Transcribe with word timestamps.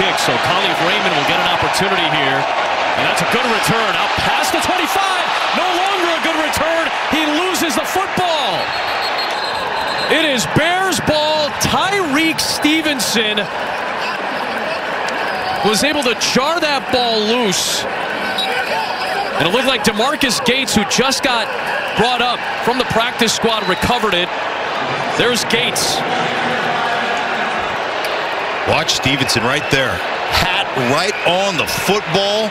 kick, 0.00 0.16
so 0.16 0.32
Kalif 0.48 0.80
Raymond 0.88 1.12
will 1.12 1.28
get 1.28 1.36
an 1.36 1.50
opportunity 1.52 2.08
here. 2.16 2.40
And 2.40 3.04
that's 3.04 3.20
a 3.20 3.28
good 3.36 3.44
return. 3.44 3.90
Out 4.00 4.12
past 4.24 4.56
the 4.56 4.60
25. 4.64 4.80
No 5.60 5.68
longer 5.76 6.08
a 6.16 6.22
good 6.24 6.40
return. 6.40 6.84
He 7.12 7.22
loses 7.36 7.76
the 7.76 7.84
football. 7.84 8.56
It 10.08 10.24
is 10.24 10.48
Bears 10.56 11.00
ball. 11.04 11.52
Tyrique 11.60 12.40
Stevenson 12.40 13.44
was 15.68 15.84
able 15.84 16.02
to 16.08 16.16
jar 16.32 16.58
that 16.60 16.88
ball 16.88 17.20
loose. 17.20 17.84
And 19.36 19.48
it 19.48 19.52
looked 19.52 19.68
like 19.68 19.84
Demarcus 19.84 20.42
Gates, 20.44 20.74
who 20.74 20.82
just 20.88 21.22
got 21.22 21.44
brought 21.96 22.22
up 22.22 22.40
from 22.64 22.78
the 22.78 22.88
practice 22.88 23.34
squad, 23.34 23.68
recovered 23.68 24.14
it. 24.14 24.28
There's 25.20 25.44
Gates. 25.52 26.00
Watch 28.70 28.94
Stevenson 28.94 29.42
right 29.42 29.68
there. 29.72 29.90
Hat 29.90 30.64
right 30.92 31.12
on 31.26 31.56
the 31.58 31.66
football. 31.66 32.48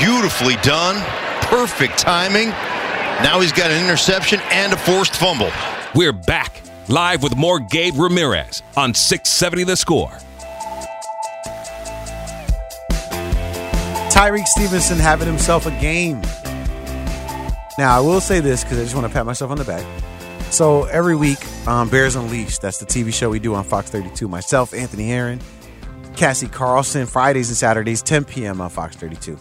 Beautifully 0.00 0.56
done. 0.62 1.04
Perfect 1.42 1.98
timing. 1.98 2.48
Now 3.22 3.38
he's 3.38 3.52
got 3.52 3.70
an 3.70 3.84
interception 3.84 4.40
and 4.50 4.72
a 4.72 4.78
forced 4.78 5.14
fumble. 5.14 5.50
We're 5.94 6.14
back 6.14 6.62
live 6.88 7.22
with 7.22 7.36
more 7.36 7.60
Gabe 7.60 7.98
Ramirez 7.98 8.62
on 8.78 8.94
670 8.94 9.64
The 9.64 9.76
Score. 9.76 10.10
Tyrique 14.10 14.46
Stevenson 14.46 14.96
having 14.96 15.26
himself 15.26 15.66
a 15.66 15.70
game. 15.82 16.22
Now, 17.76 17.94
I 17.94 18.00
will 18.00 18.22
say 18.22 18.40
this 18.40 18.64
because 18.64 18.78
I 18.78 18.84
just 18.84 18.94
want 18.94 19.06
to 19.06 19.12
pat 19.12 19.26
myself 19.26 19.50
on 19.50 19.58
the 19.58 19.64
back. 19.64 19.84
So 20.50 20.84
every 20.84 21.14
week, 21.14 21.38
um, 21.68 21.88
Bears 21.88 22.16
Unleashed, 22.16 22.62
that's 22.62 22.78
the 22.78 22.86
TV 22.86 23.12
show 23.12 23.30
we 23.30 23.38
do 23.38 23.54
on 23.54 23.64
Fox 23.64 23.90
32. 23.90 24.28
Myself, 24.28 24.72
Anthony 24.72 25.08
Herron, 25.08 25.40
Cassie 26.16 26.48
Carlson, 26.48 27.06
Fridays 27.06 27.48
and 27.48 27.56
Saturdays, 27.56 28.02
10 28.02 28.24
p.m. 28.24 28.60
on 28.60 28.70
Fox 28.70 28.96
32. 28.96 29.38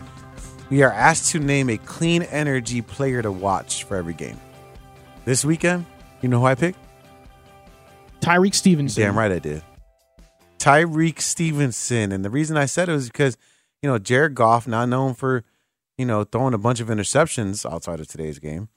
We 0.69 0.83
are 0.83 0.91
asked 0.91 1.31
to 1.31 1.39
name 1.39 1.69
a 1.69 1.77
clean 1.77 2.23
energy 2.23 2.81
player 2.81 3.21
to 3.21 3.31
watch 3.31 3.85
for 3.85 3.95
every 3.95 4.13
game. 4.13 4.39
This 5.25 5.45
weekend, 5.45 5.85
you 6.21 6.29
know 6.29 6.39
who 6.39 6.45
I 6.45 6.55
picked? 6.55 6.77
Tyrique 8.19 8.55
Stevenson. 8.55 9.01
Damn 9.01 9.17
right 9.17 9.31
I 9.31 9.39
did. 9.39 9.63
Tyrique 10.59 11.21
Stevenson. 11.21 12.11
And 12.11 12.25
the 12.25 12.29
reason 12.29 12.57
I 12.57 12.65
said 12.65 12.89
it 12.89 12.93
was 12.93 13.07
because, 13.07 13.37
you 13.81 13.89
know, 13.89 13.97
Jared 13.97 14.35
Goff, 14.35 14.67
not 14.67 14.89
known 14.89 15.13
for, 15.13 15.45
you 15.97 16.05
know, 16.05 16.25
throwing 16.25 16.53
a 16.53 16.57
bunch 16.57 16.79
of 16.81 16.89
interceptions 16.89 17.69
outside 17.69 17.99
of 18.01 18.07
today's 18.07 18.39
game, 18.39 18.67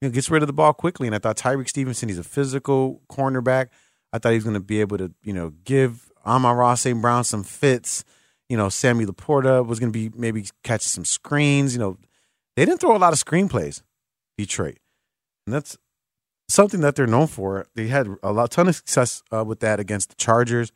you 0.00 0.08
know, 0.08 0.12
gets 0.12 0.30
rid 0.30 0.42
of 0.42 0.46
the 0.46 0.52
ball 0.52 0.72
quickly. 0.72 1.06
And 1.06 1.14
I 1.14 1.18
thought 1.18 1.36
Tyrique 1.36 1.68
Stevenson, 1.68 2.08
he's 2.08 2.18
a 2.18 2.24
physical 2.24 3.02
cornerback. 3.10 3.68
I 4.12 4.18
thought 4.18 4.30
he 4.30 4.36
was 4.36 4.44
going 4.44 4.54
to 4.54 4.60
be 4.60 4.80
able 4.80 4.98
to, 4.98 5.12
you 5.22 5.32
know, 5.32 5.50
give 5.64 6.10
Amon-Ra 6.26 6.74
St. 6.74 7.00
Brown 7.00 7.24
some 7.24 7.44
fits. 7.44 8.04
You 8.48 8.56
know, 8.56 8.68
Sammy 8.68 9.06
Laporta 9.06 9.64
was 9.64 9.78
going 9.78 9.92
to 9.92 9.98
be 9.98 10.10
maybe 10.16 10.46
catching 10.64 10.88
some 10.88 11.04
screens. 11.04 11.74
You 11.74 11.80
know, 11.80 11.98
they 12.56 12.64
didn't 12.64 12.80
throw 12.80 12.96
a 12.96 12.98
lot 12.98 13.12
of 13.12 13.22
screenplays, 13.22 13.82
Detroit. 14.36 14.78
And 15.46 15.54
that's 15.54 15.78
something 16.48 16.80
that 16.80 16.96
they're 16.96 17.06
known 17.06 17.28
for. 17.28 17.66
They 17.74 17.86
had 17.86 18.08
a 18.22 18.32
lot, 18.32 18.50
ton 18.50 18.68
of 18.68 18.74
success 18.74 19.22
uh, 19.32 19.44
with 19.44 19.60
that 19.60 19.78
against 19.78 20.10
the 20.10 20.16
Chargers. 20.16 20.72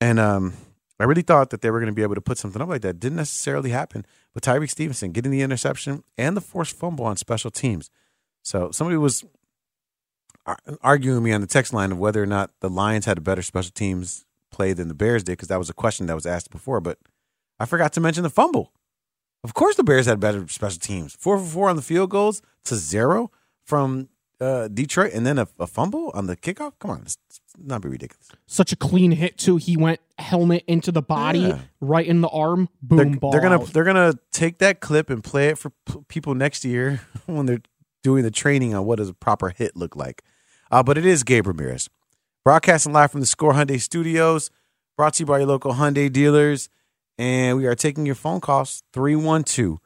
And 0.00 0.18
um, 0.18 0.54
I 0.98 1.04
really 1.04 1.22
thought 1.22 1.50
that 1.50 1.60
they 1.60 1.70
were 1.70 1.78
going 1.78 1.92
to 1.92 1.94
be 1.94 2.02
able 2.02 2.14
to 2.14 2.20
put 2.20 2.38
something 2.38 2.62
up 2.62 2.68
like 2.68 2.82
that. 2.82 2.98
Didn't 2.98 3.16
necessarily 3.16 3.70
happen. 3.70 4.06
But 4.32 4.42
Tyrique 4.42 4.70
Stevenson 4.70 5.12
getting 5.12 5.30
the 5.30 5.42
interception 5.42 6.02
and 6.16 6.36
the 6.36 6.40
forced 6.40 6.76
fumble 6.76 7.04
on 7.04 7.16
special 7.16 7.50
teams. 7.50 7.90
So 8.42 8.70
somebody 8.70 8.96
was 8.96 9.24
arguing 10.82 11.22
me 11.22 11.32
on 11.32 11.40
the 11.40 11.46
text 11.46 11.72
line 11.72 11.92
of 11.92 11.98
whether 11.98 12.22
or 12.22 12.26
not 12.26 12.50
the 12.60 12.68
Lions 12.68 13.06
had 13.06 13.18
a 13.18 13.20
better 13.20 13.42
special 13.42 13.70
teams 13.72 14.24
play 14.50 14.72
than 14.72 14.88
the 14.88 14.94
Bears 14.94 15.22
did 15.22 15.32
because 15.32 15.48
that 15.48 15.58
was 15.58 15.70
a 15.70 15.74
question 15.74 16.06
that 16.06 16.14
was 16.14 16.26
asked 16.26 16.50
before. 16.50 16.80
But 16.80 16.98
I 17.58 17.66
forgot 17.66 17.92
to 17.94 18.00
mention 18.00 18.22
the 18.22 18.30
fumble. 18.30 18.72
Of 19.44 19.54
course, 19.54 19.76
the 19.76 19.84
Bears 19.84 20.06
had 20.06 20.20
better 20.20 20.46
special 20.48 20.78
teams. 20.78 21.16
Four 21.18 21.38
for 21.38 21.44
four 21.44 21.68
on 21.68 21.76
the 21.76 21.82
field 21.82 22.10
goals 22.10 22.42
to 22.64 22.76
zero 22.76 23.30
from 23.64 24.08
uh, 24.40 24.68
Detroit, 24.68 25.12
and 25.12 25.24
then 25.24 25.38
a, 25.38 25.46
a, 25.58 25.66
fumble 25.66 26.10
on 26.14 26.26
the 26.26 26.36
kickoff. 26.36 26.72
Come 26.80 26.90
on, 26.90 27.02
it's, 27.02 27.16
it's 27.28 27.40
not 27.58 27.80
be 27.80 27.88
ridiculous. 27.88 28.28
Such 28.46 28.72
a 28.72 28.76
clean 28.76 29.12
hit 29.12 29.38
too. 29.38 29.56
He 29.56 29.76
went 29.76 30.00
helmet 30.18 30.64
into 30.66 30.90
the 30.90 31.02
body, 31.02 31.40
yeah. 31.40 31.58
right 31.80 32.06
in 32.06 32.20
the 32.20 32.28
arm. 32.28 32.68
Boom, 32.82 32.96
they're, 32.98 33.20
ball. 33.20 33.30
They're 33.30 33.40
gonna 33.40 33.60
out. 33.60 33.72
they're 33.72 33.84
gonna 33.84 34.14
take 34.32 34.58
that 34.58 34.80
clip 34.80 35.10
and 35.10 35.22
play 35.22 35.48
it 35.48 35.58
for 35.58 35.70
p- 35.86 36.00
people 36.08 36.34
next 36.34 36.64
year 36.64 37.00
when 37.26 37.46
they're 37.46 37.62
doing 38.02 38.22
the 38.22 38.30
training 38.30 38.74
on 38.74 38.84
what 38.84 38.96
does 38.96 39.08
a 39.08 39.14
proper 39.14 39.50
hit 39.50 39.76
look 39.76 39.96
like. 39.96 40.22
Uh, 40.70 40.82
but 40.82 40.98
it 40.98 41.06
is 41.06 41.22
Gabe 41.22 41.46
Ramirez. 41.46 41.88
Broadcasting 42.44 42.92
live 42.92 43.12
from 43.12 43.20
the 43.20 43.26
Score 43.26 43.52
Hyundai 43.52 43.80
Studios, 43.80 44.50
brought 44.96 45.14
to 45.14 45.22
you 45.22 45.26
by 45.26 45.38
your 45.38 45.46
local 45.46 45.74
Hyundai 45.74 46.12
dealers. 46.12 46.68
And 47.18 47.56
we 47.56 47.66
are 47.66 47.74
taking 47.74 48.06
your 48.06 48.14
phone 48.14 48.40
calls 48.40 48.82
312 48.92 49.78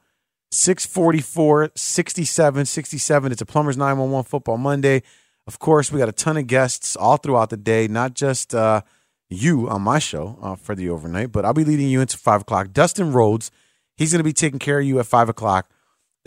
644 0.51 1.73
6767. 1.75 3.33
It's 3.33 3.43
a 3.43 3.47
Plumbers 3.47 3.77
911 3.77 4.25
Football 4.25 4.59
Monday. 4.59 5.03
Of 5.47 5.59
course, 5.59 5.93
we 5.93 5.99
got 5.99 6.09
a 6.09 6.13
ton 6.13 6.37
of 6.37 6.47
guests 6.47 6.97
all 6.97 7.19
throughout 7.19 7.51
the 7.51 7.57
day, 7.57 7.89
not 7.89 8.15
just 8.15 8.55
uh, 8.55 8.83
you 9.29 9.69
on 9.69 9.83
my 9.83 9.99
show 9.99 10.39
uh, 10.41 10.55
for 10.57 10.75
the 10.75 10.89
overnight, 10.89 11.33
but 11.33 11.45
I'll 11.45 11.53
be 11.53 11.65
leading 11.65 11.89
you 11.89 12.01
into 12.01 12.17
5 12.17 12.43
o'clock. 12.43 12.73
Dustin 12.73 13.13
Rhodes, 13.13 13.51
he's 13.97 14.13
going 14.13 14.21
to 14.21 14.25
be 14.25 14.33
taking 14.33 14.59
care 14.59 14.79
of 14.79 14.87
you 14.87 14.99
at 14.99 15.07
5 15.07 15.29
o'clock. 15.29 15.71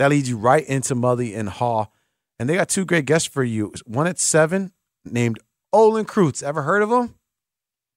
That 0.00 0.08
leads 0.08 0.30
you 0.30 0.38
right 0.38 0.64
into 0.66 0.94
Mully 0.94 1.36
and 1.36 1.50
Haugh. 1.50 1.88
And 2.38 2.48
they 2.48 2.54
got 2.54 2.70
two 2.70 2.86
great 2.86 3.04
guests 3.04 3.28
for 3.28 3.44
you. 3.44 3.74
One 3.84 4.06
at 4.06 4.18
7 4.18 4.72
named 5.04 5.38
Olin 5.74 6.06
Kreutz. 6.06 6.42
Ever 6.42 6.62
heard 6.62 6.80
of 6.80 6.90
him? 6.90 7.16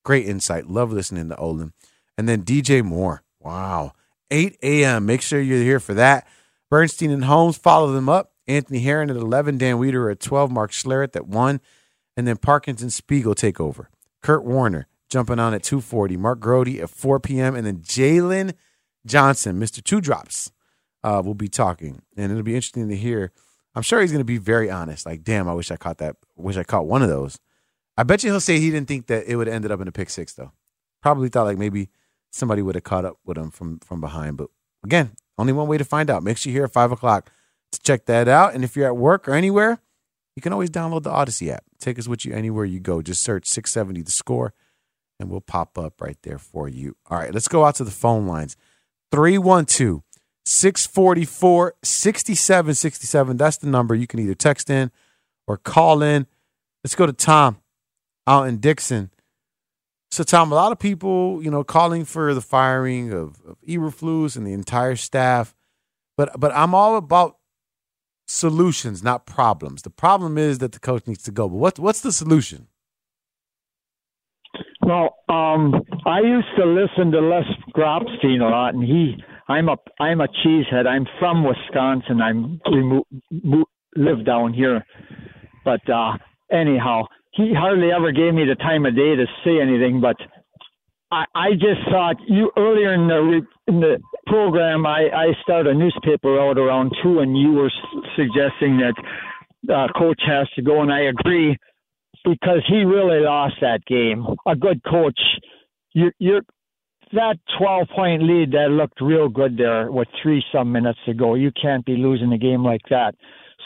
Great 0.04 0.28
insight. 0.28 0.68
Love 0.68 0.92
listening 0.92 1.30
to 1.30 1.38
Olin. 1.38 1.72
And 2.18 2.28
then 2.28 2.44
DJ 2.44 2.84
Moore. 2.84 3.24
Wow. 3.40 3.94
8 4.32 4.58
a.m. 4.62 5.06
Make 5.06 5.22
sure 5.22 5.40
you're 5.40 5.64
here 5.64 5.80
for 5.80 5.94
that. 5.94 6.28
Bernstein 6.70 7.10
and 7.10 7.24
Holmes 7.24 7.58
follow 7.58 7.94
them 7.94 8.10
up. 8.10 8.34
Anthony 8.50 8.80
Herron 8.80 9.10
at 9.10 9.16
11, 9.16 9.58
Dan 9.58 9.78
Wiederer 9.78 10.12
at 10.12 10.20
12, 10.20 10.52
Mark 10.52 10.72
Schlereth 10.72 11.16
at 11.16 11.26
1, 11.26 11.62
and 12.18 12.28
then 12.28 12.36
Parkins 12.36 12.82
and 12.82 12.92
Spiegel 12.92 13.34
take 13.34 13.62
over. 13.62 13.90
Kurt 14.22 14.44
Warner 14.44 14.88
jumping 15.10 15.40
on 15.40 15.54
at 15.54 15.64
2.40, 15.64 16.18
Mark 16.18 16.42
Grote 16.42 16.68
at 16.68 16.90
4 16.90 17.22
p.m., 17.22 17.56
and 17.56 17.66
then 17.66 17.78
Jaylon 17.78 18.56
Johnson, 19.06 19.58
Mr. 19.58 19.82
Two 19.82 20.02
Drops, 20.02 20.52
uh, 21.04 21.22
will 21.24 21.34
be 21.34 21.48
talking. 21.48 22.02
And 22.16 22.32
it'll 22.32 22.44
be 22.44 22.56
interesting 22.56 22.90
to 22.90 22.96
hear. 22.96 23.32
I'm 23.76 23.82
sure 23.82 24.02
he's 24.02 24.12
going 24.12 24.20
to 24.20 24.26
be 24.26 24.38
very 24.38 24.70
honest. 24.70 25.06
Like, 25.06 25.24
damn, 25.24 25.48
I 25.48 25.54
wish 25.54 25.72
I 25.72 25.78
caught 25.78 25.98
that. 25.98 26.16
Wish 26.36 26.58
I 26.58 26.64
caught 26.64 26.86
one 26.86 27.02
of 27.02 27.10
those. 27.10 27.40
I 27.98 28.04
bet 28.04 28.24
you 28.24 28.32
he'll 28.32 28.40
say 28.40 28.60
he 28.60 28.72
didn't 28.72 28.88
think 28.88 29.08
that 29.08 29.26
it 29.28 29.36
would 29.36 29.48
have 29.48 29.56
ended 29.56 29.72
up 29.72 29.82
in 29.82 29.88
a 29.88 29.92
pick 29.92 30.10
six, 30.10 30.34
though. 30.34 30.52
Probably 31.02 31.30
thought 31.30 31.46
like 31.46 31.58
maybe 31.58 31.90
somebody 32.32 32.62
would 32.62 32.76
have 32.76 32.84
caught 32.84 33.06
up 33.06 33.18
with 33.26 33.38
him 33.38 33.52
from 33.52 33.80
from 33.80 34.02
behind. 34.02 34.38
But 34.38 34.50
again, 34.84 35.12
only 35.38 35.54
one 35.54 35.68
way 35.68 35.78
to 35.78 35.84
find 35.84 36.10
out. 36.10 36.24
Make 36.24 36.38
sure 36.38 36.52
you're 36.52 36.62
here 36.62 36.66
at 36.66 36.74
five 36.74 36.92
o'clock 36.92 37.30
to 37.72 37.82
check 37.82 38.06
that 38.06 38.28
out. 38.28 38.56
And 38.56 38.64
if 38.64 38.76
you're 38.76 38.88
at 38.88 38.98
work 38.98 39.28
or 39.28 39.34
anywhere, 39.34 39.80
you 40.36 40.42
can 40.42 40.54
always 40.54 40.70
download 40.70 41.04
the 41.04 41.12
Audacy 41.12 41.52
app. 41.52 41.64
Take 41.80 42.00
us 42.00 42.08
with 42.08 42.26
you 42.26 42.34
anywhere 42.34 42.66
you 42.66 42.80
go. 42.80 43.02
Just 43.02 43.22
search 43.24 43.48
670 43.48 44.02
the 44.02 44.12
score 44.12 44.54
and 45.20 45.30
we'll 45.30 45.42
pop 45.42 45.78
up 45.78 46.02
right 46.02 46.18
there 46.24 46.40
for 46.40 46.68
you. 46.68 46.96
All 47.10 47.18
right, 47.18 47.34
let's 47.34 47.48
go 47.48 47.66
out 47.66 47.76
to 47.76 47.84
the 47.84 47.92
phone 47.92 48.28
lines. 48.28 48.56
312 49.12 50.02
644 50.46 51.76
6767. 51.84 53.38
That's 53.38 53.58
the 53.58 53.68
number. 53.68 53.96
You 53.96 54.08
can 54.08 54.20
either 54.20 54.36
text 54.36 54.70
in 54.70 54.92
or 55.48 55.58
call 55.58 56.02
in. 56.02 56.28
Let's 56.84 56.96
go 56.96 57.06
to 57.06 57.14
Tom 57.14 57.60
out 58.28 58.48
in 58.48 58.58
Dixon. 58.58 59.10
So, 60.12 60.24
Tom, 60.24 60.52
a 60.52 60.56
lot 60.56 60.72
of 60.72 60.78
people, 60.78 61.42
you 61.42 61.50
know, 61.50 61.64
calling 61.64 62.06
for 62.06 62.34
the 62.34 62.42
firing 62.42 63.12
of, 63.12 63.42
of 63.48 63.58
Eberflus 63.68 64.38
and 64.38 64.46
the 64.46 64.54
entire 64.54 64.96
staff, 64.96 65.56
but 66.16 66.40
but 66.40 66.52
I'm 66.54 66.76
all 66.76 66.98
about 66.98 67.38
solutions, 68.28 69.04
not 69.04 69.26
problems. 69.26 69.82
The 69.82 69.90
problem 69.90 70.38
is 70.38 70.60
that 70.60 70.72
the 70.72 70.80
coach 70.80 71.08
needs 71.08 71.24
to 71.24 71.32
go. 71.32 71.50
But 71.50 71.58
what's 71.58 71.80
what's 71.80 72.02
the 72.02 72.12
solution? 72.12 72.68
Well, 74.82 75.16
um, 75.30 75.82
I 76.06 76.20
used 76.20 76.48
to 76.58 76.66
listen 76.66 77.12
to 77.12 77.22
Les 77.22 77.46
Grobstein 77.76 78.42
a 78.42 78.50
lot, 78.50 78.74
and 78.74 78.84
he, 78.84 79.16
I'm 79.48 79.70
a, 79.70 79.78
I'm 80.00 80.22
a 80.22 80.28
cheesehead. 80.28 80.88
I'm 80.88 81.06
from 81.20 81.44
Wisconsin. 81.44 82.22
I'm 82.22 82.60
we 82.72 82.84
mo- 82.84 83.08
mo- 83.32 83.66
live 83.96 84.26
down 84.26 84.54
here, 84.54 84.86
but 85.66 85.88
uh, 85.90 86.14
anyhow, 86.52 87.04
he 87.32 87.54
hardly 87.54 87.92
ever 87.92 88.12
gave 88.12 88.34
me 88.34 88.46
the 88.46 88.56
time 88.56 88.86
of 88.86 88.96
day 88.96 89.16
to 89.16 89.26
say 89.44 89.60
anything. 89.62 90.02
But 90.02 90.18
I, 91.12 91.26
I 91.36 91.52
just 91.54 91.82
thought 91.92 92.16
you 92.28 92.52
earlier 92.58 92.94
in 92.94 93.08
the 93.08 93.20
re- 93.20 93.48
in 93.68 93.80
the 93.80 94.00
program, 94.28 94.86
I, 94.86 95.10
I 95.14 95.34
started 95.44 95.76
a 95.76 95.78
newspaper 95.78 96.40
out 96.40 96.58
around 96.58 96.92
two, 97.04 97.20
and 97.20 97.38
you 97.38 97.52
were 97.54 97.72
suggesting 98.16 98.78
that 98.80 98.96
uh, 99.74 99.88
coach 99.98 100.22
has 100.26 100.50
to 100.56 100.62
go, 100.62 100.82
and 100.82 100.92
I 100.92 101.02
agree 101.02 101.58
because 102.26 102.64
he 102.68 102.84
really 102.84 103.20
lost 103.20 103.56
that 103.62 103.86
game. 103.86 104.26
A 104.48 104.56
good 104.56 104.82
coach, 104.84 105.20
you 105.94 106.12
you're 106.20 106.42
that 107.14 107.38
12 107.58 107.88
point 107.96 108.24
lead 108.24 108.52
that 108.52 108.70
looked 108.70 109.02
real 109.02 109.30
good 109.30 109.58
there 109.58 109.92
with 109.92 110.08
three 110.22 110.44
some 110.52 110.72
minutes 110.72 111.00
to 111.06 111.14
go. 111.14 111.36
You 111.36 111.52
can't 111.60 111.86
be 111.86 111.96
losing 111.96 112.34
a 112.34 112.38
game 112.38 112.64
like 112.64 112.82
that. 112.90 113.16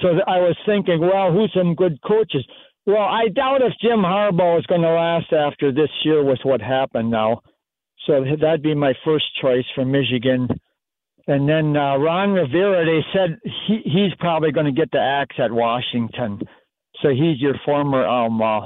So 0.01 0.09
I 0.27 0.37
was 0.37 0.55
thinking, 0.65 0.99
well, 1.01 1.31
who's 1.31 1.51
some 1.55 1.75
good 1.75 1.99
coaches? 2.01 2.45
Well, 2.85 3.03
I 3.03 3.27
doubt 3.29 3.61
if 3.61 3.73
Jim 3.81 3.99
Harbaugh 3.99 4.59
is 4.59 4.65
going 4.67 4.81
to 4.81 4.89
last 4.89 5.33
after 5.33 5.71
this 5.71 5.89
year 6.03 6.23
with 6.23 6.39
what 6.43 6.61
happened 6.61 7.11
now. 7.11 7.41
So 8.05 8.23
that'd 8.39 8.63
be 8.63 8.75
my 8.75 8.93
first 9.03 9.25
choice 9.41 9.65
for 9.75 9.83
Michigan. 9.83 10.47
And 11.27 11.49
then 11.49 11.75
uh, 11.75 11.97
Ron 11.97 12.31
Rivera, 12.31 12.85
they 12.85 13.05
said 13.13 13.39
he, 13.67 13.81
he's 13.83 14.13
probably 14.19 14.51
going 14.53 14.67
to 14.67 14.71
get 14.71 14.91
the 14.91 14.99
axe 14.99 15.35
at 15.37 15.51
Washington. 15.51 16.39
So 17.01 17.09
he's 17.09 17.41
your 17.41 17.55
former 17.65 18.05
um, 18.05 18.41
uh, 18.41 18.61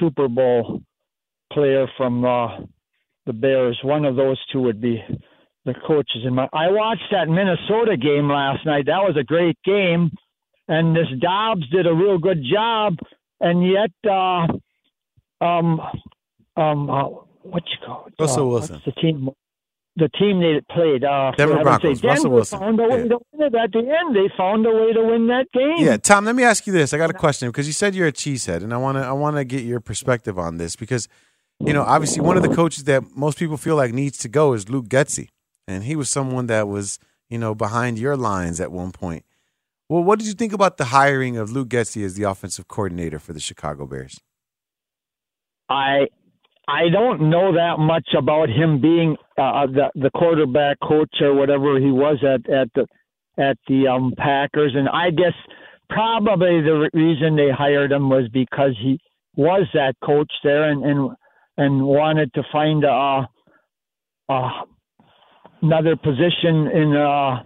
Super 0.00 0.28
Bowl 0.28 0.80
player 1.52 1.86
from 1.98 2.24
uh, 2.24 2.60
the 3.28 3.32
Bears. 3.34 3.78
One 3.84 4.04
of 4.04 4.16
those 4.16 4.38
two 4.50 4.60
would 4.62 4.80
be 4.80 5.00
the 5.66 5.74
coaches. 5.86 6.22
In 6.24 6.34
my, 6.34 6.48
I 6.52 6.70
watched 6.70 7.10
that 7.12 7.28
Minnesota 7.28 7.96
game 7.96 8.28
last 8.28 8.64
night. 8.66 8.86
That 8.86 9.02
was 9.02 9.16
a 9.20 9.22
great 9.22 9.56
game, 9.64 10.10
and 10.66 10.96
this 10.96 11.06
Dobbs 11.20 11.68
did 11.70 11.86
a 11.86 11.94
real 11.94 12.18
good 12.18 12.42
job. 12.50 12.96
And 13.40 13.64
yet, 13.64 13.92
uh, 14.10 14.46
um, 15.44 15.80
um, 16.56 16.90
uh, 16.90 17.04
what 17.42 17.62
you 17.66 17.86
call 17.86 18.08
Russell 18.18 18.48
Wilson. 18.48 18.82
The 18.84 18.92
team? 18.92 19.28
the 19.96 20.08
team 20.10 20.40
they 20.40 20.60
played. 20.72 21.04
Uh, 21.04 21.32
Denver 21.36 21.60
Broncos. 21.62 22.00
Denver 22.00 22.14
Russell 22.14 22.30
Wilson. 22.30 22.58
found 22.60 22.80
a 22.80 22.84
way 22.84 23.02
Yeah. 23.02 23.08
to 23.08 23.18
win 23.32 23.46
it 23.46 23.54
at 23.54 23.72
the 23.72 23.78
end. 23.80 24.16
They 24.16 24.28
found 24.36 24.64
a 24.64 24.70
way 24.70 24.92
to 24.92 25.02
win 25.02 25.26
that 25.26 25.46
game. 25.52 25.84
Yeah, 25.84 25.96
Tom. 25.96 26.24
Let 26.24 26.36
me 26.36 26.44
ask 26.44 26.66
you 26.66 26.72
this. 26.72 26.94
I 26.94 26.98
got 26.98 27.10
a 27.10 27.14
question 27.14 27.48
because 27.48 27.66
you 27.66 27.72
said 27.72 27.94
you're 27.94 28.06
a 28.06 28.12
cheesehead, 28.12 28.62
and 28.62 28.72
I 28.72 28.76
want 28.78 28.96
to 28.96 29.02
I 29.02 29.12
want 29.12 29.36
to 29.36 29.44
get 29.44 29.64
your 29.64 29.80
perspective 29.80 30.38
on 30.38 30.56
this 30.56 30.76
because 30.76 31.08
you 31.60 31.72
know 31.72 31.82
obviously 31.82 32.22
one 32.22 32.36
of 32.36 32.42
the 32.42 32.54
coaches 32.54 32.84
that 32.84 33.04
most 33.16 33.38
people 33.38 33.56
feel 33.56 33.76
like 33.76 33.92
needs 33.92 34.18
to 34.18 34.28
go 34.28 34.52
is 34.52 34.68
Luke 34.68 34.88
Getsy, 34.88 35.28
and 35.66 35.84
he 35.84 35.96
was 35.96 36.08
someone 36.08 36.46
that 36.46 36.68
was 36.68 36.98
you 37.28 37.38
know 37.38 37.54
behind 37.54 37.98
your 37.98 38.16
lines 38.16 38.60
at 38.60 38.72
one 38.72 38.92
point. 38.92 39.24
Well, 39.88 40.04
what 40.04 40.18
did 40.18 40.28
you 40.28 40.34
think 40.34 40.52
about 40.52 40.76
the 40.76 40.86
hiring 40.86 41.38
of 41.38 41.50
Luke 41.50 41.68
Getsy 41.68 42.04
as 42.04 42.14
the 42.14 42.24
offensive 42.24 42.68
coordinator 42.68 43.18
for 43.18 43.32
the 43.32 43.40
Chicago 43.40 43.86
Bears? 43.86 44.20
I 45.68 46.08
I 46.68 46.90
don't 46.92 47.30
know 47.30 47.52
that 47.54 47.78
much 47.78 48.08
about 48.16 48.50
him 48.50 48.80
being 48.80 49.16
uh, 49.38 49.66
the 49.66 49.90
the 49.94 50.10
quarterback 50.10 50.78
coach 50.80 51.14
or 51.20 51.34
whatever 51.34 51.78
he 51.80 51.90
was 51.90 52.22
at 52.22 52.48
at 52.50 52.68
the 52.74 52.86
at 53.42 53.56
the 53.66 53.88
um 53.88 54.12
Packers, 54.16 54.72
and 54.74 54.88
I 54.88 55.10
guess 55.10 55.34
probably 55.88 56.60
the 56.60 56.90
reason 56.92 57.36
they 57.36 57.50
hired 57.50 57.92
him 57.92 58.10
was 58.10 58.28
because 58.32 58.76
he 58.82 59.00
was 59.36 59.66
that 59.72 59.94
coach 60.04 60.30
there 60.44 60.70
and 60.70 60.84
and 60.84 61.10
and 61.58 61.84
wanted 61.84 62.32
to 62.34 62.42
find 62.50 62.84
a, 62.84 63.28
a 64.30 64.50
another 65.60 65.96
position 65.96 66.68
in 66.72 66.96
uh 66.96 67.42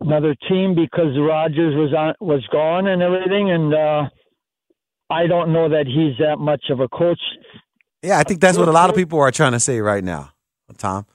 another 0.00 0.34
team 0.48 0.74
because 0.74 1.16
Rodgers 1.16 1.74
was 1.76 1.94
on 1.96 2.14
was 2.20 2.44
gone 2.50 2.88
and 2.88 3.02
everything 3.02 3.50
and 3.50 3.72
uh 3.72 4.02
I 5.10 5.26
don't 5.28 5.52
know 5.52 5.68
that 5.68 5.86
he's 5.86 6.16
that 6.18 6.38
much 6.38 6.64
of 6.70 6.80
a 6.80 6.88
coach 6.88 7.20
Yeah, 8.02 8.18
I 8.18 8.24
think 8.24 8.40
that's 8.40 8.58
what 8.58 8.68
a 8.68 8.72
lot 8.72 8.90
of 8.90 8.96
people 8.96 9.20
are 9.20 9.30
trying 9.30 9.52
to 9.52 9.60
say 9.60 9.78
right 9.80 10.02
now, 10.02 10.32
Tom. 10.78 11.06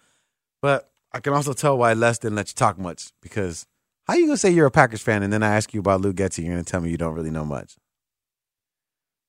But 0.62 0.90
I 1.12 1.20
can 1.20 1.34
also 1.34 1.54
tell 1.54 1.78
why 1.78 1.94
Les 1.94 2.20
didn't 2.20 2.36
let 2.36 2.50
you 2.50 2.56
talk 2.56 2.78
much 2.78 3.12
because 3.22 3.66
how 4.08 4.14
you 4.16 4.26
gonna 4.28 4.38
say 4.38 4.52
you're 4.52 4.68
a 4.68 4.72
Packers 4.72 5.02
fan 5.02 5.24
and 5.24 5.34
then 5.34 5.42
I 5.44 5.56
ask 5.56 5.74
you 5.74 5.80
about 5.80 6.02
Luke 6.02 6.16
Getsy, 6.16 6.44
you're 6.44 6.54
gonna 6.54 6.64
tell 6.64 6.82
me 6.82 6.92
you 6.92 6.98
don't 6.98 7.16
really 7.16 7.32
know 7.32 7.46
much. 7.46 7.76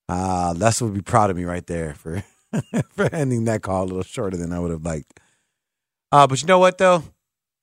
Ah, 0.08 0.52
Les 0.56 0.82
would 0.82 0.92
be 0.94 1.02
proud 1.02 1.30
of 1.30 1.36
me 1.36 1.44
right 1.44 1.66
there 1.66 1.94
for 1.94 2.22
for 2.90 3.14
ending 3.14 3.44
that 3.44 3.62
call 3.62 3.84
a 3.84 3.86
little 3.86 4.02
shorter 4.02 4.36
than 4.36 4.52
I 4.52 4.58
would 4.58 4.70
have 4.70 4.84
liked. 4.84 5.20
Uh, 6.12 6.26
but 6.26 6.40
you 6.40 6.48
know 6.48 6.58
what 6.58 6.78
though? 6.78 7.04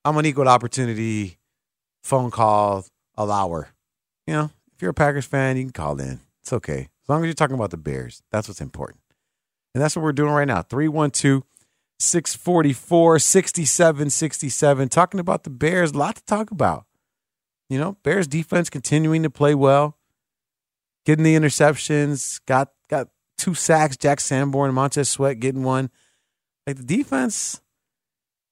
I'm 0.06 0.18
an 0.18 0.25
equal 0.25 0.48
opportunity 0.48 1.38
phone 2.04 2.31
call 2.31 2.86
allower. 3.16 3.69
You 4.25 4.34
know, 4.34 4.51
if 4.74 4.81
you're 4.81 4.92
a 4.92 4.94
Packers 4.94 5.25
fan, 5.25 5.57
you 5.57 5.63
can 5.63 5.74
call 5.74 6.00
in. 6.00 6.22
It's 6.42 6.54
okay. 6.54 6.89
As 7.04 7.10
long 7.10 7.22
as 7.24 7.25
you're 7.28 7.34
talking 7.34 7.56
about 7.56 7.72
the 7.72 7.78
Bears. 7.78 8.22
That's 8.31 8.48
what's 8.48 8.62
important. 8.62 9.01
And 9.74 9.84
that's 9.84 9.95
what 9.95 10.04
we're 10.04 10.13
doing 10.13 10.31
right 10.31 10.48
now. 10.48 10.62
312 10.62 11.44
644 12.00 13.19
6767. 13.19 14.90
Talking 14.90 15.19
about 15.19 15.44
the 15.44 15.50
Bears. 15.50 15.92
A 15.92 15.98
lot 15.98 16.16
to 16.16 16.25
talk 16.25 16.51
about. 16.51 16.86
You 17.69 17.78
know, 17.78 17.98
Bears 18.04 18.28
defense 18.28 18.69
continuing 18.69 19.24
to 19.24 19.30
play 19.30 19.54
well, 19.54 19.98
getting 21.06 21.24
the 21.24 21.36
interceptions, 21.36 22.40
got 22.45 22.69
got 22.69 22.76
two 23.38 23.54
sacks, 23.54 23.98
Jack 23.98 24.19
Sanborn, 24.19 24.74
Montez 24.74 25.10
Sweat 25.10 25.39
getting 25.39 25.63
one. 25.63 25.89
Like 26.66 26.78
the 26.78 26.84
defense, 26.84 27.62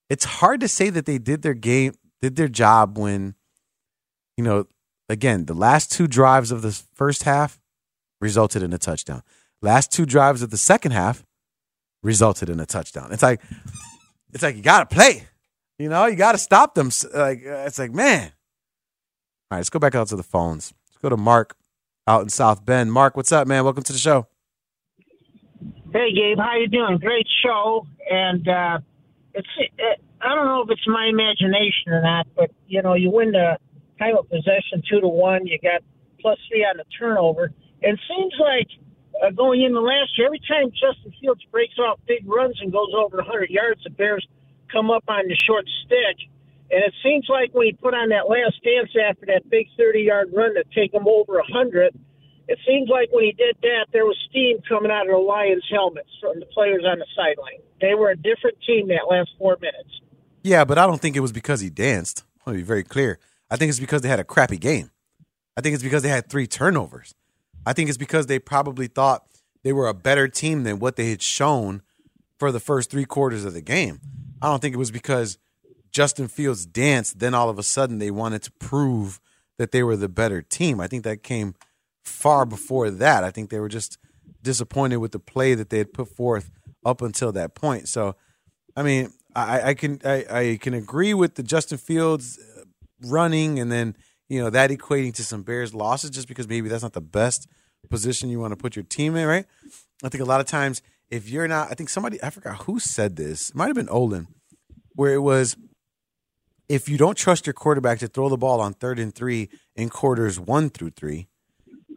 it's 0.10 0.26
hard 0.26 0.62
to 0.62 0.68
say 0.68 0.90
that 0.90 1.06
they 1.06 1.18
did 1.18 1.42
their 1.42 1.54
game, 1.54 1.94
did 2.22 2.36
their 2.36 2.48
job 2.48 2.98
when, 2.98 3.36
you 4.38 4.44
know, 4.44 4.68
again, 5.10 5.46
the 5.46 5.54
last 5.54 5.92
two 5.92 6.08
drives 6.08 6.52
of 6.52 6.62
the 6.62 6.72
first 6.94 7.24
half 7.24 7.60
resulted 8.22 8.64
in 8.64 8.72
a 8.74 8.78
touchdown. 8.78 9.22
Last 9.62 9.92
two 9.92 10.06
drives 10.06 10.42
of 10.42 10.50
the 10.50 10.58
second 10.58 10.92
half 10.92 11.26
resulted 12.04 12.50
in 12.50 12.60
a 12.60 12.66
touchdown. 12.66 13.12
It's 13.12 13.24
like 13.24 13.42
it's 14.34 14.44
like 14.44 14.56
you 14.56 14.62
got 14.62 14.90
to 14.90 14.96
play. 14.96 15.24
You 15.80 15.90
know, 15.90 16.06
you 16.06 16.16
got 16.16 16.34
to 16.34 16.38
stop 16.38 16.76
them. 16.76 16.90
Like 17.14 17.46
uh, 17.46 17.66
it's 17.66 17.80
like, 17.80 17.92
man. 17.92 18.32
All 19.52 19.58
right, 19.58 19.60
let's 19.60 19.70
go 19.70 19.80
back 19.80 19.96
out 19.96 20.08
to 20.08 20.16
the 20.16 20.24
phones. 20.24 20.74
Let's 20.88 20.98
go 21.02 21.10
to 21.10 21.18
Mark 21.18 21.56
out 22.08 22.22
in 22.22 22.30
South 22.30 22.66
Bend. 22.66 22.92
Mark, 22.94 23.18
what's 23.18 23.32
up, 23.32 23.48
man? 23.48 23.64
Welcome 23.64 23.84
to 23.84 23.94
the 23.94 24.00
show. 24.00 24.28
Hey, 25.92 26.14
Gabe, 26.14 26.38
how 26.38 26.58
you 26.58 26.68
doing? 26.68 26.98
Great 26.98 27.28
show, 27.44 27.88
and 28.10 28.48
uh, 28.48 28.80
it's 29.34 29.48
it, 29.58 30.02
I 30.22 30.36
don't 30.36 30.46
know 30.46 30.62
if 30.64 30.70
it's 30.70 30.88
my 30.88 31.08
imagination 31.08 31.94
or 31.94 32.02
not, 32.02 32.28
but 32.36 32.52
you 32.68 32.82
know, 32.82 32.96
you 32.96 33.12
win 33.12 33.32
the 33.32 33.58
time 34.00 34.18
of 34.18 34.30
possession 34.30 34.82
two 34.90 35.00
to 35.02 35.08
one. 35.08 35.48
You 35.48 35.60
got 35.60 35.82
plus 36.22 36.40
three 36.50 36.64
on 36.66 36.78
the 36.78 36.86
turnover. 37.00 37.52
And 37.84 37.94
it 37.94 38.00
seems 38.10 38.34
like 38.40 38.68
uh, 39.24 39.30
going 39.32 39.62
into 39.62 39.80
last 39.80 40.18
year, 40.18 40.28
every 40.28 40.42
time 40.48 40.72
Justin 40.72 41.14
Fields 41.22 41.42
breaks 41.52 41.78
off 41.78 42.00
big 42.08 42.28
runs 42.28 42.58
and 42.62 42.72
goes 42.72 42.90
over 42.98 43.18
100 43.18 43.50
yards, 43.50 43.84
the 43.84 43.92
Bears 43.92 44.26
come 44.72 44.90
up 44.90 45.04
on 45.08 45.28
the 45.28 45.36
short 45.36 45.66
stick. 45.86 46.18
And 46.72 46.84
it 46.84 46.94
seems 47.04 47.28
like 47.30 47.54
when 47.54 47.68
he 47.68 47.74
put 47.74 47.94
on 47.94 48.10
that 48.10 48.28
last 48.28 48.58
dance 48.64 48.90
after 48.98 49.28
that 49.28 49.48
big 49.50 49.68
30 49.78 50.02
yard 50.02 50.30
run 50.34 50.56
to 50.56 50.64
take 50.74 50.94
him 50.94 51.08
over 51.08 51.34
100, 51.34 51.94
it 52.48 52.60
seems 52.68 52.90
like 52.90 53.10
when 53.12 53.24
he 53.24 53.32
did 53.32 53.58
that, 53.62 53.88
there 53.92 54.06
was 54.06 54.18
steam 54.30 54.60
coming 54.68 54.92
out 54.92 55.08
of 55.08 55.12
the 55.12 55.18
Lions' 55.18 55.64
helmets 55.70 56.10
from 56.22 56.40
the 56.40 56.46
players 56.48 56.84
on 56.86 57.00
the 57.00 57.06
sideline. 57.16 57.62
They 57.82 57.96
were 57.96 58.12
a 58.12 58.16
different 58.16 58.58
team 58.66 58.88
that 58.90 59.08
last 59.10 59.32
four 59.38 59.58
minutes. 59.60 60.02
Yeah, 60.44 60.64
but 60.64 60.78
I 60.78 60.86
don't 60.86 61.02
think 61.02 61.16
it 61.16 61.22
was 61.22 61.32
because 61.32 61.62
he 61.62 61.70
danced. 61.70 62.24
I 62.40 62.50
want 62.50 62.58
to 62.58 62.64
be 62.64 62.68
very 62.68 62.84
clear. 62.84 63.20
I 63.50 63.58
think 63.58 63.70
it's 63.70 63.80
because 63.80 64.02
they 64.02 64.10
had 64.10 64.20
a 64.20 64.24
crappy 64.24 64.58
game. 64.58 64.92
I 65.58 65.62
think 65.62 65.74
it's 65.74 65.84
because 65.84 66.04
they 66.04 66.10
had 66.10 66.30
three 66.30 66.48
turnovers. 66.48 67.16
I 67.66 67.74
think 67.74 67.90
it's 67.90 67.98
because 67.98 68.28
they 68.28 68.40
probably 68.40 68.88
thought 68.88 69.26
they 69.64 69.74
were 69.74 69.88
a 69.88 69.94
better 69.94 70.28
team 70.28 70.64
than 70.64 70.78
what 70.80 70.96
they 70.96 71.10
had 71.10 71.22
shown 71.22 71.82
for 72.38 72.52
the 72.52 72.60
first 72.60 72.92
three 72.92 73.06
quarters 73.06 73.46
of 73.46 73.54
the 73.54 73.62
game. 73.62 74.02
I 74.42 74.50
don't 74.50 74.62
think 74.62 74.76
it 74.76 74.80
was 74.80 74.92
because 74.92 75.40
Justin 75.92 76.28
Fields 76.28 76.66
danced, 76.66 77.20
then 77.20 77.34
all 77.34 77.50
of 77.50 77.58
a 77.58 77.64
sudden 77.64 77.98
they 77.98 78.12
wanted 78.12 78.44
to 78.44 78.52
prove 78.54 79.20
that 79.58 79.72
they 79.72 79.82
were 79.82 79.96
the 79.96 80.10
better 80.10 80.42
team. 80.42 80.80
I 80.80 80.88
think 80.88 81.04
that 81.06 81.24
came 81.24 81.56
far 82.06 82.46
before 82.46 82.90
that. 82.90 83.24
I 83.24 83.32
think 83.32 83.50
they 83.50 83.60
were 83.60 83.70
just 83.70 83.98
disappointed 84.42 84.98
with 84.98 85.12
the 85.12 85.20
play 85.20 85.56
that 85.56 85.70
they 85.70 85.80
had 85.80 85.94
put 85.94 86.08
forth 86.08 86.52
up 86.86 87.02
until 87.02 87.32
that 87.34 87.56
point. 87.56 87.88
So, 87.88 88.16
I 88.76 88.84
mean, 88.84 89.12
I, 89.36 89.70
I 89.70 89.74
can 89.74 90.00
I, 90.06 90.26
I 90.30 90.58
can 90.62 90.74
agree 90.74 91.14
with 91.14 91.36
the 91.36 91.44
Justin 91.44 91.78
Fields 91.78 92.40
uh, 92.40 92.62
running 93.02 93.60
and 93.60 93.72
then 93.72 93.96
you 94.30 94.42
know 94.42 94.50
that 94.50 94.70
equating 94.70 95.14
to 95.16 95.24
some 95.24 95.44
Bears 95.44 95.74
losses 95.74 96.10
just 96.10 96.28
because 96.28 96.48
maybe 96.48 96.70
that's 96.70 96.84
not 96.84 96.94
the 96.94 97.02
best 97.02 97.48
position 97.90 98.30
you 98.30 98.40
want 98.40 98.52
to 98.52 98.58
put 98.58 98.76
your 98.76 98.84
team 98.84 99.16
in, 99.16 99.28
right? 99.28 99.46
I 100.04 100.10
think 100.10 100.22
a 100.22 100.26
lot 100.26 100.40
of 100.40 100.48
times 100.48 100.82
if 101.10 101.30
you're 101.30 101.48
not, 101.48 101.70
I 101.72 101.76
think 101.76 101.90
somebody 101.90 102.22
I 102.24 102.30
forgot 102.30 102.64
who 102.64 102.80
said 102.80 103.16
this. 103.16 103.50
It 103.50 103.56
might 103.56 103.68
have 103.68 103.76
been 103.76 103.90
Olin, 103.90 104.28
where 104.94 105.14
it 105.14 105.20
was 105.20 105.56
if 106.68 106.90
you 106.90 106.98
don't 106.98 107.18
trust 107.18 107.46
your 107.46 107.54
quarterback 107.54 108.00
to 108.00 108.08
throw 108.08 108.30
the 108.30 108.38
ball 108.38 108.60
on 108.60 108.74
third 108.74 109.00
and 109.00 109.14
three 109.14 109.50
in 109.76 109.90
quarters 109.90 110.40
one 110.40 110.70
through 110.70 110.92
three, 110.92 111.28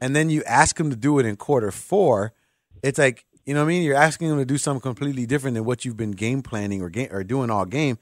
and 0.00 0.14
then 0.14 0.30
you 0.30 0.42
ask 0.44 0.78
him 0.78 0.90
to 0.90 0.96
do 0.96 1.18
it 1.18 1.26
in 1.26 1.36
quarter 1.36 1.70
four, 1.70 2.32
it's 2.82 2.98
like 2.98 3.24
you 3.48 3.54
know 3.54 3.60
what 3.60 3.66
I 3.66 3.68
mean. 3.68 3.82
You're 3.82 3.96
asking 3.96 4.28
him 4.28 4.36
to 4.36 4.44
do 4.44 4.58
something 4.58 4.82
completely 4.82 5.24
different 5.24 5.54
than 5.54 5.64
what 5.64 5.84
you've 5.84 5.96
been 5.96 6.10
game 6.10 6.42
planning 6.42 6.82
or 6.82 6.90
game 6.90 7.08
or 7.10 7.24
doing 7.24 7.50
all 7.50 7.64
game. 7.64 7.98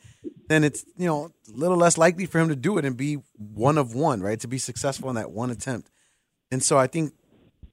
Then 0.48 0.64
it's 0.64 0.84
you 0.96 1.06
know 1.06 1.30
a 1.48 1.56
little 1.56 1.76
less 1.76 1.96
likely 1.96 2.26
for 2.26 2.40
him 2.40 2.48
to 2.48 2.56
do 2.56 2.78
it 2.78 2.84
and 2.84 2.96
be 2.96 3.18
one 3.36 3.78
of 3.78 3.94
one, 3.94 4.20
right? 4.20 4.40
To 4.40 4.48
be 4.48 4.58
successful 4.58 5.08
in 5.08 5.14
that 5.14 5.30
one 5.30 5.50
attempt. 5.50 5.90
And 6.50 6.62
so 6.62 6.78
I 6.78 6.88
think 6.88 7.12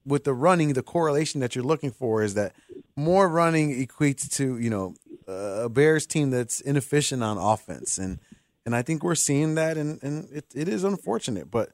with 0.06 0.24
the 0.24 0.34
running, 0.34 0.74
the 0.74 0.84
correlation 0.84 1.42
that 1.42 1.56
you're 1.56 1.64
looking 1.64 1.92
for 1.92 2.22
is 2.22 2.36
that 2.36 2.54
more 2.96 3.28
running 3.28 3.72
equates 3.86 4.30
to 4.34 4.58
you 4.60 4.70
know 4.70 4.94
a 5.28 5.70
Bears 5.70 6.06
team 6.06 6.30
that's 6.30 6.62
inefficient 6.62 7.24
on 7.24 7.38
offense, 7.38 7.98
and 7.98 8.20
and 8.66 8.76
I 8.76 8.82
think 8.82 9.04
we're 9.04 9.16
seeing 9.16 9.56
that, 9.56 9.78
and 9.78 10.02
and 10.04 10.32
it, 10.32 10.46
it 10.54 10.68
is 10.68 10.84
unfortunate. 10.84 11.50
But 11.50 11.72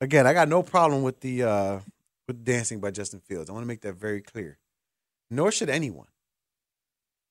again, 0.00 0.26
I 0.26 0.32
got 0.32 0.48
no 0.48 0.62
problem 0.62 1.02
with 1.02 1.20
the 1.20 1.44
uh, 1.44 1.80
with 2.26 2.44
dancing 2.44 2.80
by 2.80 2.90
Justin 2.90 3.20
Fields. 3.20 3.50
I 3.50 3.52
want 3.52 3.64
to 3.64 3.68
make 3.68 3.82
that 3.82 3.94
very 3.94 4.20
clear. 4.20 4.58
Nor 5.30 5.52
should 5.52 5.70
anyone. 5.70 6.08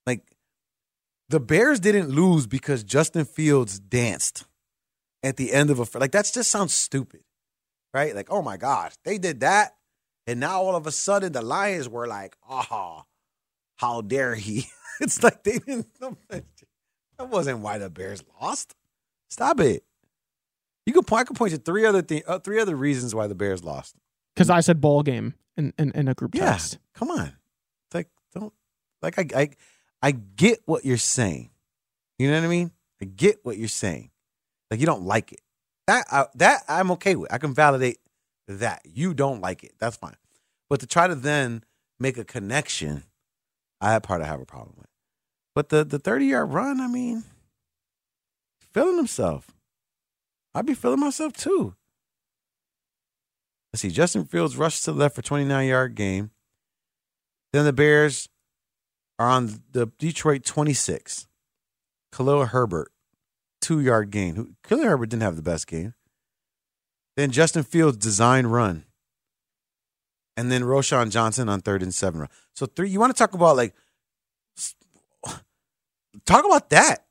Like 0.06 0.22
the 1.30 1.40
Bears 1.40 1.80
didn't 1.80 2.10
lose 2.10 2.48
because 2.48 2.84
Justin 2.84 3.26
Fields 3.26 3.80
danced 3.80 4.46
at 5.22 5.38
the 5.38 5.54
end 5.54 5.70
of 5.70 5.80
a 5.80 5.98
like 5.98 6.12
that 6.12 6.30
just 6.34 6.52
sounds 6.52 6.74
stupid, 6.74 7.22
right? 7.94 8.16
Like 8.16 8.28
oh 8.30 8.42
my 8.42 8.58
gosh, 8.58 8.94
they 9.06 9.18
did 9.18 9.40
that, 9.42 9.76
and 10.28 10.40
now 10.40 10.62
all 10.62 10.76
of 10.76 10.88
a 10.88 10.92
sudden 10.92 11.32
the 11.32 11.42
Lions 11.42 11.88
were 11.88 12.08
like, 12.08 12.36
oh, 12.50 13.04
how 13.78 14.02
dare 14.02 14.36
he? 14.36 14.68
it's 15.00 15.24
like 15.24 15.44
they 15.44 15.60
didn't. 15.60 15.88
That 17.20 17.30
wasn't 17.30 17.60
why 17.60 17.78
the 17.78 17.92
Bears 17.92 18.24
lost. 18.42 18.74
Stop 19.30 19.60
it. 19.60 19.84
You 20.86 20.94
could 20.94 21.08
point. 21.08 21.22
I 21.22 21.24
could 21.26 21.38
point 21.38 21.52
to 21.54 21.58
three 21.58 21.86
other 21.86 22.02
thing, 22.02 22.24
uh, 22.28 22.40
three 22.40 22.60
other 22.60 22.76
reasons 22.76 23.16
why 23.16 23.28
the 23.28 23.36
Bears 23.36 23.64
lost. 23.64 23.96
Because 24.36 24.50
I 24.50 24.60
said 24.62 24.82
ball 24.82 25.04
game 25.04 25.36
in, 25.56 25.74
in, 25.78 25.92
in 25.92 26.08
a 26.08 26.14
group 26.14 26.36
Yeah, 26.36 26.52
text. 26.52 26.78
come 26.94 27.10
on. 27.12 27.28
It's 27.28 27.94
like 27.96 28.10
don't 28.34 28.54
like 29.02 29.18
I 29.20 29.42
I 29.42 29.50
I 30.02 30.12
get 30.12 30.62
what 30.66 30.84
you're 30.86 30.98
saying. 30.98 31.52
You 32.20 32.30
know 32.30 32.38
what 32.40 32.46
I 32.46 32.50
mean? 32.50 32.72
I 33.02 33.06
get 33.06 33.40
what 33.44 33.58
you're 33.58 33.68
saying. 33.68 34.10
Like 34.72 34.80
you 34.80 34.86
don't 34.86 35.04
like 35.04 35.32
it. 35.32 35.42
That 35.88 36.06
I, 36.12 36.26
that 36.36 36.64
I'm 36.68 36.92
okay 36.92 37.16
with. 37.16 37.32
I 37.32 37.38
can 37.38 37.54
validate 37.54 38.00
that 38.48 38.82
you 38.86 39.14
don't 39.14 39.40
like 39.42 39.64
it. 39.64 39.74
That's 39.80 39.96
fine. 39.98 40.16
But 40.70 40.80
to 40.82 40.88
try 40.88 41.08
to 41.08 41.16
then 41.16 41.64
make 42.00 42.18
a 42.18 42.26
connection, 42.26 43.04
I 43.80 43.98
part 44.00 44.22
I 44.22 44.26
have 44.26 44.42
a 44.42 44.46
problem 44.46 44.76
with. 44.78 44.88
But 45.56 45.70
the 45.70 45.84
the 45.86 46.00
30 46.00 46.26
yard 46.26 46.52
run, 46.52 46.82
I 46.82 46.88
mean, 46.88 47.24
feeling 48.74 48.98
himself. 48.98 49.52
I'd 50.56 50.66
be 50.66 50.74
feeling 50.74 51.00
myself 51.00 51.34
too. 51.34 51.76
Let's 53.72 53.82
see. 53.82 53.90
Justin 53.90 54.26
Fields 54.26 54.56
rushes 54.56 54.84
to 54.84 54.92
the 54.92 55.00
left 55.00 55.16
for 55.16 55.22
29 55.22 55.68
yard 55.68 55.96
game. 55.96 56.32
Then 57.52 57.66
the 57.66 57.74
Bears 57.74 58.30
are 59.18 59.30
on 59.30 59.62
the 59.72 59.88
Detroit 59.98 60.44
26. 60.44 61.28
Khalil 62.12 62.46
Herbert, 62.46 62.92
two 63.62 63.80
yard 63.80 64.12
gain. 64.12 64.56
Khalil 64.64 64.86
Herbert 64.86 65.10
didn't 65.10 65.24
have 65.24 65.36
the 65.36 65.42
best 65.42 65.68
game. 65.68 65.96
Then 67.16 67.32
Justin 67.32 67.64
Fields 67.64 67.98
design 67.98 68.48
run. 68.48 68.86
And 70.36 70.52
then 70.52 70.64
Roschon 70.64 71.12
Johnson 71.12 71.48
on 71.48 71.62
third 71.62 71.84
and 71.84 71.94
seven 71.94 72.22
run. 72.22 72.30
So 72.56 72.66
three. 72.66 72.90
You 72.90 73.00
want 73.00 73.16
to 73.16 73.18
talk 73.18 73.34
about 73.34 73.56
like 73.56 73.74
talk 76.26 76.46
about 76.46 76.70
that. 76.70 77.06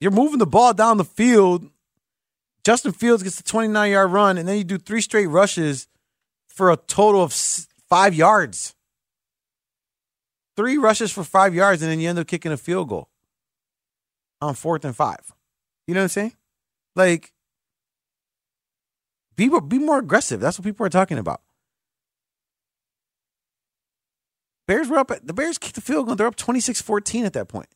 You're 0.00 0.12
moving 0.12 0.38
the 0.38 0.46
ball 0.46 0.74
down 0.74 0.96
the 0.96 1.04
field. 1.04 1.68
Justin 2.68 2.92
Fields 2.92 3.22
gets 3.22 3.36
the 3.36 3.42
29 3.44 3.90
yard 3.90 4.12
run, 4.12 4.36
and 4.36 4.46
then 4.46 4.58
you 4.58 4.62
do 4.62 4.76
three 4.76 5.00
straight 5.00 5.28
rushes 5.28 5.88
for 6.48 6.70
a 6.70 6.76
total 6.76 7.22
of 7.22 7.32
five 7.32 8.12
yards. 8.12 8.74
Three 10.54 10.76
rushes 10.76 11.10
for 11.10 11.24
five 11.24 11.54
yards, 11.54 11.80
and 11.80 11.90
then 11.90 11.98
you 11.98 12.10
end 12.10 12.18
up 12.18 12.26
kicking 12.26 12.52
a 12.52 12.58
field 12.58 12.90
goal 12.90 13.08
on 14.42 14.52
fourth 14.52 14.84
and 14.84 14.94
five. 14.94 15.32
You 15.86 15.94
know 15.94 16.00
what 16.00 16.02
I'm 16.02 16.08
saying? 16.10 16.34
Like, 16.94 17.32
be, 19.34 19.48
be 19.66 19.78
more 19.78 20.00
aggressive. 20.00 20.38
That's 20.38 20.58
what 20.58 20.64
people 20.66 20.84
are 20.84 20.90
talking 20.90 21.16
about. 21.16 21.40
Bears 24.66 24.88
were 24.88 24.98
up 24.98 25.10
at 25.10 25.26
the 25.26 25.32
Bears 25.32 25.56
kicked 25.56 25.76
the 25.76 25.80
field 25.80 26.04
goal. 26.04 26.16
They're 26.16 26.26
up 26.26 26.36
26-14 26.36 27.24
at 27.24 27.32
that 27.32 27.48
point. 27.48 27.68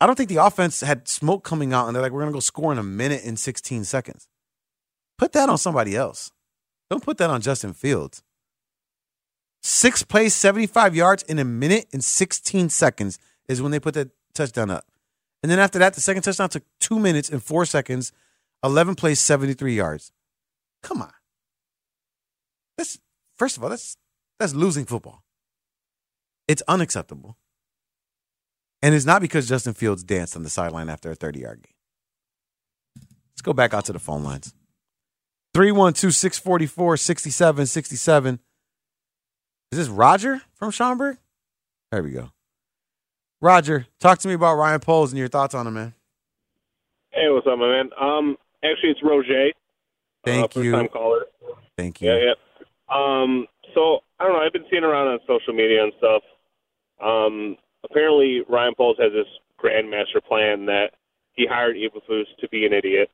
I 0.00 0.06
don't 0.06 0.16
think 0.16 0.28
the 0.28 0.44
offense 0.44 0.80
had 0.80 1.08
smoke 1.08 1.42
coming 1.42 1.72
out 1.72 1.86
and 1.86 1.94
they're 1.94 2.02
like, 2.02 2.12
we're 2.12 2.20
gonna 2.20 2.32
go 2.32 2.40
score 2.40 2.72
in 2.72 2.78
a 2.78 2.82
minute 2.82 3.22
and 3.24 3.38
16 3.38 3.84
seconds. 3.84 4.28
Put 5.18 5.32
that 5.32 5.48
on 5.48 5.58
somebody 5.58 5.96
else. 5.96 6.32
Don't 6.90 7.02
put 7.02 7.18
that 7.18 7.30
on 7.30 7.40
Justin 7.40 7.72
Fields. 7.72 8.22
Six 9.62 10.02
plays, 10.02 10.34
75 10.34 10.94
yards 10.94 11.22
in 11.24 11.38
a 11.38 11.44
minute 11.44 11.86
and 11.92 12.04
16 12.04 12.68
seconds 12.68 13.18
is 13.48 13.62
when 13.62 13.72
they 13.72 13.80
put 13.80 13.94
that 13.94 14.10
touchdown 14.34 14.70
up. 14.70 14.86
And 15.42 15.50
then 15.50 15.58
after 15.58 15.78
that, 15.78 15.94
the 15.94 16.00
second 16.00 16.22
touchdown 16.22 16.48
took 16.48 16.64
two 16.80 16.98
minutes 16.98 17.30
and 17.30 17.42
four 17.42 17.64
seconds, 17.64 18.12
11 18.62 18.94
plays, 18.94 19.20
73 19.20 19.74
yards. 19.74 20.12
Come 20.82 21.02
on. 21.02 21.12
That's, 22.76 22.98
first 23.36 23.56
of 23.56 23.64
all, 23.64 23.70
that's, 23.70 23.96
that's 24.38 24.54
losing 24.54 24.84
football. 24.84 25.24
It's 26.46 26.62
unacceptable. 26.68 27.36
And 28.82 28.94
it's 28.94 29.06
not 29.06 29.20
because 29.20 29.48
Justin 29.48 29.74
Fields 29.74 30.04
danced 30.04 30.36
on 30.36 30.42
the 30.42 30.50
sideline 30.50 30.88
after 30.88 31.10
a 31.10 31.14
30 31.14 31.40
yard 31.40 31.62
game. 31.62 31.72
Let's 33.32 33.42
go 33.42 33.52
back 33.52 33.74
out 33.74 33.84
to 33.86 33.92
the 33.92 33.98
phone 33.98 34.22
lines. 34.22 34.54
312 35.54 36.14
644 36.14 36.96
6767. 36.96 38.40
Is 39.72 39.78
this 39.78 39.88
Roger 39.88 40.42
from 40.54 40.70
Schaumburg? 40.70 41.18
There 41.90 42.02
we 42.02 42.12
go. 42.12 42.30
Roger, 43.40 43.86
talk 44.00 44.18
to 44.20 44.28
me 44.28 44.34
about 44.34 44.56
Ryan 44.56 44.80
Poles 44.80 45.12
and 45.12 45.18
your 45.18 45.28
thoughts 45.28 45.54
on 45.54 45.66
him, 45.66 45.74
man. 45.74 45.94
Hey, 47.10 47.28
what's 47.28 47.46
up, 47.46 47.58
my 47.58 47.68
man? 47.68 47.90
Um, 48.00 48.36
actually, 48.64 48.90
it's 48.90 49.02
Roger. 49.02 49.50
Thank 50.24 50.44
uh, 50.44 50.48
first 50.48 50.64
you. 50.64 50.72
time 50.72 50.88
caller. 50.88 51.26
Thank 51.76 52.00
you. 52.00 52.10
Yeah, 52.10 52.18
yeah. 52.18 52.34
Um, 52.88 53.46
so 53.74 54.00
I 54.18 54.24
don't 54.24 54.32
know. 54.32 54.40
I've 54.40 54.52
been 54.52 54.64
seeing 54.70 54.84
around 54.84 55.08
on 55.08 55.18
social 55.26 55.52
media 55.52 55.84
and 55.84 55.92
stuff. 55.98 56.22
Um, 57.02 57.56
apparently, 57.90 58.42
Ryan 58.48 58.74
Poles 58.76 58.96
has 58.98 59.12
this 59.12 59.26
grandmaster 59.62 60.22
plan 60.26 60.66
that 60.66 60.92
he 61.32 61.46
hired 61.46 61.76
Eberflus 61.76 62.24
to 62.40 62.48
be 62.48 62.66
an 62.66 62.72
idiot 62.72 63.10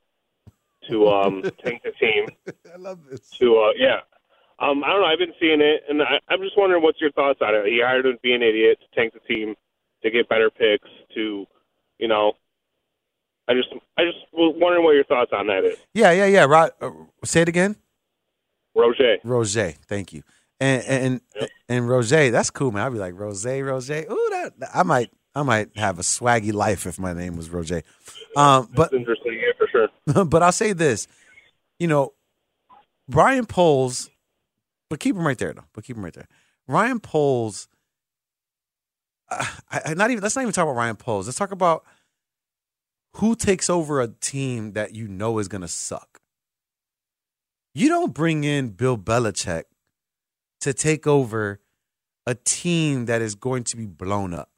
to 0.89 1.09
um 1.09 1.43
tank 1.65 1.83
the 1.85 1.93
team. 1.93 2.27
I 2.73 2.77
love 2.77 3.01
this. 3.09 3.31
To 3.39 3.59
uh, 3.59 3.73
yeah. 3.77 4.01
Um, 4.59 4.85
I 4.85 4.89
don't 4.89 5.01
know. 5.01 5.07
I've 5.07 5.19
been 5.19 5.35
seeing 5.41 5.61
it, 5.61 5.83
and 5.89 6.03
I, 6.03 6.21
I'm 6.29 6.41
just 6.41 6.57
wondering 6.57 6.83
what's 6.83 7.01
your 7.01 7.11
thoughts 7.13 7.41
on 7.43 7.55
it. 7.55 7.67
He 7.67 7.81
hired 7.85 8.07
him 8.07 8.13
to 8.13 8.19
be 8.23 8.33
an 8.33 8.43
idiot 8.43 8.79
to 8.81 9.01
tank 9.01 9.13
the 9.13 9.21
team 9.21 9.57
to 10.05 10.11
get 10.11 10.29
better 10.29 10.51
picks. 10.51 10.89
To, 11.15 11.47
you 11.99 12.09
know, 12.09 12.35
I 13.49 13.55
just 13.55 13.69
I 13.99 14.05
just 14.05 14.19
was 14.33 14.55
wondering 14.57 14.85
what 14.85 14.93
your 14.93 15.05
thoughts 15.05 15.33
on 15.33 15.49
that 15.49 15.65
is. 15.65 15.79
Yeah, 15.95 16.13
yeah, 16.13 16.27
yeah. 16.27 16.45
Ro- 16.45 16.71
uh, 16.81 16.91
say 17.25 17.43
it 17.43 17.49
again. 17.49 17.77
Roger. 18.75 19.17
Roger, 19.25 19.73
thank 19.87 20.13
you. 20.13 20.23
And 20.63 21.21
and 21.35 21.49
and 21.69 21.89
Roger, 21.89 22.31
that's 22.31 22.51
cool, 22.51 22.71
man. 22.71 22.87
I'd 22.87 22.93
be 22.93 23.01
like 23.01 23.19
Roger, 23.19 23.65
Roger. 23.65 24.05
Ooh, 24.09 24.29
that 24.31 24.53
I 24.73 24.85
might 24.85 25.11
I 25.35 25.43
might 25.43 25.77
have 25.77 25.99
a 25.99 26.03
swaggy 26.03 26.53
life 26.53 26.87
if 26.87 27.01
my 27.01 27.13
name 27.13 27.37
was 27.37 27.51
Roger. 27.51 27.83
Um, 28.37 28.69
but 28.73 28.93
That's 28.93 28.95
interesting, 28.95 29.41
yeah, 29.41 29.53
for 29.59 29.67
sure. 29.67 30.25
but 30.25 30.41
I'll 30.41 30.53
say 30.53 30.73
this, 30.73 31.09
you 31.81 31.89
know, 31.89 32.13
Brian 33.09 33.45
Poles, 33.45 34.09
but 34.89 35.01
keep 35.01 35.17
him 35.17 35.27
right 35.27 35.37
there 35.37 35.53
though. 35.53 35.65
But 35.75 35.83
keep 35.83 35.97
him 35.97 36.05
right 36.05 36.15
there. 36.15 36.29
Ryan 36.69 37.01
Poles. 37.01 37.67
Uh, 39.29 39.45
I, 39.69 39.81
I 39.87 39.95
not 39.95 40.13
even 40.13 40.23
let's 40.23 40.37
not 40.37 40.43
even 40.43 40.53
talk 40.53 40.63
about 40.63 40.77
Ryan 40.77 40.95
Poles. 40.95 41.27
Let's 41.27 41.39
talk 41.39 41.51
about 41.51 41.85
who 43.17 43.35
takes 43.35 43.69
over 43.69 44.01
a 44.01 44.07
team 44.07 44.75
that 44.75 44.95
you 44.95 45.09
know 45.09 45.41
is 45.41 45.49
gonna 45.49 45.67
suck. 45.67 46.21
You 47.75 47.89
don't 47.89 48.15
bring 48.15 48.45
in 48.45 48.69
Bill 48.69 48.97
Belichick 48.97 49.65
to 50.63 50.73
take 50.73 51.07
over 51.07 51.61
a 52.27 52.35
team 52.35 53.07
that 53.07 53.21
is 53.21 53.35
going 53.35 53.65
to 53.65 53.77
be 53.77 53.87
blown 53.87 54.33
up. 54.33 54.51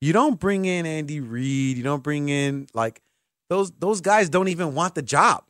You 0.00 0.12
don't 0.12 0.40
bring 0.40 0.64
in 0.64 0.84
Andy 0.84 1.20
Reid. 1.20 1.76
You 1.76 1.82
don't 1.82 2.02
bring 2.02 2.28
in 2.28 2.66
like 2.74 3.00
those 3.48 3.70
those 3.72 4.00
guys 4.00 4.28
don't 4.28 4.48
even 4.48 4.74
want 4.74 4.94
the 4.94 5.02
job. 5.02 5.44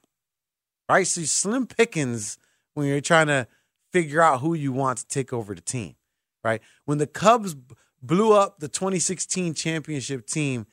Right? 0.89 1.07
So 1.07 1.23
slim 1.23 1.67
pickings 1.67 2.39
when 2.75 2.87
you're 2.87 3.01
trying 3.01 3.29
to 3.29 3.47
figure 3.93 4.21
out 4.21 4.41
who 4.41 4.55
you 4.55 4.73
want 4.73 4.99
to 4.99 5.07
take 5.07 5.33
over 5.33 5.55
the 5.55 5.61
team. 5.61 5.95
Right? 6.45 6.61
When 6.85 6.99
the 6.99 7.07
Cubs 7.07 7.57
blew 8.03 8.33
up 8.33 8.59
the 8.59 8.69
2016 8.69 9.55
championship 9.55 10.27
team, 10.27 10.67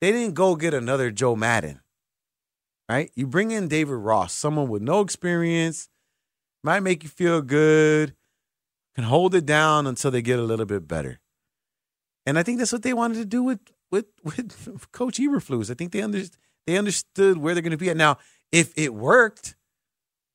they 0.00 0.12
didn't 0.12 0.34
go 0.34 0.54
get 0.54 0.74
another 0.74 1.10
Joe 1.10 1.34
Maddon. 1.34 1.80
Right? 2.88 3.10
You 3.16 3.26
bring 3.26 3.50
in 3.50 3.68
David 3.68 3.94
Ross, 3.94 4.34
someone 4.34 4.68
with 4.68 4.82
no 4.82 5.00
experience, 5.00 5.88
might 6.62 6.80
make 6.80 7.02
you 7.02 7.08
feel 7.08 7.40
good, 7.40 8.14
can 8.94 9.04
hold 9.04 9.34
it 9.34 9.46
down 9.46 9.86
until 9.86 10.10
they 10.10 10.22
get 10.22 10.38
a 10.38 10.42
little 10.42 10.66
bit 10.66 10.86
better. 10.86 11.18
And 12.26 12.38
I 12.38 12.42
think 12.42 12.58
that's 12.58 12.72
what 12.72 12.82
they 12.82 12.94
wanted 12.94 13.16
to 13.16 13.24
do 13.24 13.42
with 13.42 13.60
with 13.90 14.06
with 14.24 14.90
Coach 14.92 15.18
Eberflus. 15.18 15.70
I 15.70 15.74
think 15.74 15.92
they 15.92 16.02
under, 16.02 16.22
They 16.66 16.76
understood 16.78 17.38
where 17.38 17.54
they're 17.54 17.62
going 17.62 17.72
to 17.72 17.76
be 17.76 17.90
at. 17.90 17.96
Now, 17.96 18.18
if 18.52 18.72
it 18.76 18.94
worked, 18.94 19.56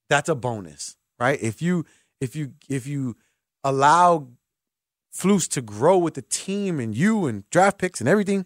that's 0.10 0.30
a 0.30 0.36
bonus, 0.36 0.98
right? 1.20 1.40
If 1.42 1.62
you 1.62 1.86
if 2.22 2.36
you 2.36 2.54
if 2.68 2.86
you 2.86 3.16
allow 3.64 4.30
Flus 5.14 5.48
to 5.50 5.62
grow 5.62 5.98
with 5.98 6.14
the 6.14 6.22
team 6.22 6.80
and 6.80 6.96
you 6.96 7.26
and 7.26 7.50
draft 7.50 7.78
picks 7.78 8.00
and 8.00 8.10
everything, 8.10 8.46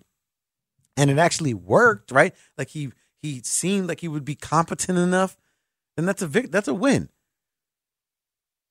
and 0.95 1.09
it 1.09 1.17
actually 1.17 1.53
worked, 1.53 2.11
right? 2.11 2.33
Like 2.57 2.69
he 2.69 2.91
he 3.21 3.41
seemed 3.43 3.87
like 3.87 4.01
he 4.01 4.07
would 4.07 4.25
be 4.25 4.35
competent 4.35 4.97
enough, 4.97 5.35
then 5.95 6.05
that's 6.05 6.21
a 6.21 6.27
vic- 6.27 6.51
that's 6.51 6.67
a 6.67 6.73
win. 6.73 7.09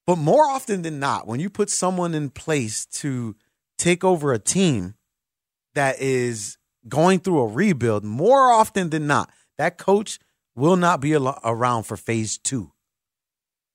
But 0.06 0.16
more 0.16 0.46
often 0.46 0.82
than 0.82 0.98
not, 0.98 1.26
when 1.26 1.40
you 1.40 1.48
put 1.48 1.70
someone 1.70 2.14
in 2.14 2.30
place 2.30 2.86
to 2.86 3.36
take 3.78 4.02
over 4.02 4.32
a 4.32 4.38
team 4.38 4.94
that 5.74 6.00
is 6.00 6.58
going 6.88 7.20
through 7.20 7.40
a 7.40 7.46
rebuild, 7.46 8.04
more 8.04 8.50
often 8.50 8.90
than 8.90 9.06
not, 9.06 9.30
that 9.58 9.78
coach 9.78 10.18
will 10.56 10.76
not 10.76 11.00
be 11.00 11.14
around 11.14 11.84
for 11.84 11.96
phase 11.96 12.36
two. 12.36 12.72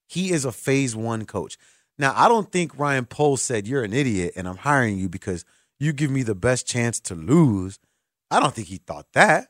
He 0.08 0.32
is 0.32 0.46
a 0.46 0.52
phase 0.52 0.96
one 0.96 1.26
coach. 1.26 1.58
Now, 1.98 2.14
I 2.16 2.28
don't 2.28 2.52
think 2.52 2.78
Ryan 2.78 3.06
Poles 3.06 3.42
said, 3.42 3.68
You're 3.68 3.84
an 3.84 3.94
idiot 3.94 4.34
and 4.36 4.48
I'm 4.48 4.58
hiring 4.58 4.98
you 4.98 5.10
because 5.10 5.46
you 5.80 5.94
give 5.94 6.12
me 6.12 6.24
the 6.24 6.36
best 6.36 6.68
chance 6.68 7.00
to 7.02 7.16
lose. 7.16 7.80
I 8.30 8.40
don't 8.40 8.54
think 8.54 8.68
he 8.68 8.78
thought 8.78 9.08
that. 9.14 9.48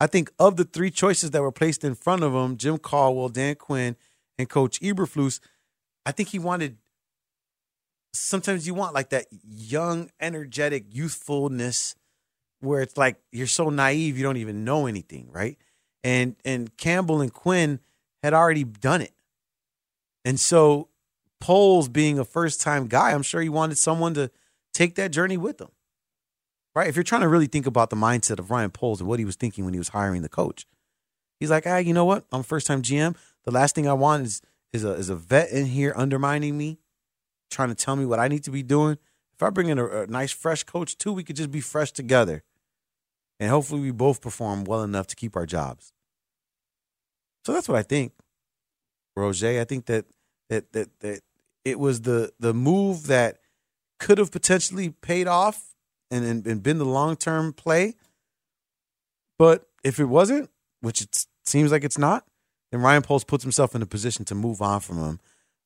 I 0.00 0.06
think 0.06 0.30
of 0.38 0.56
the 0.56 0.64
three 0.64 0.90
choices 0.90 1.30
that 1.30 1.42
were 1.42 1.52
placed 1.52 1.84
in 1.84 1.94
front 1.94 2.22
of 2.22 2.32
him 2.32 2.56
Jim 2.56 2.78
Caldwell, 2.78 3.28
Dan 3.28 3.54
Quinn, 3.54 3.96
and 4.38 4.48
Coach 4.48 4.80
Eberflus 4.80 5.40
I 6.04 6.12
think 6.12 6.28
he 6.30 6.38
wanted. 6.38 6.78
Sometimes 8.14 8.66
you 8.66 8.74
want 8.74 8.94
like 8.94 9.10
that 9.10 9.26
young, 9.48 10.10
energetic 10.20 10.86
youthfulness, 10.90 11.94
where 12.60 12.82
it's 12.82 12.96
like 12.96 13.16
you're 13.30 13.46
so 13.46 13.70
naive 13.70 14.16
you 14.16 14.22
don't 14.22 14.36
even 14.36 14.64
know 14.64 14.86
anything, 14.86 15.28
right? 15.30 15.58
And 16.04 16.36
and 16.44 16.76
Campbell 16.76 17.20
and 17.20 17.32
Quinn 17.32 17.80
had 18.22 18.34
already 18.34 18.64
done 18.64 19.00
it, 19.00 19.14
and 20.24 20.38
so 20.38 20.88
Poles 21.40 21.88
being 21.88 22.20
a 22.20 22.24
first 22.24 22.60
time 22.60 22.86
guy, 22.86 23.10
I'm 23.10 23.22
sure 23.22 23.40
he 23.40 23.48
wanted 23.48 23.76
someone 23.76 24.14
to 24.14 24.30
take 24.72 24.94
that 24.94 25.10
journey 25.10 25.36
with 25.36 25.60
him, 25.60 25.70
right? 26.72 26.86
If 26.86 26.94
you're 26.94 27.02
trying 27.02 27.22
to 27.22 27.28
really 27.28 27.48
think 27.48 27.66
about 27.66 27.90
the 27.90 27.96
mindset 27.96 28.38
of 28.38 28.50
Ryan 28.50 28.70
Poles 28.70 29.00
and 29.00 29.08
what 29.08 29.18
he 29.18 29.24
was 29.24 29.34
thinking 29.34 29.64
when 29.64 29.74
he 29.74 29.80
was 29.80 29.88
hiring 29.88 30.22
the 30.22 30.28
coach, 30.28 30.66
he's 31.40 31.50
like, 31.50 31.66
ah, 31.66 31.78
you 31.78 31.94
know 31.94 32.04
what? 32.04 32.26
I'm 32.30 32.44
first 32.44 32.68
time 32.68 32.80
GM. 32.80 33.16
The 33.42 33.50
last 33.50 33.74
thing 33.74 33.88
I 33.88 33.92
want 33.92 34.24
is 34.24 34.40
is 34.72 34.84
a 34.84 34.92
is 34.92 35.08
a 35.08 35.16
vet 35.16 35.50
in 35.50 35.66
here 35.66 35.92
undermining 35.96 36.56
me, 36.56 36.78
trying 37.50 37.68
to 37.68 37.74
tell 37.74 37.96
me 37.96 38.04
what 38.04 38.18
I 38.18 38.28
need 38.28 38.44
to 38.44 38.50
be 38.50 38.62
doing. 38.62 38.98
If 39.34 39.42
I 39.42 39.50
bring 39.50 39.68
in 39.68 39.78
a, 39.78 40.02
a 40.02 40.06
nice 40.06 40.32
fresh 40.32 40.64
coach 40.64 40.96
too, 40.96 41.12
we 41.12 41.24
could 41.24 41.36
just 41.36 41.50
be 41.50 41.60
fresh 41.60 41.92
together, 41.92 42.42
and 43.38 43.50
hopefully 43.50 43.80
we 43.80 43.90
both 43.90 44.20
perform 44.20 44.64
well 44.64 44.82
enough 44.82 45.06
to 45.08 45.16
keep 45.16 45.36
our 45.36 45.46
jobs. 45.46 45.92
So 47.44 47.52
that's 47.52 47.68
what 47.68 47.78
I 47.78 47.82
think, 47.82 48.12
Roger. 49.16 49.60
I 49.60 49.64
think 49.64 49.86
that 49.86 50.06
that 50.48 50.72
that 50.72 51.00
that 51.00 51.20
it 51.64 51.78
was 51.78 52.02
the 52.02 52.32
the 52.38 52.54
move 52.54 53.06
that 53.08 53.38
could 53.98 54.18
have 54.18 54.32
potentially 54.32 54.90
paid 54.90 55.26
off 55.26 55.74
and 56.10 56.24
and, 56.24 56.46
and 56.46 56.62
been 56.62 56.78
the 56.78 56.84
long 56.86 57.16
term 57.16 57.52
play. 57.52 57.94
But 59.38 59.68
if 59.82 59.98
it 59.98 60.04
wasn't, 60.04 60.50
which 60.80 61.02
it 61.02 61.26
seems 61.44 61.72
like 61.72 61.84
it's 61.84 61.98
not, 61.98 62.24
then 62.72 62.80
Ryan 62.80 63.02
Poles 63.02 63.22
puts 63.22 63.44
himself 63.44 63.74
in 63.74 63.82
a 63.82 63.86
position 63.86 64.24
to 64.24 64.34
move 64.34 64.60
on 64.62 64.80
from 64.80 64.96
him 64.98 65.20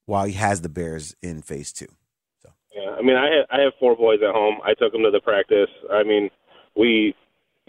while 0.07 0.27
he 0.27 0.35
has 0.35 0.61
the 0.61 0.69
Bears 0.69 1.15
in 1.23 1.41
phase 1.41 1.73
two. 1.73 1.87
So. 2.43 2.51
Yeah, 2.75 2.91
I 2.99 3.03
mean, 3.03 3.17
I 3.17 3.37
have, 3.37 3.47
I 3.51 3.63
have 3.63 3.73
four 3.79 3.97
boys 3.97 4.19
at 4.27 4.35
home. 4.35 4.59
I 4.65 4.75
took 4.75 4.93
them 4.93 5.03
to 5.03 5.11
the 5.11 5.21
practice. 5.21 5.71
I 5.91 6.03
mean, 6.03 6.31
we 6.77 7.15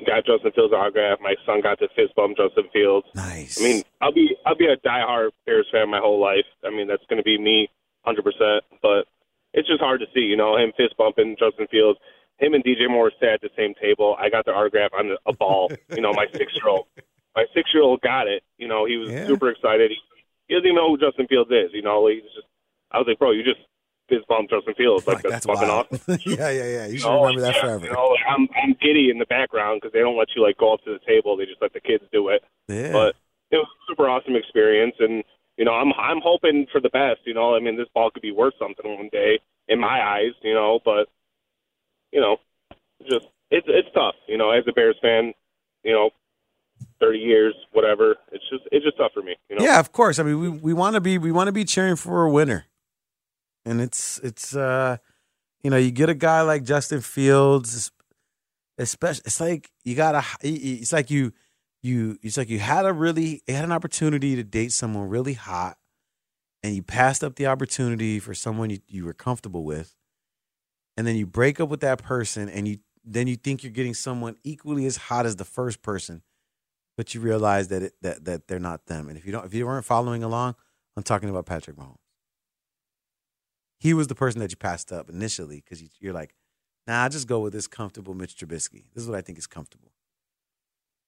got 0.05 0.25
Justin 0.25 0.51
Fields 0.53 0.73
autograph. 0.73 1.19
My 1.21 1.35
son 1.45 1.61
got 1.61 1.77
to 1.79 1.87
fist 1.95 2.15
bump 2.15 2.35
Justin 2.35 2.65
Fields. 2.73 3.05
Nice. 3.13 3.61
I 3.61 3.63
mean, 3.63 3.83
I'll 4.01 4.11
be 4.11 4.35
I'll 4.45 4.57
be 4.57 4.65
a 4.65 4.77
diehard 4.77 5.29
Bears 5.45 5.67
fan 5.71 5.89
my 5.89 5.99
whole 5.99 6.19
life. 6.19 6.45
I 6.65 6.71
mean, 6.71 6.87
that's 6.87 7.05
going 7.07 7.17
to 7.17 7.23
be 7.23 7.39
me, 7.39 7.69
hundred 8.01 8.23
percent. 8.23 8.65
But 8.81 9.05
it's 9.53 9.67
just 9.67 9.81
hard 9.81 9.99
to 10.01 10.07
see, 10.15 10.21
you 10.21 10.35
know, 10.35 10.57
him 10.57 10.71
fist 10.75 10.97
bumping 10.97 11.35
Justin 11.37 11.67
Fields. 11.69 11.99
Him 12.37 12.53
and 12.53 12.63
DJ 12.63 12.89
Moore 12.89 13.11
sat 13.19 13.33
at 13.33 13.41
the 13.41 13.49
same 13.55 13.73
table. 13.81 14.15
I 14.19 14.29
got 14.29 14.45
the 14.45 14.51
autograph 14.51 14.91
on 14.97 15.15
a 15.27 15.33
ball. 15.33 15.71
you 15.95 16.01
know, 16.01 16.13
my 16.13 16.25
six 16.33 16.53
year 16.55 16.67
old 16.67 16.87
my 17.37 17.45
six 17.53 17.69
year 17.73 17.83
old 17.83 18.01
got 18.01 18.27
it. 18.27 18.41
You 18.57 18.67
know, 18.67 18.85
he 18.85 18.97
was 18.97 19.09
Yeah. 19.13 19.27
super 19.27 19.49
excited. 19.49 19.91
He, 19.91 19.97
he 20.47 20.55
doesn't 20.55 20.65
even 20.65 20.75
know 20.75 20.89
who 20.89 20.97
Justin 20.97 21.27
Fields 21.27 21.51
is. 21.51 21.69
You 21.73 21.83
know, 21.83 22.07
he's 22.07 22.23
just. 22.23 22.47
I 22.91 22.97
was 22.97 23.05
like, 23.07 23.19
bro, 23.19 23.31
you 23.31 23.43
just 23.43 23.59
fist 24.09 24.25
bumped 24.27 24.49
Justin 24.51 24.73
Fields. 24.75 25.05
Like, 25.05 25.17
Like, 25.21 25.23
that's, 25.23 25.45
that's 25.45 25.45
fucking 25.45 25.67
wild. 25.69 25.87
awesome. 25.91 26.17
yeah, 26.25 26.49
yeah, 26.49 26.67
yeah. 26.67 26.85
You 26.87 26.97
should 26.97 27.07
know, 27.07 27.21
remember 27.21 27.41
that 27.41 27.55
yeah, 27.55 27.61
forever. 27.61 27.85
You 27.85 27.93
know, 27.93 28.15
I'm 28.27 28.47
I'm 28.63 28.73
giddy 28.81 29.09
in 29.11 29.19
the 29.19 29.25
background 29.27 29.79
because 29.81 29.93
they 29.93 29.99
don't 29.99 30.17
let 30.17 30.29
you 30.35 30.41
like 30.41 30.57
go 30.57 30.73
up 30.73 30.81
to 30.85 30.91
the 30.97 31.03
table. 31.05 31.37
They 31.37 31.45
just 31.45 31.61
let 31.61 31.73
the 31.73 31.79
kids 31.81 32.03
do 32.11 32.29
it. 32.29 32.41
yeah. 32.67 32.91
But 32.91 33.15
it 33.51 33.57
was 33.57 33.67
a 33.67 33.79
super 33.91 34.09
awesome 34.09 34.35
experience, 34.35 34.95
and 34.99 35.23
you 35.57 35.65
know, 35.65 35.73
I'm 35.73 35.91
I'm 35.93 36.21
hoping 36.23 36.65
for 36.71 36.81
the 36.81 36.89
best. 36.89 37.21
You 37.25 37.33
know, 37.33 37.55
I 37.55 37.59
mean, 37.59 37.77
this 37.77 37.87
ball 37.93 38.09
could 38.11 38.21
be 38.23 38.31
worth 38.31 38.53
something 38.59 38.87
one 38.97 39.09
day 39.11 39.39
in 39.67 39.79
my 39.79 40.01
eyes. 40.01 40.33
You 40.41 40.53
know, 40.53 40.79
but 40.83 41.07
you 42.11 42.21
know, 42.21 42.37
just 43.09 43.27
it's 43.51 43.67
it's 43.69 43.89
tough. 43.93 44.15
You 44.27 44.37
know, 44.37 44.51
as 44.51 44.63
a 44.67 44.71
Bears 44.73 44.97
fan, 45.01 45.33
you 45.83 45.91
know, 45.93 46.09
thirty 46.99 47.19
years, 47.19 47.53
whatever. 47.71 48.15
It's 48.31 48.43
just 48.49 48.63
it's 48.71 48.85
just 48.85 48.97
tough 48.97 49.11
for 49.13 49.21
me. 49.21 49.35
You 49.49 49.57
know. 49.57 49.65
Yeah, 49.65 49.79
of 49.79 49.91
course. 49.91 50.19
I 50.19 50.23
mean, 50.23 50.39
we 50.39 50.49
we 50.49 50.73
want 50.73 50.95
to 50.95 51.01
be 51.01 51.17
we 51.17 51.31
want 51.31 51.47
to 51.47 51.51
be 51.51 51.65
cheering 51.65 51.95
for 51.95 52.23
a 52.23 52.31
winner, 52.31 52.65
and 53.65 53.81
it's 53.81 54.19
it's 54.19 54.55
uh, 54.55 54.97
you 55.63 55.69
know, 55.69 55.77
you 55.77 55.91
get 55.91 56.09
a 56.09 56.15
guy 56.15 56.41
like 56.41 56.63
Justin 56.63 57.01
Fields, 57.01 57.91
especially. 58.77 59.23
It's 59.25 59.39
like 59.39 59.71
you 59.83 59.95
got 59.95 60.13
to. 60.13 60.23
It's 60.41 60.93
like 60.93 61.09
you 61.09 61.33
you. 61.81 62.17
It's 62.21 62.37
like 62.37 62.49
you 62.49 62.59
had 62.59 62.85
a 62.85 62.93
really 62.93 63.41
you 63.47 63.55
had 63.55 63.65
an 63.65 63.71
opportunity 63.71 64.35
to 64.35 64.43
date 64.43 64.71
someone 64.71 65.09
really 65.09 65.33
hot, 65.33 65.77
and 66.63 66.75
you 66.75 66.83
passed 66.83 67.23
up 67.23 67.35
the 67.35 67.47
opportunity 67.47 68.19
for 68.19 68.33
someone 68.33 68.69
you, 68.69 68.79
you 68.87 69.05
were 69.05 69.13
comfortable 69.13 69.63
with, 69.63 69.95
and 70.95 71.07
then 71.07 71.15
you 71.15 71.25
break 71.25 71.59
up 71.59 71.69
with 71.69 71.81
that 71.81 72.01
person, 72.01 72.49
and 72.49 72.67
you 72.67 72.77
then 73.03 73.27
you 73.27 73.35
think 73.35 73.63
you're 73.63 73.71
getting 73.71 73.93
someone 73.93 74.35
equally 74.43 74.85
as 74.85 74.97
hot 74.97 75.25
as 75.25 75.37
the 75.37 75.45
first 75.45 75.81
person 75.81 76.21
but 76.97 77.13
you 77.13 77.21
realize 77.21 77.67
that 77.69 77.83
it, 77.83 77.93
that 78.01 78.25
that 78.25 78.47
they're 78.47 78.59
not 78.59 78.87
them. 78.87 79.07
And 79.07 79.17
if 79.17 79.25
you 79.25 79.31
don't, 79.31 79.45
if 79.45 79.53
you 79.53 79.65
weren't 79.65 79.85
following 79.85 80.23
along, 80.23 80.55
I'm 80.97 81.03
talking 81.03 81.29
about 81.29 81.45
Patrick 81.45 81.77
Mahomes. 81.77 81.95
He 83.79 83.93
was 83.93 84.07
the 84.07 84.15
person 84.15 84.41
that 84.41 84.49
you 84.51 84.57
passed 84.57 84.91
up 84.91 85.07
initially 85.07 85.57
because 85.63 85.81
you, 85.81 85.89
you're 85.99 86.13
like, 86.13 86.33
nah, 86.87 87.03
I 87.03 87.09
just 87.09 87.27
go 87.27 87.39
with 87.39 87.53
this 87.53 87.67
comfortable 87.67 88.15
Mitch 88.15 88.35
Trubisky. 88.35 88.85
This 88.93 89.03
is 89.03 89.07
what 89.07 89.17
I 89.17 89.21
think 89.21 89.37
is 89.37 89.45
comfortable. 89.45 89.91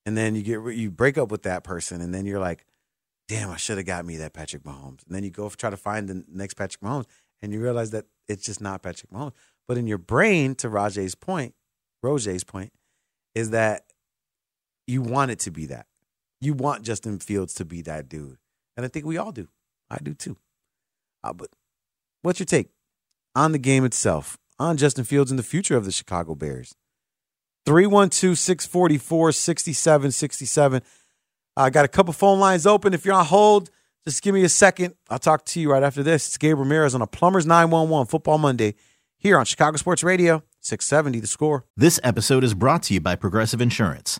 And 0.06 0.16
then 0.16 0.36
you 0.36 0.44
get 0.44 0.78
you 0.78 0.92
break 0.92 1.18
up 1.18 1.32
with 1.32 1.44
that 1.44 1.64
person, 1.64 2.00
and 2.02 2.14
then 2.14 2.26
you're 2.26 2.40
like, 2.40 2.66
damn, 3.28 3.50
I 3.50 3.58
should 3.58 3.78
have 3.78 3.88
got 3.88 4.06
me 4.06 4.18
that 4.18 4.34
Patrick 4.34 4.64
Mahomes. 4.64 5.06
And 5.06 5.16
then 5.16 5.24
you 5.24 5.32
go 5.32 5.50
try 5.50 5.72
to 5.72 5.78
find 5.78 6.08
the 6.08 6.24
next 6.32 6.54
Patrick 6.54 6.82
Mahomes, 6.82 7.06
and 7.42 7.52
you 7.52 7.60
realize 7.60 7.92
that 7.92 8.06
it's 8.28 8.46
just 8.46 8.62
not 8.62 8.84
Patrick 8.84 9.12
Mahomes. 9.12 9.34
But 9.68 9.78
in 9.78 9.88
your 9.88 9.98
brain, 9.98 10.56
to 10.56 10.70
Rajay's 10.70 11.16
point, 11.16 11.54
Roger's 12.02 12.44
point, 12.44 12.74
is 13.36 13.52
that 13.52 13.86
you 14.90 15.02
want 15.02 15.32
it 15.32 15.40
to 15.40 15.52
be 15.52 15.68
that. 15.68 15.86
You 16.42 16.54
want 16.54 16.84
Justin 16.84 17.20
Fields 17.20 17.54
to 17.56 17.66
be 17.66 17.82
that 17.84 18.10
dude. 18.10 18.38
And 18.76 18.86
I 18.86 18.90
think 18.90 19.06
we 19.06 19.18
all 19.18 19.32
do. 19.32 19.48
I 19.90 19.98
do 20.02 20.14
too. 20.14 20.38
Uh, 21.24 21.34
but 21.34 21.50
what's 22.22 22.40
your 22.40 22.46
take 22.46 22.70
on 23.36 23.52
the 23.52 23.60
game 23.60 23.86
itself, 23.86 24.38
on 24.58 24.78
Justin 24.78 25.04
Fields 25.04 25.32
and 25.32 25.38
the 25.38 25.44
future 25.44 25.78
of 25.78 25.86
the 25.86 25.92
Chicago 25.92 26.34
Bears? 26.34 26.74
312 27.66 28.38
644 28.38 29.32
6767. 29.32 30.82
I 31.58 31.70
got 31.70 31.86
a 31.86 31.90
couple 31.90 32.14
phone 32.14 32.40
lines 32.40 32.66
open. 32.66 32.94
If 32.94 33.06
you're 33.06 33.16
on 33.16 33.26
hold, 33.26 33.70
just 34.08 34.24
give 34.24 34.34
me 34.34 34.44
a 34.44 34.50
second. 34.50 34.96
I'll 35.10 35.20
talk 35.20 35.46
to 35.46 35.60
you 35.60 35.72
right 35.72 35.84
after 35.84 36.02
this. 36.02 36.28
It's 36.28 36.38
Gabe 36.38 36.58
Ramirez 36.58 36.96
on 36.96 37.02
a 37.02 37.08
Plumbers 37.08 37.46
911 37.46 38.08
Football 38.08 38.38
Monday 38.38 38.76
here 39.18 39.38
on 39.38 39.46
Chicago 39.46 39.76
Sports 39.78 40.04
Radio, 40.04 40.42
670 40.62 41.20
The 41.20 41.28
Score. 41.28 41.66
This 41.76 42.00
episode 42.02 42.44
is 42.44 42.54
brought 42.54 42.84
to 42.84 42.94
you 42.94 43.02
by 43.02 43.16
Progressive 43.16 43.60
Insurance. 43.60 44.20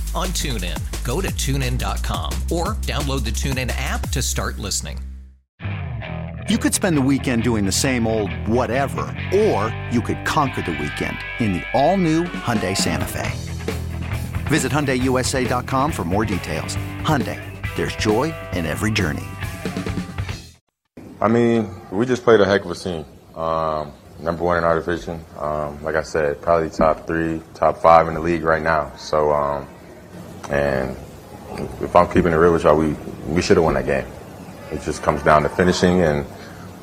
on 0.15 0.27
TuneIn. 0.29 0.77
Go 1.03 1.21
to 1.21 1.27
tunein.com 1.27 2.33
or 2.51 2.75
download 2.81 3.23
the 3.23 3.31
TuneIn 3.31 3.71
app 3.75 4.09
to 4.09 4.21
start 4.21 4.57
listening. 4.57 4.99
You 6.49 6.57
could 6.57 6.73
spend 6.73 6.97
the 6.97 7.01
weekend 7.01 7.43
doing 7.43 7.65
the 7.65 7.71
same 7.71 8.07
old 8.07 8.33
whatever, 8.47 9.01
or 9.33 9.75
you 9.91 10.01
could 10.01 10.25
conquer 10.25 10.61
the 10.61 10.71
weekend 10.71 11.17
in 11.39 11.53
the 11.53 11.63
all-new 11.73 12.23
Hyundai 12.23 12.75
Santa 12.75 13.05
Fe. 13.05 13.29
Visit 14.49 14.71
HyundaiUSA.com 14.71 15.91
for 15.91 16.03
more 16.03 16.25
details. 16.25 16.75
Hyundai, 17.03 17.39
there's 17.75 17.95
joy 17.95 18.33
in 18.53 18.65
every 18.65 18.91
journey. 18.91 19.23
I 21.21 21.27
mean, 21.27 21.69
we 21.91 22.05
just 22.05 22.23
played 22.23 22.41
a 22.41 22.45
heck 22.45 22.65
of 22.65 22.71
a 22.71 22.75
team. 22.75 23.05
Um, 23.35 23.93
number 24.19 24.43
one 24.43 24.57
in 24.57 24.63
our 24.63 24.75
division. 24.75 25.23
Um, 25.37 25.81
like 25.83 25.95
I 25.95 26.03
said, 26.03 26.41
probably 26.41 26.69
top 26.69 27.07
three, 27.07 27.41
top 27.53 27.77
five 27.77 28.07
in 28.07 28.15
the 28.15 28.19
league 28.19 28.43
right 28.43 28.61
now. 28.61 28.91
So, 28.97 29.31
um, 29.31 29.67
and 30.51 30.95
if 31.81 31.95
I'm 31.95 32.07
keeping 32.07 32.33
it 32.33 32.35
real 32.35 32.53
with 32.53 32.63
y'all, 32.63 32.77
we, 32.77 32.93
we 33.27 33.41
should 33.41 33.57
have 33.57 33.63
won 33.63 33.73
that 33.75 33.85
game. 33.85 34.05
It 34.71 34.81
just 34.81 35.01
comes 35.01 35.23
down 35.23 35.43
to 35.43 35.49
finishing 35.49 36.01
and, 36.01 36.25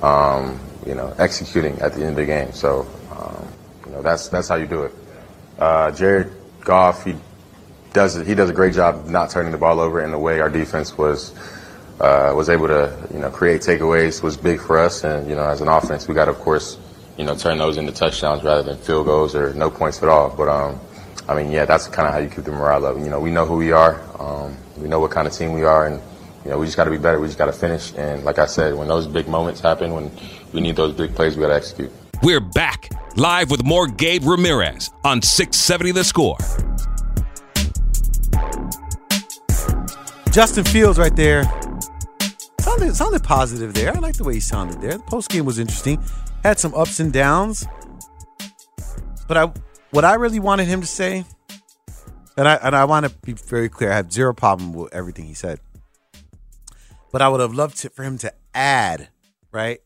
um, 0.03 0.59
you 0.87 0.95
know, 0.95 1.15
executing 1.19 1.79
at 1.81 1.93
the 1.93 2.01
end 2.01 2.11
of 2.11 2.17
the 2.17 2.27
game. 2.27 2.53
So, 2.53 2.87
um, 3.13 3.49
you 3.87 3.93
know, 3.93 4.03
that's, 4.03 4.29
that's 4.29 4.49
how 4.49 4.57
you 4.57 4.67
do 4.67 4.85
it. 4.85 4.95
Uh, 5.59 5.91
Jared 5.91 6.33
Goff, 6.61 7.05
he 7.05 7.15
does, 7.93 8.15
he 8.27 8.35
does 8.35 8.51
a 8.51 8.53
great 8.53 8.75
job 8.75 9.07
not 9.07 9.31
turning 9.31 9.53
the 9.53 9.59
ball 9.59 9.81
over 9.81 10.03
in 10.03 10.11
the 10.11 10.19
way 10.19 10.41
our 10.41 10.51
defense 10.51 10.97
was, 10.97 11.35
uh, 12.01 12.33
was 12.35 12.49
able 12.49 12.69
to, 12.69 13.09
you 13.13 13.19
know, 13.19 13.31
create 13.31 13.61
takeaways 13.61 14.23
was 14.23 14.37
big 14.37 14.61
for 14.61 14.79
us. 14.79 15.05
And, 15.05 15.29
you 15.29 15.35
know, 15.35 15.45
as 15.45 15.61
an 15.61 15.69
offense, 15.69 16.09
we 16.09 16.15
got 16.15 16.27
to, 16.27 16.31
of 16.31 16.39
course, 16.39 16.79
you 17.17 17.25
know, 17.25 17.35
turn 17.35 17.59
those 17.59 17.77
into 17.77 17.93
touchdowns 17.93 18.45
rather 18.45 18.63
than 18.63 18.79
field 18.79 19.07
goals 19.07 19.35
or 19.35 19.53
no 19.55 19.71
points 19.71 20.03
at 20.03 20.09
all. 20.09 20.31
But, 20.31 20.49
um, 20.49 20.81
I 21.29 21.35
mean, 21.35 21.53
yeah, 21.53 21.67
that's 21.67 21.87
kind 21.89 22.09
of 22.09 22.15
how 22.15 22.21
you 22.21 22.31
keep 22.31 22.45
the 22.45 22.53
morale 22.53 22.87
up. 22.87 22.97
You 22.97 23.11
know, 23.11 23.21
we 23.21 23.31
know 23.31 23.45
who 23.45 23.57
we 23.57 23.71
are. 23.71 24.01
Um, 24.19 24.57
we 24.79 24.89
know 24.89 24.99
what 24.99 25.11
kind 25.11 25.29
of 25.29 25.35
team 25.35 25.53
we 25.53 25.63
are. 25.63 25.87
And, 25.87 26.01
you 26.43 26.51
know, 26.51 26.59
we 26.59 26.65
just 26.65 26.79
got 26.79 26.85
to 26.85 26.91
be 26.91 26.97
better. 26.97 27.21
We 27.21 27.27
just 27.27 27.37
got 27.37 27.47
to 27.47 27.53
finish. 27.53 27.93
And 27.95 28.25
like 28.25 28.39
I 28.39 28.47
said, 28.47 28.75
when 28.75 28.89
those 28.89 29.07
big 29.07 29.29
moments 29.29 29.61
happen, 29.61 29.93
when 29.93 30.11
we 30.55 30.63
need 30.63 30.77
those 30.77 30.95
big 30.95 31.15
plays, 31.15 31.37
we 31.37 31.43
got 31.43 31.49
to 31.49 31.55
execute. 31.55 31.93
We're 32.23 32.41
back 32.41 32.89
live 33.17 33.51
with 33.51 33.63
more 33.63 33.87
Gabe 33.87 34.25
Ramirez 34.25 34.91
on 35.05 35.21
670 35.21 35.93
The 35.93 36.05
Score. 36.05 36.39
Justin 40.33 40.65
Fields 40.65 40.99
right 40.99 41.15
there. 41.15 41.45
Sounded, 42.61 42.95
sounded 42.97 43.23
positive 43.23 43.75
there. 43.75 43.95
I 43.95 43.99
like 43.99 44.17
the 44.17 44.25
way 44.25 44.35
he 44.35 44.41
sounded 44.41 44.81
there. 44.81 44.93
The 44.93 44.99
post 45.01 45.29
game 45.29 45.45
was 45.45 45.59
interesting. 45.59 46.03
Had 46.43 46.59
some 46.59 46.75
ups 46.75 47.01
and 47.01 47.13
downs. 47.13 47.67
But 49.27 49.37
I 49.37 49.53
what 49.91 50.05
I 50.05 50.15
really 50.15 50.39
wanted 50.39 50.67
him 50.67 50.81
to 50.81 50.87
say, 50.87 51.25
and 52.37 52.49
I 52.49 52.55
and 52.57 52.77
I 52.77 52.85
want 52.85 53.07
to 53.07 53.15
be 53.23 53.33
very 53.33 53.69
clear, 53.69 53.93
I 53.93 53.97
have 53.97 54.13
zero 54.13 54.35
problem 54.35 54.73
with 54.73 54.93
everything 54.95 55.27
he 55.27 55.35
said. 55.35 55.61
But 57.11 57.23
I 57.23 57.29
would 57.29 57.41
have 57.41 57.55
loved 57.55 57.79
to, 57.79 57.91
for 57.91 58.03
him 58.03 58.19
to 58.19 58.33
add, 58.55 59.09
right? 59.51 59.81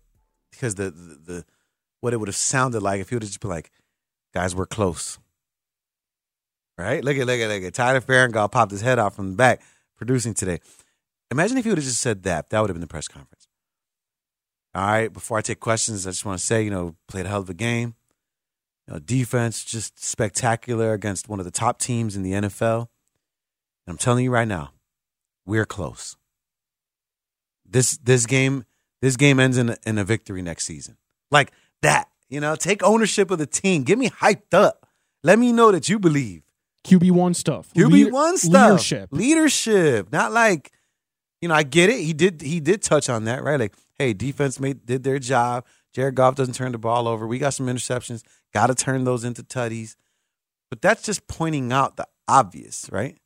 Because 0.50 0.74
the, 0.74 0.90
the 0.90 1.18
the 1.24 1.44
what 2.00 2.12
it 2.12 2.18
would 2.18 2.28
have 2.28 2.36
sounded 2.36 2.82
like 2.82 3.00
if 3.00 3.08
he 3.08 3.14
would 3.14 3.22
have 3.22 3.30
just 3.30 3.40
been 3.40 3.50
like, 3.50 3.70
guys, 4.34 4.54
we're 4.54 4.66
close. 4.66 5.18
Right? 6.76 7.04
Look 7.04 7.16
at 7.16 7.26
look 7.26 7.38
at 7.38 7.48
look 7.48 7.62
at 7.62 7.74
Tyler 7.74 8.00
Farringall 8.00 8.50
popped 8.50 8.72
his 8.72 8.80
head 8.80 8.98
off 8.98 9.14
from 9.14 9.30
the 9.30 9.36
back 9.36 9.62
producing 9.96 10.34
today. 10.34 10.58
Imagine 11.30 11.58
if 11.58 11.64
he 11.64 11.70
would 11.70 11.78
have 11.78 11.84
just 11.84 12.00
said 12.00 12.24
that. 12.24 12.50
That 12.50 12.60
would 12.60 12.70
have 12.70 12.74
been 12.74 12.80
the 12.80 12.86
press 12.86 13.08
conference. 13.08 13.46
All 14.74 14.86
right. 14.86 15.12
Before 15.12 15.38
I 15.38 15.42
take 15.42 15.60
questions, 15.60 16.06
I 16.06 16.10
just 16.10 16.24
want 16.24 16.38
to 16.38 16.44
say, 16.44 16.62
you 16.62 16.70
know, 16.70 16.96
played 17.08 17.26
a 17.26 17.28
hell 17.28 17.40
of 17.40 17.50
a 17.50 17.54
game. 17.54 17.94
Know, 18.92 18.98
defense 18.98 19.64
just 19.64 20.04
spectacular 20.04 20.92
against 20.92 21.28
one 21.28 21.38
of 21.38 21.46
the 21.46 21.50
top 21.50 21.78
teams 21.78 22.14
in 22.14 22.22
the 22.22 22.32
NFL. 22.32 22.88
And 23.86 23.88
I'm 23.88 23.96
telling 23.96 24.24
you 24.24 24.30
right 24.30 24.46
now, 24.46 24.72
we're 25.46 25.64
close. 25.64 26.16
This 27.64 27.96
this 27.96 28.26
game 28.26 28.64
this 29.00 29.16
game 29.16 29.40
ends 29.40 29.56
in 29.56 29.70
a, 29.70 29.76
in 29.86 29.96
a 29.96 30.04
victory 30.04 30.42
next 30.42 30.66
season. 30.66 30.96
Like 31.30 31.52
that. 31.80 32.08
You 32.28 32.40
know, 32.40 32.54
take 32.54 32.82
ownership 32.82 33.30
of 33.30 33.38
the 33.38 33.46
team. 33.46 33.82
Get 33.82 33.98
me 33.98 34.08
hyped 34.08 34.54
up. 34.54 34.86
Let 35.22 35.38
me 35.38 35.52
know 35.52 35.70
that 35.72 35.88
you 35.88 35.98
believe. 35.98 36.42
QB 36.84 37.12
one 37.12 37.34
stuff. 37.34 37.72
QB 37.74 37.90
Leader- 37.90 38.10
one 38.10 38.36
stuff. 38.38 38.70
Leadership. 38.70 39.08
Leadership. 39.12 40.12
Not 40.12 40.32
like, 40.32 40.72
you 41.40 41.48
know, 41.48 41.54
I 41.54 41.62
get 41.62 41.90
it. 41.90 42.00
He 42.00 42.12
did 42.12 42.42
he 42.42 42.60
did 42.60 42.82
touch 42.82 43.08
on 43.08 43.24
that, 43.24 43.42
right? 43.42 43.58
Like, 43.58 43.74
hey, 43.98 44.12
defense 44.12 44.60
made 44.60 44.84
did 44.84 45.02
their 45.02 45.18
job. 45.18 45.64
Jared 45.94 46.14
Goff 46.14 46.34
doesn't 46.34 46.54
turn 46.54 46.72
the 46.72 46.78
ball 46.78 47.06
over. 47.06 47.26
We 47.26 47.38
got 47.38 47.54
some 47.54 47.66
interceptions. 47.66 48.22
Got 48.52 48.68
to 48.68 48.74
turn 48.74 49.04
those 49.04 49.24
into 49.24 49.42
tutties. 49.42 49.96
But 50.70 50.80
that's 50.80 51.02
just 51.02 51.26
pointing 51.26 51.72
out 51.72 51.96
the 51.96 52.06
obvious, 52.28 52.88
right? 52.90 53.18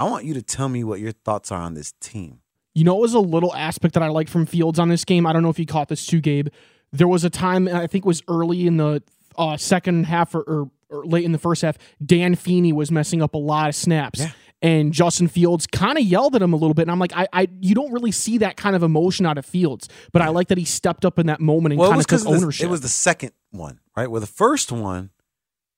I 0.00 0.04
want 0.04 0.24
you 0.24 0.34
to 0.34 0.42
tell 0.42 0.68
me 0.68 0.84
what 0.84 1.00
your 1.00 1.12
thoughts 1.12 1.52
are 1.52 1.60
on 1.60 1.74
this 1.74 1.92
team. 2.00 2.40
You 2.74 2.84
know, 2.84 2.96
it 2.96 3.00
was 3.00 3.14
a 3.14 3.20
little 3.20 3.54
aspect 3.54 3.94
that 3.94 4.02
I 4.02 4.08
liked 4.08 4.30
from 4.30 4.46
Fields 4.46 4.78
on 4.78 4.88
this 4.88 5.04
game. 5.04 5.26
I 5.26 5.32
don't 5.32 5.42
know 5.42 5.50
if 5.50 5.58
you 5.58 5.66
caught 5.66 5.88
this 5.88 6.04
too, 6.06 6.20
Gabe. 6.20 6.48
There 6.92 7.08
was 7.08 7.24
a 7.24 7.30
time, 7.30 7.68
I 7.68 7.86
think 7.86 8.04
it 8.04 8.08
was 8.08 8.22
early 8.28 8.66
in 8.66 8.76
the 8.76 9.02
uh, 9.36 9.56
second 9.56 10.04
half 10.04 10.34
or, 10.34 10.42
or, 10.42 10.70
or 10.88 11.04
late 11.04 11.24
in 11.24 11.32
the 11.32 11.38
first 11.38 11.62
half, 11.62 11.76
Dan 12.04 12.34
Feeney 12.34 12.72
was 12.72 12.90
messing 12.90 13.22
up 13.22 13.34
a 13.34 13.38
lot 13.38 13.68
of 13.68 13.74
snaps. 13.74 14.20
And 14.64 14.92
Justin 14.94 15.28
Fields 15.28 15.66
kind 15.66 15.98
of 15.98 16.04
yelled 16.04 16.34
at 16.34 16.40
him 16.40 16.54
a 16.54 16.56
little 16.56 16.72
bit. 16.72 16.82
And 16.82 16.90
I'm 16.90 16.98
like, 16.98 17.12
I, 17.14 17.28
I, 17.34 17.48
you 17.60 17.74
don't 17.74 17.92
really 17.92 18.10
see 18.12 18.38
that 18.38 18.56
kind 18.56 18.74
of 18.74 18.82
emotion 18.82 19.26
out 19.26 19.36
of 19.36 19.44
Fields, 19.44 19.88
but 20.10 20.22
I 20.22 20.28
like 20.28 20.48
that 20.48 20.56
he 20.56 20.64
stepped 20.64 21.04
up 21.04 21.18
in 21.18 21.26
that 21.26 21.38
moment 21.38 21.74
and 21.74 21.80
Well, 21.80 21.90
kind 21.90 22.00
of 22.00 22.06
took 22.06 22.20
of 22.20 22.24
the- 22.24 22.30
ownership. 22.30 22.64
it 22.66 22.70
was 22.70 22.80
the 22.80 22.88
second 22.88 23.32
one, 23.50 23.78
right? 23.94 24.10
Well, 24.10 24.22
the 24.22 24.26
first 24.26 24.72
one, 24.72 25.10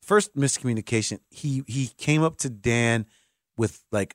first 0.02 0.36
miscommunication, 0.36 1.18
he 1.30 1.64
he 1.66 1.88
came 1.98 2.22
up 2.22 2.36
to 2.38 2.48
Dan 2.48 3.06
with 3.56 3.82
like 3.90 4.14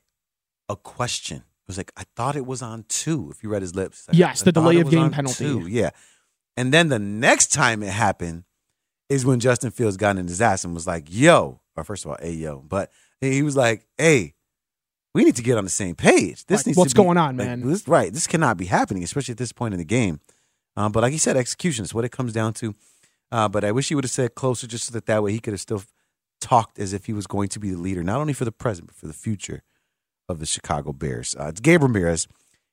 a 0.70 0.76
question. 0.76 1.36
It 1.38 1.68
was 1.68 1.76
like, 1.76 1.92
I 1.96 2.04
thought 2.16 2.34
it 2.34 2.46
was 2.46 2.62
on 2.62 2.84
two. 2.88 3.30
If 3.30 3.42
you 3.42 3.50
read 3.50 3.60
his 3.62 3.74
lips, 3.74 4.08
Like, 4.08 4.16
Yes, 4.16 4.40
I 4.42 4.46
the 4.46 4.52
delay 4.52 4.80
of 4.80 4.90
game 4.90 5.10
penalty. 5.10 5.44
two. 5.44 5.66
Yeah, 5.68 5.90
and 6.56 6.72
then 6.72 6.88
the 6.88 6.98
next 6.98 7.48
time 7.52 7.82
it 7.82 7.90
happened 7.92 8.44
is 9.10 9.26
when 9.26 9.38
Justin 9.38 9.70
Fields 9.70 9.98
got 9.98 10.16
in 10.16 10.26
his 10.26 10.40
ass 10.40 10.64
and 10.64 10.72
was 10.72 10.86
like, 10.86 11.08
"Yo," 11.10 11.60
or 11.76 11.84
first 11.84 12.06
of 12.06 12.10
all, 12.12 12.16
"Hey, 12.22 12.32
yo," 12.32 12.60
but 12.66 12.90
he 13.20 13.42
was 13.42 13.54
like, 13.54 13.86
"Hey." 13.98 14.32
We 15.14 15.24
need 15.24 15.36
to 15.36 15.42
get 15.42 15.58
on 15.58 15.64
the 15.64 15.70
same 15.70 15.94
page. 15.94 16.46
This 16.46 16.60
Like, 16.60 16.66
needs 16.68 16.78
what's 16.78 16.92
to 16.94 17.00
be- 17.00 17.04
going 17.04 17.18
on, 17.18 17.36
like, 17.36 17.46
man? 17.46 17.60
This, 17.68 17.86
right. 17.86 18.12
This 18.12 18.26
cannot 18.26 18.56
be 18.56 18.66
happening, 18.66 19.02
especially 19.04 19.32
at 19.32 19.38
this 19.38 19.52
point 19.52 19.74
in 19.74 19.78
the 19.78 19.84
game. 19.84 20.20
Um, 20.76 20.90
but 20.90 21.02
like 21.02 21.12
you 21.12 21.18
said, 21.18 21.36
execution 21.36 21.84
is 21.84 21.92
what 21.92 22.04
it 22.04 22.10
comes 22.12 22.32
down 22.32 22.54
to. 22.54 22.74
Uh, 23.30 23.48
but 23.48 23.62
I 23.64 23.72
wish 23.72 23.88
he 23.88 23.94
would 23.94 24.04
have 24.04 24.10
said 24.10 24.34
closer, 24.34 24.66
just 24.66 24.86
so 24.86 24.92
that 24.92 25.06
that 25.06 25.22
way 25.22 25.32
he 25.32 25.38
could 25.38 25.52
have 25.52 25.60
still 25.60 25.82
talked 26.40 26.78
as 26.78 26.92
if 26.92 27.06
he 27.06 27.12
was 27.12 27.26
going 27.26 27.48
to 27.50 27.60
be 27.60 27.70
the 27.70 27.78
leader, 27.78 28.02
not 28.02 28.20
only 28.20 28.32
for 28.32 28.44
the 28.44 28.52
present 28.52 28.88
but 28.88 28.96
for 28.96 29.06
the 29.06 29.12
future 29.12 29.62
of 30.28 30.38
the 30.38 30.46
Chicago 30.46 30.92
Bears. 30.92 31.36
Uh, 31.38 31.46
it's 31.46 31.60
Gabe 31.60 31.82
Ramirez 31.82 32.26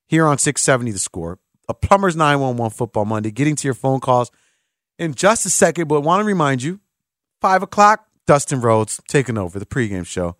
here 0.08 0.26
on 0.26 0.38
670 0.38 0.92
The 0.92 1.00
Score, 1.00 1.40
a 1.68 1.74
Plumbers 1.74 2.16
911 2.16 2.72
Football 2.76 3.06
Monday. 3.06 3.32
Getting 3.32 3.56
to 3.58 3.68
your 3.68 3.74
phone 3.76 4.00
calls 4.00 4.32
in 4.98 5.14
just 5.14 5.46
a 5.46 5.50
second, 5.50 5.88
but 5.88 6.02
want 6.02 6.22
to 6.22 6.26
remind 6.26 6.64
you, 6.64 6.80
five 7.42 7.62
o'clock, 7.64 8.06
Dustin 8.26 8.62
Rhodes 8.62 9.00
taking 9.08 9.38
over 9.38 9.60
the 9.60 9.66
pregame 9.66 10.06
show. 10.06 10.36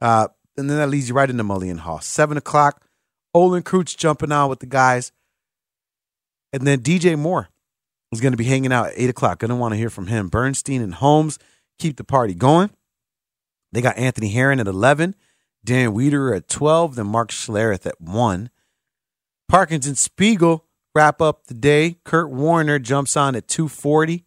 Uh, 0.00 0.28
and 0.56 0.70
then 0.70 0.78
that 0.78 0.88
leads 0.88 1.08
you 1.08 1.14
right 1.14 1.28
into 1.28 1.44
Mully 1.44 1.70
and 1.70 1.80
Haugh. 1.80 2.02
Seven 2.02 2.36
o'clock, 2.36 2.84
Olin 3.32 3.62
Kreutz 3.62 3.96
jumping 3.96 4.32
out 4.32 4.48
with 4.48 4.60
the 4.60 4.66
guys. 4.66 5.12
And 6.52 6.66
then 6.66 6.80
DJ 6.80 7.18
Moore 7.18 7.48
is 8.12 8.20
going 8.20 8.32
to 8.32 8.38
be 8.38 8.44
hanging 8.44 8.72
out 8.72 8.86
at 8.86 8.94
8 8.96 9.10
o'clock. 9.10 9.40
Going 9.40 9.48
to 9.48 9.56
want 9.56 9.72
to 9.72 9.78
hear 9.78 9.90
from 9.90 10.06
him. 10.06 10.28
Bernstein 10.28 10.80
and 10.80 10.94
Holmes 10.94 11.38
keep 11.78 11.96
the 11.96 12.04
party 12.04 12.34
going. 12.34 12.70
They 13.72 13.80
got 13.80 13.98
Anthony 13.98 14.28
Herron 14.28 14.60
at 14.60 14.68
11, 14.68 15.16
Dan 15.64 15.90
Wiederer 15.90 16.36
at 16.36 16.48
12, 16.48 16.94
then 16.94 17.08
Mark 17.08 17.30
Schlereth 17.30 17.86
at 17.86 18.00
1. 18.00 18.50
Parkins 19.48 19.86
and 19.88 19.98
Spiegel 19.98 20.64
wrap 20.94 21.20
up 21.20 21.46
the 21.46 21.54
day. 21.54 21.96
Kurt 22.04 22.30
Warner 22.30 22.78
jumps 22.78 23.16
on 23.16 23.34
at 23.34 23.48
240. 23.48 24.24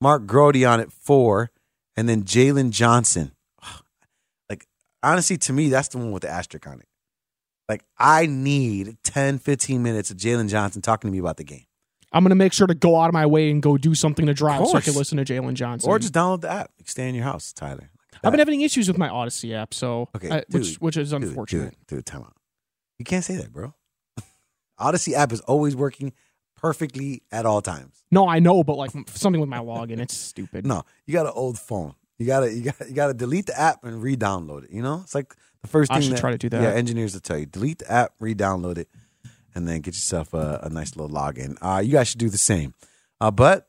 Mark 0.00 0.26
Grote 0.26 0.62
on 0.62 0.78
at 0.78 0.92
4. 0.92 1.50
And 1.96 2.08
then 2.08 2.22
Jaylon 2.22 2.70
Johnson. 2.70 3.32
Honestly, 5.02 5.36
to 5.38 5.52
me, 5.52 5.68
that's 5.68 5.88
the 5.88 5.98
one 5.98 6.12
with 6.12 6.22
the 6.22 6.28
asterisk 6.28 6.66
on 6.66 6.80
it. 6.80 6.86
Like, 7.68 7.84
I 7.98 8.26
need 8.26 8.96
10, 9.04 9.38
15 9.38 9.82
minutes 9.82 10.10
of 10.10 10.16
Jaylon 10.16 10.48
Johnson 10.48 10.80
talking 10.82 11.08
to 11.08 11.12
me 11.12 11.18
about 11.18 11.36
the 11.36 11.44
game. 11.44 11.64
I'm 12.12 12.24
going 12.24 12.30
to 12.30 12.34
make 12.36 12.54
sure 12.54 12.66
to 12.66 12.74
go 12.74 12.96
out 12.98 13.08
of 13.08 13.12
my 13.12 13.26
way 13.26 13.50
and 13.50 13.62
go 13.62 13.76
do 13.76 13.94
something 13.94 14.24
to 14.26 14.32
drive 14.34 14.66
so 14.66 14.76
I 14.78 14.80
can 14.80 14.94
listen 14.94 15.18
to 15.18 15.24
Jaylon 15.24 15.52
Johnson. 15.54 15.90
Or 15.90 15.98
just 15.98 16.14
download 16.14 16.40
the 16.40 16.50
app. 16.50 16.70
Stay 16.84 17.08
in 17.08 17.14
your 17.14 17.24
house, 17.24 17.52
Tyler. 17.52 17.90
I've 18.24 18.32
been 18.32 18.38
having 18.38 18.62
issues 18.62 18.88
with 18.88 18.96
my 18.98 19.08
Audacy 19.08 19.54
app, 19.54 19.74
so 19.74 20.08
Okay, 20.16 20.30
I- 20.30 20.44
which 20.48 20.68
dude, 20.70 20.76
which 20.78 20.96
is 20.96 21.12
unfortunate. 21.12 21.76
Dude, 21.86 21.98
dude, 21.98 22.06
time 22.06 22.22
out. 22.22 22.34
You 22.98 23.04
can't 23.04 23.22
say 23.24 23.36
that, 23.36 23.52
bro. 23.52 23.74
Audacy 24.80 25.12
app 25.12 25.32
is 25.32 25.40
always 25.42 25.76
working 25.76 26.12
perfectly 26.56 27.22
at 27.30 27.46
all 27.46 27.60
times. 27.60 28.02
No, 28.10 28.26
I 28.28 28.38
know, 28.38 28.64
but 28.64 28.76
like 28.76 28.90
something 29.08 29.40
with 29.40 29.50
my 29.50 29.58
login, 29.58 30.00
it's 30.00 30.16
stupid. 30.16 30.66
No, 30.66 30.82
you 31.06 31.12
got 31.12 31.26
an 31.26 31.32
old 31.34 31.58
phone. 31.58 31.94
You 32.18 32.26
gotta 32.26 32.52
you 32.52 32.62
got 32.62 32.88
you 32.88 32.94
gotta 32.94 33.14
delete 33.14 33.46
the 33.46 33.58
app 33.58 33.84
and 33.84 34.02
re-download 34.02 34.64
it. 34.64 34.70
You 34.70 34.82
know, 34.82 35.00
it's 35.04 35.14
like 35.14 35.34
the 35.62 35.68
first 35.68 35.90
thing. 35.90 35.98
I 35.98 36.00
should 36.00 36.14
that, 36.14 36.20
try 36.20 36.32
to 36.32 36.38
do 36.38 36.48
that. 36.48 36.62
Yeah, 36.62 36.70
engineers 36.70 37.14
will 37.14 37.20
tell 37.20 37.38
you 37.38 37.46
delete 37.46 37.78
the 37.78 37.90
app, 37.90 38.12
re-download 38.18 38.78
it, 38.78 38.88
and 39.54 39.68
then 39.68 39.80
get 39.80 39.94
yourself 39.94 40.34
a, 40.34 40.60
a 40.64 40.68
nice 40.68 40.96
little 40.96 41.14
login. 41.14 41.56
Uh, 41.62 41.80
you 41.80 41.92
guys 41.92 42.08
should 42.08 42.18
do 42.18 42.28
the 42.28 42.38
same. 42.38 42.74
Uh, 43.20 43.30
but 43.30 43.68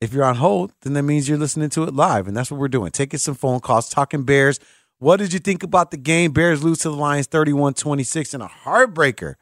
if 0.00 0.12
you're 0.12 0.24
on 0.24 0.36
hold, 0.36 0.72
then 0.82 0.94
that 0.94 1.04
means 1.04 1.28
you're 1.28 1.38
listening 1.38 1.70
to 1.70 1.84
it 1.84 1.94
live, 1.94 2.26
and 2.26 2.36
that's 2.36 2.50
what 2.50 2.58
we're 2.58 2.68
doing. 2.68 2.90
Taking 2.90 3.18
some 3.18 3.34
phone 3.34 3.60
calls, 3.60 3.88
talking 3.88 4.24
Bears. 4.24 4.58
What 4.98 5.18
did 5.18 5.32
you 5.32 5.38
think 5.38 5.62
about 5.62 5.90
the 5.90 5.96
game? 5.96 6.32
Bears 6.32 6.64
lose 6.64 6.78
to 6.78 6.90
the 6.90 6.96
Lions 6.96 7.26
31 7.26 7.74
26 7.74 8.34
in 8.34 8.40
a 8.40 8.48
heartbreaker. 8.48 9.34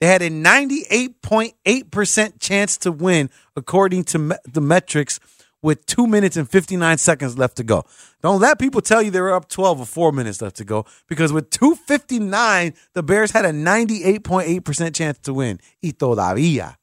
They 0.00 0.06
had 0.06 0.22
a 0.22 0.30
98.8% 0.30 2.40
chance 2.40 2.78
to 2.78 2.90
win, 2.90 3.28
according 3.54 4.04
to 4.04 4.18
me- 4.18 4.36
the 4.50 4.62
metrics, 4.62 5.20
with 5.62 5.84
two 5.86 6.06
minutes 6.06 6.36
and 6.36 6.48
59 6.48 6.98
seconds 6.98 7.36
left 7.38 7.56
to 7.56 7.64
go. 7.64 7.84
Don't 8.22 8.40
let 8.40 8.58
people 8.58 8.80
tell 8.80 9.02
you 9.02 9.10
they 9.10 9.20
were 9.20 9.32
up 9.32 9.48
12 9.48 9.80
or 9.80 9.86
four 9.86 10.12
minutes 10.12 10.40
left 10.40 10.56
to 10.56 10.64
go, 10.64 10.86
because 11.08 11.32
with 11.32 11.50
259, 11.50 12.74
the 12.94 13.02
Bears 13.02 13.30
had 13.30 13.44
a 13.44 13.50
98.8% 13.50 14.94
chance 14.94 15.18
to 15.18 15.34
win. 15.34 15.60
Y 15.82 15.90
todavía. 15.90 16.76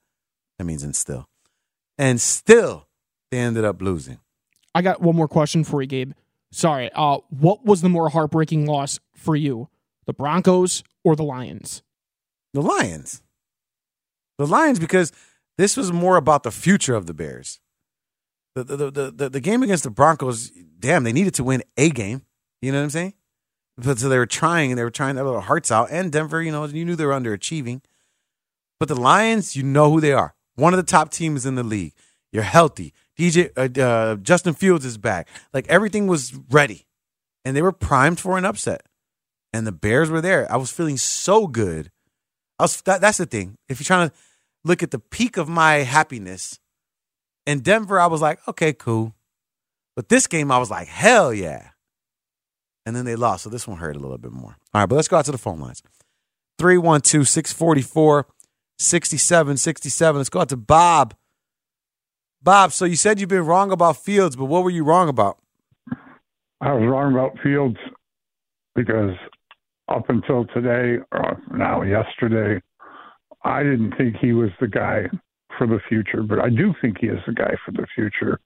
That 0.58 0.66
means 0.66 0.84
and 0.84 0.96
still. 0.96 1.28
And 1.98 2.22
still, 2.22 2.88
they 3.32 3.40
ended 3.40 3.66
up 3.66 3.82
losing. 3.82 4.20
I 4.76 4.82
got 4.82 5.02
one 5.02 5.16
more 5.16 5.28
question 5.28 5.64
for 5.64 5.82
you, 5.82 5.88
Gabe. 5.88 6.12
Sorry. 6.52 6.90
Uh, 6.94 7.20
what 7.30 7.66
was 7.66 7.82
the 7.82 7.90
more 7.90 8.10
heartbreaking 8.10 8.66
loss 8.66 9.00
for 9.16 9.36
you, 9.36 9.70
the 10.06 10.14
Broncos 10.14 10.84
or 11.04 11.16
the 11.16 11.24
Lions? 11.24 11.82
The 12.54 12.62
Lions. 12.62 13.22
The 14.38 14.48
Lions, 14.48 14.80
because 14.80 15.12
this 15.58 15.76
was 15.76 15.92
more 15.92 16.18
about 16.18 16.44
the 16.44 16.52
future 16.52 16.96
of 16.96 17.08
the 17.08 17.14
Bears. 17.14 17.60
The 18.64 19.12
the 19.14 19.30
the 19.30 19.40
game 19.40 19.64
against 19.64 19.84
the 19.84 19.90
Broncos, 19.90 20.52
damn, 20.80 21.04
they 21.04 21.14
needed 21.14 21.34
to 21.36 21.44
win 21.44 21.64
a 21.78 21.90
game. 21.90 22.24
You 22.62 22.72
know 22.72 22.80
what 22.80 22.86
I'm 22.86 22.90
saying? 22.90 23.14
But 23.78 24.00
so 24.00 24.10
they 24.10 24.18
were 24.18 24.26
trying, 24.26 24.72
and 24.72 24.80
they 24.80 24.84
were 24.84 24.90
trying 24.90 25.16
their 25.16 25.26
little 25.26 25.42
hearts 25.42 25.72
out. 25.72 25.90
And 25.92 26.12
Denver, 26.12 26.42
you 26.42 26.52
know, 26.52 26.66
you 26.66 26.84
knew 26.84 26.96
they 26.96 27.06
were 27.06 27.14
underachieving. 27.14 27.82
But 28.80 28.88
the 28.88 28.96
Lions, 28.96 29.56
you 29.56 29.64
know 29.64 29.92
who 29.92 30.02
they 30.02 30.14
are. 30.14 30.36
One 30.56 30.74
of 30.74 30.78
the 30.78 30.84
top 30.84 31.12
teams 31.12 31.46
in 31.46 31.56
the 31.56 31.64
league. 31.64 31.94
You're 32.32 32.44
healthy. 32.44 32.94
DJ 33.18 33.52
uh, 33.56 33.82
uh, 33.82 34.16
Justin 34.18 34.54
Fields 34.54 34.86
is 34.86 34.98
back. 34.98 35.28
Like 35.54 35.68
everything 35.68 36.08
was 36.08 36.36
ready, 36.50 36.88
and 37.46 37.56
they 37.56 37.62
were 37.62 37.72
primed 37.72 38.20
for 38.20 38.38
an 38.38 38.46
upset. 38.46 38.84
And 39.54 39.66
the 39.66 39.72
Bears 39.72 40.10
were 40.10 40.22
there. 40.22 40.52
I 40.52 40.58
was 40.58 40.72
feeling 40.72 40.98
so 40.98 41.48
good. 41.48 41.92
I 42.60 42.64
was 42.64 42.82
that, 42.82 43.02
that's 43.02 43.18
the 43.18 43.26
thing. 43.26 43.58
If 43.70 43.80
you're 43.80 43.86
trying 43.86 44.10
to 44.10 44.16
look 44.64 44.84
at 44.84 44.92
the 44.92 45.00
peak 45.00 45.38
of 45.38 45.48
my 45.48 45.76
happiness 45.78 46.60
in 47.48 47.62
Denver, 47.62 48.00
I 48.00 48.06
was 48.06 48.22
like, 48.22 48.46
okay, 48.48 48.74
cool. 48.74 49.16
But 49.96 50.10
this 50.10 50.28
game, 50.28 50.52
I 50.52 50.60
was 50.60 50.70
like, 50.70 50.88
hell 50.88 51.34
yeah. 51.34 51.70
And 52.86 52.96
then 52.96 53.06
they 53.06 53.16
lost, 53.16 53.44
so 53.44 53.50
this 53.50 53.68
one 53.68 53.78
hurt 53.78 53.96
a 53.96 54.00
little 54.00 54.18
bit 54.18 54.32
more. 54.32 54.58
All 54.74 54.82
right, 54.82 54.86
but 54.86 54.96
let's 54.96 55.08
go 55.08 55.18
out 55.18 55.26
to 55.26 55.32
the 55.32 55.38
phone 55.38 55.60
lines. 55.60 55.82
312 56.60 57.28
644 57.28 58.28
6767. 58.78 60.18
Let's 60.18 60.30
go 60.30 60.42
out 60.42 60.50
to 60.50 60.58
Bob. 60.58 61.16
Bob, 62.44 62.72
so 62.72 62.86
you 62.86 62.96
said 62.96 63.20
you've 63.20 63.30
been 63.30 63.46
wrong 63.46 63.72
about 63.72 63.98
Fields, 63.98 64.36
but 64.36 64.46
what 64.46 64.64
were 64.64 64.70
you 64.70 64.84
wrong 64.84 65.10
about? 65.10 65.40
I 66.62 66.74
was 66.74 66.88
wrong 66.88 67.14
about 67.14 67.38
Fields 67.42 67.78
because 68.76 69.16
up 69.88 70.10
until 70.10 70.46
today, 70.54 71.02
or 71.12 71.42
now 71.52 71.82
yesterday, 71.82 72.62
I 73.44 73.64
didn't 73.64 73.94
think 73.98 74.18
he 74.18 74.34
was 74.34 74.50
the 74.60 74.68
guy 74.68 75.08
for 75.58 75.68
the 75.68 75.80
future, 75.88 76.24
but 76.24 76.40
I 76.40 76.50
do 76.50 76.74
think 76.82 76.98
he 77.00 77.08
is 77.08 77.20
the 77.26 77.34
guy 77.34 77.54
for 77.66 77.72
the 77.72 77.88
future. 77.96 78.40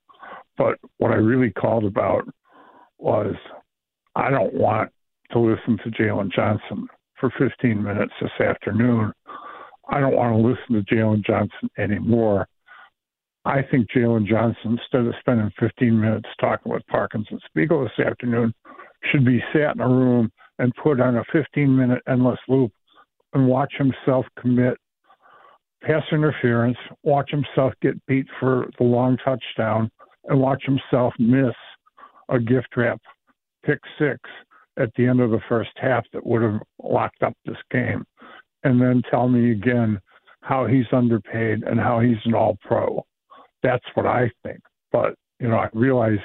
But 0.57 0.77
what 0.97 1.11
I 1.11 1.15
really 1.15 1.51
called 1.51 1.85
about 1.85 2.27
was 2.97 3.35
I 4.15 4.29
don't 4.29 4.53
want 4.53 4.91
to 5.31 5.39
listen 5.39 5.77
to 5.83 5.91
Jaylon 5.91 6.31
Johnson 6.31 6.87
for 7.19 7.31
15 7.37 7.81
minutes 7.81 8.13
this 8.21 8.45
afternoon. 8.45 9.11
I 9.89 9.99
don't 9.99 10.15
want 10.15 10.35
to 10.35 10.47
listen 10.47 10.85
to 10.85 10.95
Jaylon 10.95 11.25
Johnson 11.25 11.69
anymore. 11.77 12.47
I 13.45 13.61
think 13.63 13.89
Jaylon 13.89 14.27
Johnson, 14.27 14.77
instead 14.79 15.07
of 15.07 15.13
spending 15.19 15.51
15 15.59 15.99
minutes 15.99 16.29
talking 16.39 16.71
with 16.71 16.85
Parkins 16.87 17.27
and 17.31 17.41
Spiegel 17.47 17.83
this 17.83 18.05
afternoon, 18.05 18.53
should 19.11 19.25
be 19.25 19.43
sat 19.51 19.75
in 19.75 19.81
a 19.81 19.87
room 19.87 20.31
and 20.59 20.71
put 20.81 20.99
on 20.99 21.17
a 21.17 21.23
15 21.31 21.75
minute 21.75 22.01
endless 22.07 22.39
loop 22.47 22.71
and 23.33 23.47
watch 23.47 23.73
himself 23.77 24.25
commit 24.39 24.77
pass 25.81 26.03
interference, 26.11 26.77
watch 27.03 27.31
himself 27.31 27.73
get 27.81 28.03
beat 28.05 28.27
for 28.39 28.69
the 28.77 28.83
long 28.83 29.17
touchdown, 29.17 29.89
and 30.25 30.39
watch 30.39 30.63
himself 30.63 31.13
miss 31.19 31.55
a 32.29 32.39
gift 32.39 32.67
wrap 32.77 33.01
pick 33.65 33.79
six 33.99 34.19
at 34.77 34.89
the 34.95 35.05
end 35.05 35.19
of 35.19 35.31
the 35.31 35.41
first 35.49 35.71
half 35.75 36.03
that 36.13 36.25
would 36.25 36.41
have 36.41 36.59
locked 36.81 37.23
up 37.23 37.33
this 37.45 37.57
game. 37.69 38.03
And 38.63 38.81
then 38.81 39.01
tell 39.09 39.27
me 39.27 39.51
again 39.51 39.99
how 40.41 40.65
he's 40.65 40.85
underpaid 40.91 41.63
and 41.63 41.79
how 41.79 41.99
he's 41.99 42.17
an 42.25 42.33
all 42.33 42.57
pro. 42.61 43.03
That's 43.63 43.85
what 43.93 44.05
I 44.05 44.31
think. 44.43 44.59
But, 44.91 45.15
you 45.39 45.47
know, 45.47 45.57
I 45.57 45.69
realize 45.73 46.19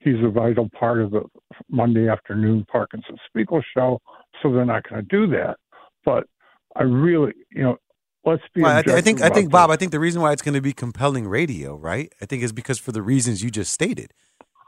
he's 0.00 0.22
a 0.22 0.30
vital 0.30 0.68
part 0.78 1.00
of 1.00 1.10
the 1.10 1.22
Monday 1.70 2.08
afternoon 2.08 2.64
Parkins 2.70 3.04
and 3.08 3.18
Spiegel 3.28 3.62
show, 3.76 4.00
so 4.42 4.52
they're 4.52 4.64
not 4.64 4.88
going 4.88 5.02
to 5.02 5.08
do 5.08 5.26
that. 5.32 5.56
But 6.04 6.24
I 6.76 6.82
really, 6.82 7.32
you 7.50 7.62
know, 7.62 7.76
let's 8.24 8.42
be. 8.54 8.62
Well, 8.62 8.76
I, 8.76 8.82
th- 8.82 8.96
I 8.96 9.00
think, 9.00 9.20
I 9.22 9.28
think, 9.28 9.50
Bob, 9.50 9.70
I 9.70 9.76
think 9.76 9.92
the 9.92 10.00
reason 10.00 10.20
why 10.22 10.32
it's 10.32 10.42
going 10.42 10.54
to 10.54 10.60
be 10.60 10.72
compelling 10.72 11.26
radio, 11.28 11.76
right? 11.76 12.12
I 12.20 12.26
think 12.26 12.42
is 12.42 12.52
because 12.52 12.78
for 12.78 12.92
the 12.92 13.02
reasons 13.02 13.42
you 13.42 13.50
just 13.50 13.72
stated. 13.72 14.12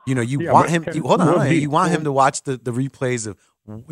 You 0.06 0.14
know, 0.14 0.22
you 0.22 0.40
Yeah, 0.40 0.52
want 0.52 0.70
him. 0.70 0.84
You, 0.92 1.02
hold 1.02 1.20
on, 1.20 1.40
on. 1.40 1.52
you 1.52 1.68
want 1.70 1.92
him 1.92 2.04
to 2.04 2.12
watch 2.12 2.42
the, 2.42 2.56
the 2.56 2.72
replays 2.72 3.26
of 3.26 3.36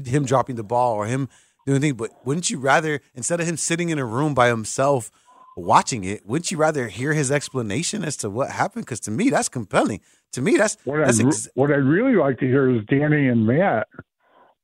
him 0.06 0.24
dropping 0.24 0.56
the 0.56 0.64
ball 0.64 0.94
or 0.94 1.06
him 1.06 1.28
doing 1.66 1.80
things. 1.80 1.94
But 1.94 2.10
wouldn't 2.24 2.48
you 2.50 2.58
rather, 2.58 3.00
instead 3.14 3.40
of 3.40 3.46
him 3.46 3.56
sitting 3.56 3.90
in 3.90 3.98
a 3.98 4.04
room 4.06 4.34
by 4.34 4.48
himself 4.48 5.10
watching 5.56 6.04
it, 6.04 6.24
wouldn't 6.26 6.50
you 6.50 6.56
rather 6.56 6.88
hear 6.88 7.12
his 7.12 7.30
explanation 7.30 8.04
as 8.04 8.16
to 8.18 8.30
what 8.30 8.50
happened? 8.50 8.86
Because 8.86 9.00
to 9.00 9.10
me, 9.10 9.28
that's 9.28 9.48
compelling. 9.48 10.00
To 10.32 10.40
me, 10.40 10.56
that's 10.56 10.76
What 10.84 11.04
that's 11.04 11.20
I'd, 11.20 11.26
ex- 11.26 11.48
what 11.54 11.70
I'd 11.70 11.76
really 11.84 12.14
like 12.16 12.38
to 12.40 12.46
hear 12.46 12.74
is 12.74 12.82
Danny 12.86 13.28
and 13.28 13.46
Matt 13.46 13.86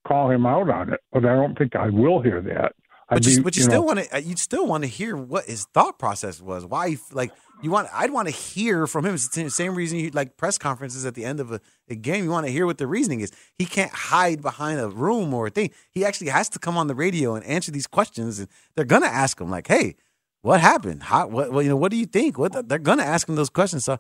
call 0.07 0.31
him 0.31 0.47
out 0.47 0.69
on 0.71 0.93
it, 0.93 1.01
but 1.13 1.25
I 1.25 1.35
don't 1.35 1.57
think 1.57 1.77
I 1.77 1.91
will 1.91 2.21
hear 2.23 2.41
that. 2.43 2.75
I'd 3.09 3.17
But 3.17 3.27
you, 3.27 3.37
be- 3.39 3.43
but 3.43 3.57
you, 3.57 3.61
you 3.61 3.65
still 3.65 3.85
want 3.85 3.99
to. 4.11 4.23
You'd 4.23 4.39
still 4.39 4.67
want 4.67 4.83
to 4.85 4.89
hear 4.89 5.17
what 5.17 5.45
his 5.47 5.65
thought 5.75 5.99
process 5.99 6.41
was. 6.41 6.65
Why, 6.65 6.91
he, 6.91 6.99
like 7.13 7.33
you 7.63 7.71
want? 7.71 7.89
I'd 7.93 8.11
want 8.11 8.29
to 8.29 8.35
hear 8.35 8.87
from 8.87 9.05
him. 9.05 9.15
It's 9.15 9.29
the 9.29 9.51
same 9.51 9.75
reason 9.75 9.99
you 9.99 10.11
like 10.11 10.37
press 10.37 10.57
conferences 10.59 11.05
at 11.05 11.15
the 11.15 11.25
end 11.25 11.39
of 11.41 11.53
a, 11.53 11.61
a 11.89 11.95
game. 11.97 12.25
You 12.25 12.31
want 12.31 12.47
to 12.47 12.53
hear 12.53 12.65
what 12.67 12.79
the 12.79 12.87
reasoning 12.87 13.21
is. 13.21 13.31
He 13.59 13.67
can't 13.67 13.93
hide 13.93 14.41
behind 14.43 14.81
a 14.81 14.89
room 14.89 15.35
or 15.35 15.47
a 15.47 15.51
thing. 15.51 15.71
He 15.91 16.05
actually 16.05 16.29
has 16.31 16.49
to 16.51 16.59
come 16.59 16.77
on 16.79 16.87
the 16.87 16.95
radio 16.95 17.35
and 17.35 17.45
answer 17.45 17.71
these 17.71 17.87
questions. 17.87 18.39
And 18.39 18.49
they're 18.75 18.85
gonna 18.87 19.07
ask 19.07 19.39
him 19.41 19.51
like, 19.51 19.67
"Hey, 19.69 19.97
what 20.43 20.61
happened? 20.61 21.03
How? 21.03 21.27
What? 21.27 21.53
what 21.53 21.65
you 21.65 21.71
know? 21.71 21.77
What 21.77 21.91
do 21.91 21.99
you 21.99 22.07
think? 22.07 22.39
What? 22.39 22.53
the- 22.53 22.63
they're 22.63 22.79
gonna 22.79 23.03
ask 23.05 23.29
him 23.29 23.35
those 23.35 23.51
questions. 23.51 23.85
So, 23.85 23.99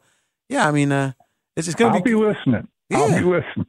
yeah, 0.49 0.67
I 0.67 0.71
mean, 0.71 0.93
uh, 0.93 1.13
it's 1.57 1.67
just 1.67 1.77
gonna 1.77 1.95
I'll 1.97 2.03
be 2.03 2.15
listening. 2.15 2.69
I'll 2.93 3.09
be 3.09 3.25
listening. 3.25 3.67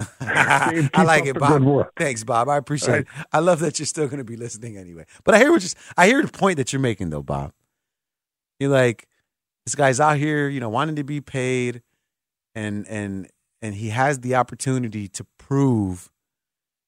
I 0.20 1.02
like 1.04 1.26
it, 1.26 1.38
Bob. 1.38 1.88
Thanks, 1.96 2.22
Bob. 2.24 2.48
I 2.48 2.56
appreciate 2.56 3.00
it. 3.00 3.06
I 3.32 3.40
love 3.40 3.60
that 3.60 3.78
you're 3.78 3.86
still 3.86 4.06
going 4.06 4.18
to 4.18 4.24
be 4.24 4.36
listening 4.36 4.76
anyway. 4.76 5.04
But 5.24 5.34
I 5.34 5.38
hear 5.38 5.50
what 5.50 5.62
you 5.62 5.70
I 5.96 6.06
hear 6.06 6.22
the 6.22 6.28
point 6.28 6.56
that 6.58 6.72
you're 6.72 6.80
making 6.80 7.10
though, 7.10 7.22
Bob. 7.22 7.52
You're 8.60 8.70
like 8.70 9.08
this 9.66 9.74
guy's 9.74 10.00
out 10.00 10.16
here, 10.16 10.48
you 10.48 10.60
know, 10.60 10.68
wanting 10.68 10.96
to 10.96 11.04
be 11.04 11.20
paid, 11.20 11.82
and 12.54 12.86
and 12.88 13.28
and 13.60 13.74
he 13.74 13.88
has 13.90 14.20
the 14.20 14.34
opportunity 14.36 15.08
to 15.08 15.26
prove 15.38 16.10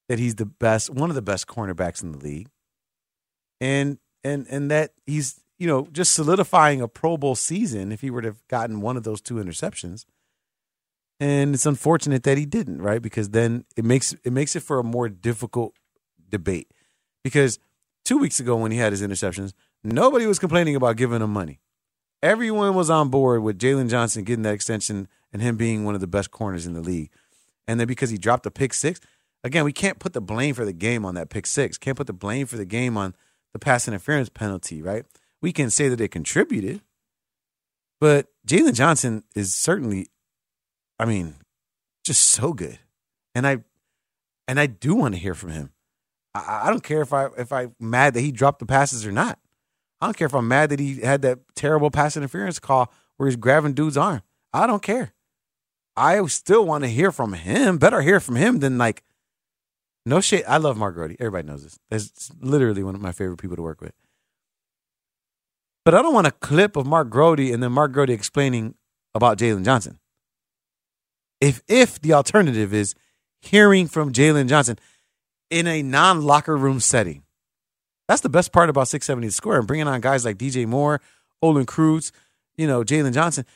that 0.09 0.19
he's 0.19 0.37
the 0.37 0.47
best, 0.47 0.91
one 0.91 1.11
of 1.11 1.17
the 1.17 1.23
best 1.23 1.47
cornerbacks 1.47 2.03
in 2.03 2.13
the 2.13 2.19
league, 2.19 2.49
and 3.61 3.99
and 4.25 4.47
and 4.49 4.71
that 4.71 4.93
he's 5.07 5.41
you 5.59 5.67
know 5.67 5.89
just 5.93 6.15
solidifying 6.15 6.81
a 6.81 6.89
Pro 6.89 7.17
Bowl 7.17 7.35
season 7.35 7.91
if 7.93 8.01
he 8.03 8.11
were 8.11 8.23
to 8.23 8.29
have 8.29 8.49
gotten 8.49 8.81
one 8.81 8.97
of 8.97 9.03
those 9.03 9.21
two 9.21 9.35
interceptions 9.35 10.05
and 11.21 11.55
it's 11.55 11.67
unfortunate 11.67 12.23
that 12.23 12.39
he 12.39 12.47
didn't 12.47 12.81
right? 12.81 13.01
Because 13.03 13.31
then 13.31 13.65
it 13.77 13.85
makes 13.85 14.15
it 14.25 14.33
makes 14.33 14.57
it 14.57 14.61
for 14.61 14.79
a 14.79 14.85
more 14.85 15.09
difficult 15.09 15.75
debate. 16.29 16.73
Because 17.23 17.59
two 18.05 18.19
weeks 18.19 18.41
ago 18.41 18.57
when 18.57 18.73
he 18.73 18.79
had 18.79 18.93
his 18.93 19.03
interceptions 19.03 19.53
nobody 19.85 20.27
was 20.27 20.39
complaining 20.39 20.75
about 20.75 20.97
giving 20.97 21.23
him 21.23 21.33
money. 21.33 21.61
Everyone 22.23 22.75
was 22.75 22.91
on 22.91 23.11
board 23.11 23.43
with 23.43 23.59
jaylon 23.59 23.91
johnson 23.91 24.25
getting 24.25 24.43
that 24.43 24.55
extension 24.55 25.07
and 25.33 25.43
him 25.43 25.57
being 25.57 25.85
one 25.85 25.95
of 25.95 26.01
the 26.01 26.07
best 26.07 26.31
corners 26.31 26.67
in 26.67 26.73
the 26.73 26.81
league. 26.81 27.11
And 27.69 27.79
then 27.79 27.87
because 27.87 28.11
he 28.11 28.19
dropped 28.19 28.47
a 28.47 28.51
pick 28.51 28.73
six 28.73 28.99
again 29.45 29.65
we 29.65 29.73
can't 29.73 29.99
put 29.99 30.15
the 30.15 30.21
blame 30.21 30.55
for 30.55 30.65
the 30.65 30.73
game 30.73 31.05
on 31.05 31.15
that 31.15 31.29
pick 31.29 31.47
six. 31.47 31.77
Can't 31.77 31.97
put 31.97 32.07
the 32.07 32.13
blame 32.15 32.47
for 32.47 32.57
the 32.57 32.65
game 32.65 32.97
on 32.97 33.15
the 33.53 33.59
pass 33.59 33.87
interference 33.87 34.31
penalty 34.31 34.81
right? 34.81 35.05
We 35.43 35.53
can 35.53 35.69
say 35.69 35.89
that 35.89 36.01
it 36.01 36.09
contributed 36.09 36.81
but 38.01 38.29
jaylon 38.47 38.75
johnson 38.75 39.25
is 39.35 39.55
certainly 39.55 40.09
I 41.01 41.07
mean, 41.07 41.35
just 42.05 42.21
so 42.21 42.53
good. 42.53 42.79
And 43.35 43.47
I 43.47 43.59
and 44.47 44.61
I 44.61 44.67
do 44.67 44.95
want 44.95 45.15
to 45.15 45.21
hear 45.21 45.35
from 45.35 45.51
him. 45.51 45.73
I, 46.35 46.65
I 46.65 46.69
don't 46.69 46.83
care 46.83 47.01
if 47.01 47.15
I 47.15 47.29
if 47.39 47.51
I'm 47.53 47.75
mad 47.81 48.13
that 48.15 48.21
he 48.21 48.31
dropped 48.31 48.59
the 48.59 48.67
passes 48.67 49.07
or 49.07 49.11
not. 49.11 49.39
I 50.03 50.07
don't 50.07 50.17
care 50.17 50.27
if 50.27 50.35
I'm 50.35 50.47
mad 50.47 50.69
that 50.71 50.79
he 50.79 51.01
had 51.01 51.23
that 51.23 51.39
terrible 51.57 51.91
pass 51.91 52.19
interference 52.19 52.59
call 52.59 52.93
where 53.17 53.29
he's 53.29 53.37
grabbing 53.37 53.73
dude's 53.73 53.97
arm. 53.97 54.21
I 54.53 54.67
don't 54.67 54.83
care. 54.83 55.15
I 55.97 56.25
still 56.27 56.67
want 56.67 56.85
to 56.85 56.91
hear 56.91 57.13
from 57.13 57.33
him. 57.33 57.79
Better 57.79 58.03
hear 58.03 58.21
from 58.21 58.37
him 58.37 58.59
than 58.59 58.77
like 58.77 59.03
no 60.05 60.21
shit. 60.21 60.45
I 60.47 60.59
love 60.59 60.77
Mark 60.77 60.97
Grote. 60.97 61.17
Everybody 61.19 61.49
knows 61.49 61.63
this. 61.63 61.79
That's 61.89 62.31
literally 62.43 62.83
one 62.83 62.95
of 62.95 63.01
my 63.01 63.13
favorite 63.13 63.39
people 63.39 63.57
to 63.57 63.63
work 63.63 63.81
with. 63.81 63.95
But 65.87 65.95
I 65.95 66.03
don't 66.03 66.13
want 66.13 66.27
a 66.27 66.33
clip 66.33 66.77
of 66.77 66.87
Mark 66.87 67.09
Grote 67.09 67.41
and 67.41 67.63
then 67.63 67.73
Mark 67.73 67.93
Grote 67.93 68.11
explaining 68.11 68.75
about 69.15 69.39
Jaylon 69.39 69.65
Johnson. 69.65 69.99
If 71.41 71.63
if 71.69 72.01
the 72.01 72.13
alternative 72.13 72.75
is 72.75 72.95
hearing 73.41 73.87
from 73.87 74.13
Jaylon 74.13 74.49
Johnson 74.49 74.79
in 75.51 75.67
a 75.67 75.83
non 75.83 76.23
locker 76.23 76.57
room 76.57 76.81
setting, 76.81 77.23
that's 78.09 78.21
the 78.21 78.29
best 78.29 78.53
part 78.53 78.69
about 78.69 78.89
670 78.89 79.29
The 79.29 79.33
Score 79.33 79.59
and 79.59 79.67
bringing 79.67 79.89
on 79.89 80.01
guys 80.01 80.25
like 80.25 80.37
DJ 80.37 80.67
Moore, 80.67 81.01
Olin 81.43 81.67
Kreutz, 81.67 82.13
you 82.57 82.67
know, 82.67 82.83
Jaylon 82.83 83.15
Johnson, 83.15 83.47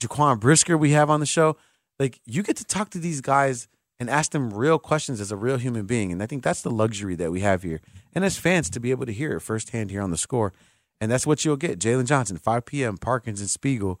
Jaquan 0.00 0.40
Brisker 0.40 0.78
we 0.78 0.90
have 0.92 1.10
on 1.10 1.20
the 1.20 1.26
show. 1.26 1.56
Like 1.98 2.20
you 2.24 2.42
get 2.42 2.56
to 2.56 2.64
talk 2.64 2.90
to 2.90 2.98
these 2.98 3.20
guys 3.20 3.68
and 3.98 4.10
ask 4.10 4.32
them 4.32 4.52
real 4.52 4.78
questions 4.78 5.20
as 5.20 5.32
a 5.32 5.36
real 5.36 5.56
human 5.56 5.86
being. 5.86 6.12
And 6.12 6.22
I 6.22 6.26
think 6.26 6.42
that's 6.42 6.62
the 6.62 6.70
luxury 6.70 7.14
that 7.16 7.32
we 7.32 7.40
have 7.40 7.62
here. 7.62 7.80
And 8.14 8.24
as 8.24 8.38
fans 8.38 8.68
to 8.70 8.80
be 8.80 8.90
able 8.90 9.06
to 9.06 9.12
hear 9.12 9.36
it 9.36 9.40
firsthand 9.40 9.90
here 9.90 10.02
on 10.02 10.10
the 10.10 10.18
score. 10.18 10.52
And 11.00 11.10
that's 11.10 11.26
what 11.26 11.44
you'll 11.44 11.56
get. 11.56 11.78
Jaylon 11.78 12.06
Johnson, 12.06 12.36
5 12.38 12.64
p.m., 12.64 12.96
Parkins 12.96 13.40
and 13.40 13.50
Spiegel 13.50 14.00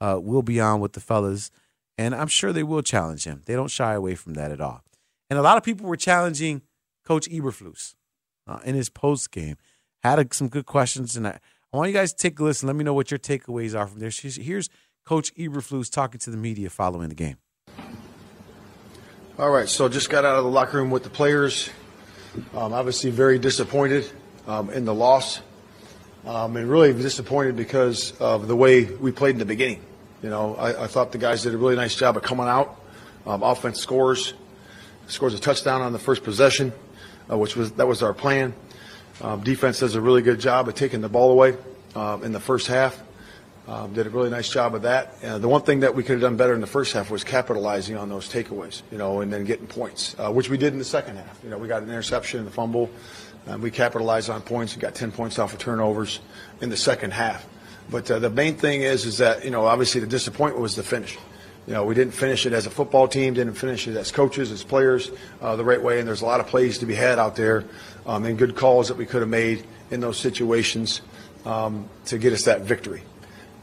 uh, 0.00 0.18
will 0.22 0.42
be 0.42 0.60
on 0.60 0.80
with 0.80 0.92
the 0.92 1.00
fellas. 1.00 1.50
And 1.96 2.14
I'm 2.14 2.28
sure 2.28 2.52
they 2.52 2.62
will 2.62 2.82
challenge 2.82 3.24
him. 3.24 3.42
They 3.46 3.54
don't 3.54 3.70
shy 3.70 3.94
away 3.94 4.14
from 4.14 4.34
that 4.34 4.50
at 4.50 4.60
all. 4.60 4.82
And 5.30 5.38
a 5.38 5.42
lot 5.42 5.56
of 5.56 5.62
people 5.62 5.86
were 5.86 5.96
challenging 5.96 6.62
Coach 7.04 7.28
Eberflus 7.28 7.94
uh, 8.46 8.58
in 8.64 8.74
his 8.74 8.88
post 8.88 9.30
game. 9.30 9.56
Had 10.02 10.18
a, 10.18 10.26
some 10.32 10.48
good 10.48 10.66
questions. 10.66 11.16
And 11.16 11.26
I, 11.26 11.38
I 11.72 11.76
want 11.76 11.88
you 11.88 11.94
guys 11.94 12.12
to 12.12 12.18
take 12.18 12.38
a 12.38 12.44
listen. 12.44 12.66
Let 12.66 12.76
me 12.76 12.84
know 12.84 12.94
what 12.94 13.10
your 13.10 13.18
takeaways 13.18 13.78
are 13.78 13.86
from 13.86 14.00
there. 14.00 14.10
Here's 14.10 14.68
Coach 15.04 15.34
Eberflus 15.34 15.90
talking 15.90 16.18
to 16.20 16.30
the 16.30 16.36
media 16.36 16.70
following 16.70 17.08
the 17.08 17.14
game. 17.14 17.36
All 19.36 19.50
right, 19.50 19.68
so 19.68 19.88
just 19.88 20.10
got 20.10 20.24
out 20.24 20.36
of 20.36 20.44
the 20.44 20.50
locker 20.50 20.76
room 20.76 20.92
with 20.92 21.02
the 21.02 21.10
players. 21.10 21.68
Um, 22.54 22.72
obviously, 22.72 23.10
very 23.10 23.38
disappointed 23.38 24.08
um, 24.46 24.70
in 24.70 24.84
the 24.84 24.94
loss, 24.94 25.40
um, 26.24 26.56
and 26.56 26.70
really 26.70 26.92
disappointed 26.92 27.56
because 27.56 28.12
of 28.20 28.46
the 28.46 28.54
way 28.54 28.84
we 28.84 29.10
played 29.10 29.34
in 29.34 29.40
the 29.40 29.44
beginning. 29.44 29.82
You 30.24 30.30
know, 30.30 30.56
I, 30.56 30.84
I 30.84 30.86
thought 30.86 31.12
the 31.12 31.18
guys 31.18 31.42
did 31.42 31.52
a 31.52 31.58
really 31.58 31.76
nice 31.76 31.94
job 31.94 32.16
of 32.16 32.22
coming 32.22 32.46
out. 32.46 32.80
Um, 33.26 33.42
offense 33.42 33.78
scores, 33.78 34.32
scores 35.06 35.34
a 35.34 35.38
touchdown 35.38 35.82
on 35.82 35.92
the 35.92 35.98
first 35.98 36.24
possession, 36.24 36.72
uh, 37.30 37.36
which 37.36 37.56
was 37.56 37.72
that 37.72 37.86
was 37.86 38.02
our 38.02 38.14
plan. 38.14 38.54
Um, 39.20 39.42
defense 39.42 39.80
does 39.80 39.96
a 39.96 40.00
really 40.00 40.22
good 40.22 40.40
job 40.40 40.66
of 40.66 40.76
taking 40.76 41.02
the 41.02 41.10
ball 41.10 41.30
away 41.30 41.58
um, 41.94 42.24
in 42.24 42.32
the 42.32 42.40
first 42.40 42.68
half. 42.68 42.98
Um, 43.68 43.92
did 43.92 44.06
a 44.06 44.10
really 44.10 44.30
nice 44.30 44.48
job 44.48 44.74
of 44.74 44.80
that. 44.82 45.14
Uh, 45.22 45.36
the 45.36 45.48
one 45.48 45.60
thing 45.60 45.80
that 45.80 45.94
we 45.94 46.02
could 46.02 46.12
have 46.12 46.22
done 46.22 46.38
better 46.38 46.54
in 46.54 46.62
the 46.62 46.66
first 46.66 46.94
half 46.94 47.10
was 47.10 47.22
capitalizing 47.22 47.98
on 47.98 48.08
those 48.08 48.26
takeaways, 48.26 48.80
you 48.90 48.96
know, 48.96 49.20
and 49.20 49.30
then 49.30 49.44
getting 49.44 49.66
points, 49.66 50.16
uh, 50.18 50.32
which 50.32 50.48
we 50.48 50.56
did 50.56 50.72
in 50.72 50.78
the 50.78 50.86
second 50.86 51.16
half. 51.16 51.38
You 51.44 51.50
know, 51.50 51.58
we 51.58 51.68
got 51.68 51.82
an 51.82 51.90
interception 51.90 52.40
and 52.40 52.48
a 52.48 52.50
fumble. 52.50 52.88
Um, 53.46 53.60
we 53.60 53.70
capitalized 53.70 54.30
on 54.30 54.40
points 54.40 54.72
and 54.72 54.80
got 54.80 54.94
10 54.94 55.12
points 55.12 55.38
off 55.38 55.52
of 55.52 55.58
turnovers 55.58 56.20
in 56.62 56.70
the 56.70 56.78
second 56.78 57.12
half. 57.12 57.46
But 57.90 58.10
uh, 58.10 58.18
the 58.18 58.30
main 58.30 58.56
thing 58.56 58.82
is, 58.82 59.04
is 59.04 59.18
that 59.18 59.44
you 59.44 59.50
know, 59.50 59.66
obviously 59.66 60.00
the 60.00 60.06
disappointment 60.06 60.62
was 60.62 60.76
the 60.76 60.82
finish. 60.82 61.16
You 61.66 61.72
know, 61.72 61.84
we 61.84 61.94
didn't 61.94 62.12
finish 62.12 62.44
it 62.44 62.52
as 62.52 62.66
a 62.66 62.70
football 62.70 63.08
team, 63.08 63.34
didn't 63.34 63.54
finish 63.54 63.88
it 63.88 63.96
as 63.96 64.12
coaches, 64.12 64.52
as 64.52 64.62
players, 64.62 65.10
uh, 65.40 65.56
the 65.56 65.64
right 65.64 65.82
way. 65.82 65.98
And 65.98 66.06
there's 66.06 66.20
a 66.20 66.26
lot 66.26 66.40
of 66.40 66.46
plays 66.46 66.78
to 66.78 66.86
be 66.86 66.94
had 66.94 67.18
out 67.18 67.36
there, 67.36 67.64
um, 68.06 68.24
and 68.24 68.36
good 68.36 68.54
calls 68.54 68.88
that 68.88 68.96
we 68.96 69.06
could 69.06 69.20
have 69.20 69.30
made 69.30 69.64
in 69.90 70.00
those 70.00 70.18
situations 70.18 71.00
um, 71.46 71.88
to 72.06 72.18
get 72.18 72.32
us 72.32 72.44
that 72.44 72.62
victory. 72.62 73.02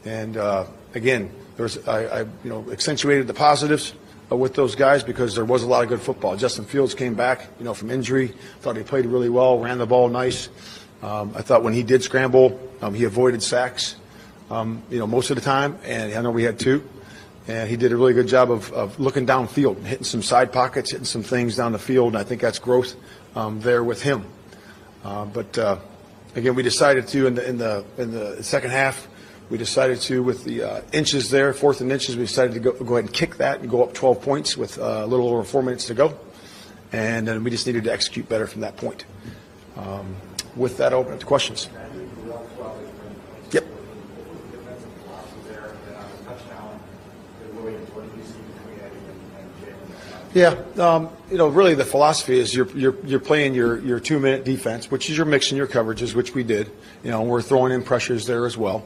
And 0.04 0.36
uh, 0.36 0.66
again, 0.94 1.30
there's 1.56 1.86
I, 1.86 2.04
I, 2.04 2.20
you 2.20 2.28
know 2.44 2.70
accentuated 2.70 3.26
the 3.26 3.34
positives 3.34 3.94
uh, 4.30 4.36
with 4.36 4.54
those 4.54 4.74
guys 4.74 5.02
because 5.02 5.34
there 5.34 5.44
was 5.44 5.62
a 5.62 5.66
lot 5.66 5.82
of 5.82 5.88
good 5.88 6.00
football. 6.00 6.36
Justin 6.36 6.64
Fields 6.64 6.94
came 6.94 7.14
back, 7.14 7.46
you 7.58 7.64
know, 7.64 7.74
from 7.74 7.90
injury. 7.90 8.28
Thought 8.60 8.76
he 8.76 8.82
played 8.82 9.06
really 9.06 9.28
well, 9.28 9.58
ran 9.58 9.78
the 9.78 9.86
ball 9.86 10.08
nice. 10.08 10.48
Um, 11.02 11.32
I 11.36 11.42
thought 11.42 11.62
when 11.62 11.72
he 11.72 11.82
did 11.82 12.02
scramble, 12.02 12.58
um, 12.80 12.94
he 12.94 13.04
avoided 13.04 13.42
sacks, 13.42 13.96
um, 14.52 14.82
you 14.90 14.98
know, 14.98 15.06
most 15.06 15.30
of 15.30 15.36
the 15.36 15.42
time. 15.42 15.78
And 15.84 16.12
I 16.14 16.20
know 16.20 16.30
we 16.30 16.44
had 16.44 16.58
two. 16.58 16.88
And 17.48 17.68
he 17.68 17.76
did 17.76 17.90
a 17.90 17.96
really 17.96 18.12
good 18.12 18.28
job 18.28 18.52
of, 18.52 18.72
of 18.72 19.00
looking 19.00 19.26
downfield, 19.26 19.82
hitting 19.82 20.04
some 20.04 20.22
side 20.22 20.52
pockets, 20.52 20.92
hitting 20.92 21.06
some 21.06 21.24
things 21.24 21.56
down 21.56 21.72
the 21.72 21.78
field. 21.78 22.08
And 22.08 22.18
I 22.18 22.22
think 22.22 22.40
that's 22.40 22.60
growth 22.60 22.94
um, 23.34 23.60
there 23.60 23.82
with 23.82 24.02
him. 24.02 24.24
Uh, 25.02 25.24
but 25.24 25.58
uh, 25.58 25.78
again, 26.36 26.54
we 26.54 26.62
decided 26.62 27.08
to 27.08 27.26
in 27.26 27.34
the 27.34 27.48
in 27.48 27.58
the 27.58 27.84
in 27.98 28.12
the 28.12 28.42
second 28.44 28.70
half 28.70 29.08
we 29.50 29.58
decided 29.58 30.00
to, 30.00 30.22
with 30.22 30.44
the 30.44 30.62
uh, 30.62 30.80
inches 30.94 31.28
there, 31.28 31.52
fourth 31.52 31.82
and 31.82 31.92
inches, 31.92 32.16
we 32.16 32.22
decided 32.22 32.54
to 32.54 32.60
go, 32.60 32.72
go, 32.72 32.94
ahead 32.94 33.04
and 33.04 33.12
kick 33.12 33.36
that 33.36 33.60
and 33.60 33.68
go 33.68 33.82
up 33.82 33.92
12 33.92 34.22
points 34.22 34.56
with 34.56 34.78
uh, 34.78 35.02
a 35.04 35.06
little 35.06 35.28
over 35.28 35.44
four 35.44 35.62
minutes 35.62 35.84
to 35.88 35.94
go. 35.94 36.18
And 36.90 37.28
then 37.28 37.44
we 37.44 37.50
just 37.50 37.66
needed 37.66 37.84
to 37.84 37.92
execute 37.92 38.30
better 38.30 38.46
from 38.46 38.62
that 38.62 38.78
point. 38.78 39.04
Um, 39.76 40.16
with 40.56 40.78
that, 40.78 40.94
I'll 40.94 41.00
open 41.00 41.12
up 41.12 41.20
to 41.20 41.26
questions. 41.26 41.68
Yeah, 50.34 50.56
um, 50.78 51.10
you 51.30 51.36
know, 51.36 51.48
really 51.48 51.74
the 51.74 51.84
philosophy 51.84 52.38
is 52.38 52.54
you're 52.54 52.70
you're 52.70 52.96
you're 53.04 53.20
playing 53.20 53.54
your 53.54 53.78
your 53.80 54.00
two 54.00 54.18
minute 54.18 54.44
defense, 54.44 54.90
which 54.90 55.10
is 55.10 55.16
your 55.16 55.26
mix 55.26 55.50
and 55.50 55.58
your 55.58 55.66
coverages, 55.66 56.14
which 56.14 56.34
we 56.34 56.42
did. 56.42 56.70
You 57.04 57.10
know, 57.10 57.22
we're 57.22 57.42
throwing 57.42 57.72
in 57.72 57.82
pressures 57.82 58.24
there 58.24 58.46
as 58.46 58.56
well. 58.56 58.82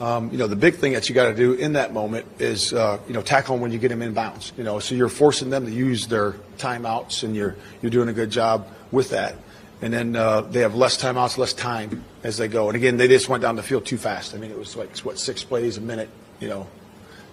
Um, 0.00 0.30
you 0.30 0.38
know, 0.38 0.46
the 0.46 0.56
big 0.56 0.76
thing 0.76 0.92
that 0.92 1.08
you 1.08 1.14
got 1.14 1.28
to 1.28 1.34
do 1.34 1.54
in 1.54 1.72
that 1.72 1.92
moment 1.92 2.26
is, 2.38 2.72
uh, 2.72 3.00
you 3.08 3.12
know, 3.12 3.22
tackle 3.22 3.56
them 3.56 3.62
when 3.62 3.72
you 3.72 3.78
get 3.78 3.88
them 3.88 4.02
in 4.02 4.14
bounds. 4.14 4.52
You 4.56 4.62
know, 4.62 4.78
so 4.78 4.94
you're 4.94 5.08
forcing 5.08 5.50
them 5.50 5.66
to 5.66 5.72
use 5.72 6.06
their 6.06 6.32
timeouts, 6.58 7.24
and 7.24 7.34
you're 7.34 7.56
you're 7.82 7.90
doing 7.90 8.08
a 8.08 8.12
good 8.14 8.30
job 8.30 8.68
with 8.92 9.10
that. 9.10 9.34
And 9.82 9.92
then 9.92 10.14
uh, 10.14 10.42
they 10.42 10.60
have 10.60 10.76
less 10.76 10.96
timeouts, 11.02 11.38
less 11.38 11.52
time 11.52 12.04
as 12.22 12.36
they 12.36 12.46
go. 12.46 12.68
And 12.68 12.76
again, 12.76 12.96
they 12.96 13.08
just 13.08 13.28
went 13.28 13.42
down 13.42 13.56
the 13.56 13.62
field 13.64 13.84
too 13.84 13.98
fast. 13.98 14.32
I 14.34 14.38
mean, 14.38 14.52
it 14.52 14.58
was 14.58 14.76
like 14.76 14.96
what 14.98 15.18
six 15.18 15.42
plays 15.42 15.76
a 15.76 15.80
minute, 15.80 16.08
you 16.38 16.48
know, 16.48 16.68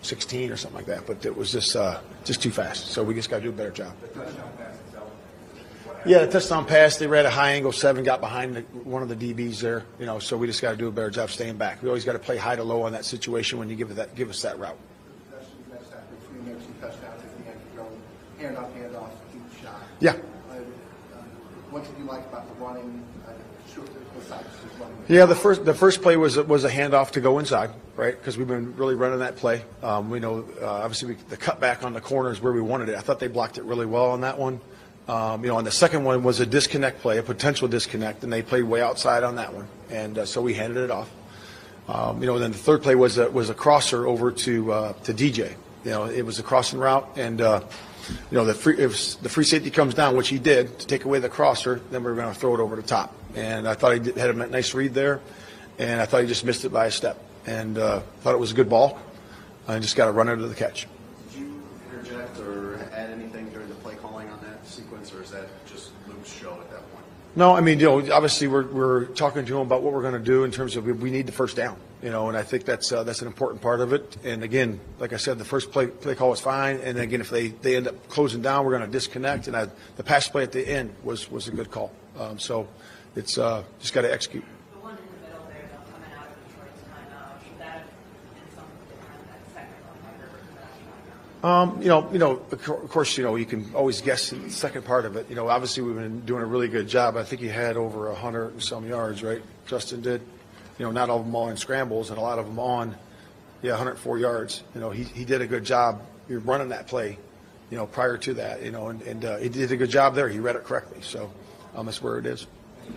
16 0.01 0.51
or 0.51 0.57
something 0.57 0.77
like 0.77 0.87
that. 0.87 1.05
But 1.05 1.25
it 1.25 1.35
was 1.35 1.51
just 1.51 1.75
uh, 1.75 1.99
just 2.25 2.41
too 2.41 2.51
fast. 2.51 2.87
So 2.87 3.03
we 3.03 3.13
just 3.13 3.29
got 3.29 3.37
to 3.37 3.43
do 3.43 3.49
a 3.49 3.53
better 3.53 3.71
job. 3.71 3.93
Yeah, 6.03 6.25
the 6.25 6.31
touchdown 6.31 6.65
pass. 6.65 6.97
They 6.97 7.05
ran 7.05 7.27
a 7.27 7.29
high 7.29 7.51
angle 7.51 7.71
seven, 7.71 8.03
got 8.03 8.21
behind 8.21 8.55
the, 8.55 8.61
one 8.61 9.03
of 9.03 9.09
the 9.09 9.15
DBs 9.15 9.59
there. 9.59 9.83
You 9.99 10.07
know, 10.07 10.17
so 10.17 10.35
we 10.35 10.47
just 10.47 10.61
got 10.61 10.71
to 10.71 10.77
do 10.77 10.87
a 10.87 10.91
better 10.91 11.11
job 11.11 11.29
staying 11.29 11.57
back. 11.57 11.83
We 11.83 11.89
always 11.89 12.05
got 12.05 12.13
to 12.13 12.19
play 12.19 12.37
high 12.37 12.55
to 12.55 12.63
low 12.63 12.81
on 12.83 12.93
that 12.93 13.05
situation 13.05 13.59
when 13.59 13.69
you 13.69 13.75
give 13.75 13.91
it 13.91 13.95
that 13.95 14.15
give 14.15 14.29
us 14.29 14.41
that 14.41 14.57
route. 14.57 14.77
Hand 18.39 18.57
off, 18.57 18.73
hand 18.73 18.95
off, 18.95 19.11
deep 19.31 19.43
shot. 19.63 19.79
Yeah. 19.99 20.13
Uh, 20.13 20.55
what 21.69 21.83
did 21.83 21.95
you 21.99 22.05
like 22.05 22.25
about 22.25 22.47
the 22.47 22.55
running? 22.63 23.05
Yeah, 25.07 25.25
the 25.25 25.35
first 25.35 25.65
the 25.65 25.73
first 25.73 26.01
play 26.01 26.15
was 26.15 26.37
was 26.37 26.63
a 26.63 26.69
handoff 26.69 27.11
to 27.11 27.21
go 27.21 27.39
inside, 27.39 27.71
right? 27.95 28.17
Because 28.17 28.37
we've 28.37 28.47
been 28.47 28.75
really 28.77 28.95
running 28.95 29.19
that 29.19 29.35
play. 29.35 29.63
Um, 29.83 30.09
we 30.09 30.19
know 30.19 30.47
uh, 30.61 30.65
obviously 30.65 31.15
we, 31.15 31.21
the 31.27 31.37
cutback 31.37 31.83
on 31.83 31.93
the 31.93 32.01
corner 32.01 32.31
is 32.31 32.39
where 32.41 32.53
we 32.53 32.61
wanted 32.61 32.89
it. 32.89 32.95
I 32.95 33.01
thought 33.01 33.19
they 33.19 33.27
blocked 33.27 33.57
it 33.57 33.63
really 33.63 33.85
well 33.85 34.11
on 34.11 34.21
that 34.21 34.37
one. 34.37 34.61
Um, 35.07 35.43
you 35.43 35.49
know, 35.49 35.57
and 35.57 35.67
the 35.67 35.71
second 35.71 36.03
one 36.03 36.23
was 36.23 36.39
a 36.39 36.45
disconnect 36.45 37.01
play, 37.01 37.17
a 37.17 37.23
potential 37.23 37.67
disconnect, 37.67 38.23
and 38.23 38.31
they 38.31 38.41
played 38.41 38.63
way 38.63 38.81
outside 38.81 39.23
on 39.23 39.35
that 39.35 39.53
one, 39.53 39.67
and 39.89 40.19
uh, 40.19 40.25
so 40.25 40.41
we 40.41 40.53
handed 40.53 40.83
it 40.83 40.91
off. 40.91 41.09
Um, 41.89 42.21
you 42.21 42.27
know, 42.27 42.39
then 42.39 42.51
the 42.51 42.57
third 42.57 42.83
play 42.83 42.95
was 42.95 43.17
a, 43.17 43.29
was 43.29 43.49
a 43.49 43.53
crosser 43.53 44.07
over 44.07 44.31
to 44.31 44.71
uh, 44.71 44.93
to 45.03 45.13
DJ. 45.13 45.55
You 45.83 45.91
know, 45.91 46.05
it 46.05 46.21
was 46.21 46.39
a 46.39 46.43
crossing 46.43 46.79
route, 46.79 47.17
and 47.17 47.41
uh, 47.41 47.61
you 48.29 48.37
know 48.37 48.45
the 48.45 48.53
free 48.53 48.77
if 48.77 49.19
the 49.21 49.29
free 49.29 49.43
safety 49.43 49.71
comes 49.71 49.93
down, 49.93 50.15
which 50.15 50.29
he 50.29 50.37
did, 50.37 50.79
to 50.79 50.87
take 50.87 51.03
away 51.03 51.19
the 51.19 51.29
crosser, 51.29 51.81
then 51.91 52.03
we 52.03 52.11
are 52.11 52.15
going 52.15 52.33
to 52.33 52.39
throw 52.39 52.53
it 52.53 52.59
over 52.61 52.75
the 52.75 52.81
top. 52.81 53.13
And 53.35 53.67
I 53.67 53.73
thought 53.75 53.93
he 53.93 53.99
did, 53.99 54.17
had 54.17 54.29
a 54.29 54.47
nice 54.47 54.73
read 54.73 54.93
there, 54.93 55.21
and 55.79 56.01
I 56.01 56.05
thought 56.05 56.21
he 56.21 56.27
just 56.27 56.45
missed 56.45 56.65
it 56.65 56.69
by 56.69 56.87
a 56.87 56.91
step, 56.91 57.17
and 57.45 57.77
uh, 57.77 58.01
thought 58.21 58.33
it 58.33 58.39
was 58.39 58.51
a 58.51 58.55
good 58.55 58.69
ball. 58.69 58.99
I 59.67 59.79
just 59.79 59.95
got 59.95 60.05
to 60.05 60.11
run 60.11 60.27
to 60.27 60.35
the 60.35 60.55
catch. 60.55 60.87
Did 61.31 61.39
you 61.39 61.63
interject 61.91 62.37
or 62.39 62.79
add 62.93 63.09
anything 63.11 63.49
during 63.49 63.69
the 63.69 63.75
play 63.75 63.95
calling 63.95 64.27
on 64.29 64.39
that 64.41 64.67
sequence, 64.67 65.13
or 65.13 65.21
is 65.21 65.31
that 65.31 65.47
just 65.65 65.91
Luke's 66.07 66.33
show 66.33 66.51
at 66.51 66.69
that 66.71 66.91
point? 66.91 67.05
No, 67.35 67.55
I 67.55 67.61
mean, 67.61 67.79
you 67.79 67.85
know, 67.85 68.13
obviously 68.13 68.47
we're, 68.47 68.67
we're 68.67 69.05
talking 69.05 69.45
to 69.45 69.55
him 69.55 69.61
about 69.61 69.81
what 69.83 69.93
we're 69.93 70.01
going 70.01 70.13
to 70.13 70.19
do 70.19 70.43
in 70.43 70.51
terms 70.51 70.75
of 70.75 70.85
we, 70.85 70.91
we 70.91 71.11
need 71.11 71.27
the 71.27 71.31
first 71.31 71.55
down, 71.55 71.77
you 72.03 72.09
know, 72.09 72.27
and 72.27 72.37
I 72.37 72.43
think 72.43 72.65
that's 72.65 72.91
uh, 72.91 73.03
that's 73.05 73.21
an 73.21 73.27
important 73.27 73.61
part 73.61 73.79
of 73.79 73.93
it. 73.93 74.17
And 74.25 74.43
again, 74.43 74.81
like 74.99 75.13
I 75.13 75.17
said, 75.17 75.37
the 75.37 75.45
first 75.45 75.71
play 75.71 75.87
play 75.87 76.15
call 76.15 76.31
was 76.31 76.41
fine, 76.41 76.81
and 76.81 76.99
again, 76.99 77.21
if 77.21 77.29
they, 77.29 77.47
they 77.47 77.77
end 77.77 77.87
up 77.87 78.09
closing 78.09 78.41
down, 78.41 78.65
we're 78.65 78.77
going 78.77 78.85
to 78.85 78.91
disconnect. 78.91 79.47
And 79.47 79.55
I, 79.55 79.67
the 79.95 80.03
pass 80.03 80.27
play 80.27 80.43
at 80.43 80.51
the 80.51 80.67
end 80.67 80.93
was 81.05 81.31
was 81.31 81.47
a 81.47 81.51
good 81.51 81.71
call. 81.71 81.93
Um, 82.19 82.37
so 82.37 82.67
it's 83.15 83.37
uh, 83.37 83.63
just 83.79 83.93
got 83.93 84.01
to 84.01 84.11
execute. 84.11 84.43
Um, 91.43 91.81
you 91.81 91.87
know, 91.87 92.07
you 92.11 92.19
know, 92.19 92.33
of 92.51 92.89
course, 92.89 93.17
you 93.17 93.23
know, 93.23 93.35
you 93.35 93.47
can 93.47 93.73
always 93.73 93.99
guess 94.01 94.29
the 94.29 94.51
second 94.51 94.85
part 94.85 95.05
of 95.05 95.15
it. 95.15 95.27
You 95.27 95.35
know, 95.35 95.49
obviously 95.49 95.81
we've 95.81 95.95
been 95.95 96.19
doing 96.19 96.43
a 96.43 96.45
really 96.45 96.67
good 96.67 96.87
job. 96.87 97.17
I 97.17 97.23
think 97.23 97.41
he 97.41 97.47
had 97.47 97.77
over 97.77 98.09
a 98.09 98.15
hundred 98.15 98.51
and 98.51 98.61
some 98.61 98.87
yards, 98.87 99.23
right? 99.23 99.41
Justin 99.65 100.01
did. 100.01 100.21
You 100.77 100.85
know, 100.85 100.91
not 100.91 101.09
all 101.09 101.19
of 101.19 101.25
them 101.25 101.35
all 101.35 101.49
in 101.49 101.57
scrambles, 101.57 102.09
and 102.09 102.19
a 102.19 102.21
lot 102.21 102.37
of 102.37 102.45
them 102.45 102.59
on, 102.59 102.95
yeah, 103.63 103.71
104 103.71 104.19
yards. 104.19 104.63
You 104.75 104.81
know, 104.81 104.91
he 104.91 105.03
he 105.03 105.25
did 105.25 105.41
a 105.41 105.47
good 105.47 105.63
job. 105.63 106.03
You're 106.29 106.39
running 106.41 106.69
that 106.69 106.85
play, 106.85 107.17
you 107.71 107.77
know, 107.77 107.87
prior 107.87 108.17
to 108.19 108.35
that, 108.35 108.63
you 108.63 108.71
know, 108.71 108.89
and 108.89 109.01
and 109.01 109.25
uh, 109.25 109.37
he 109.37 109.49
did 109.49 109.71
a 109.71 109.77
good 109.77 109.89
job 109.89 110.13
there. 110.13 110.29
He 110.29 110.39
read 110.39 110.55
it 110.55 110.63
correctly, 110.63 111.01
so 111.01 111.31
um, 111.75 111.87
that's 111.87 112.03
where 112.03 112.19
it 112.19 112.27
is. 112.27 112.45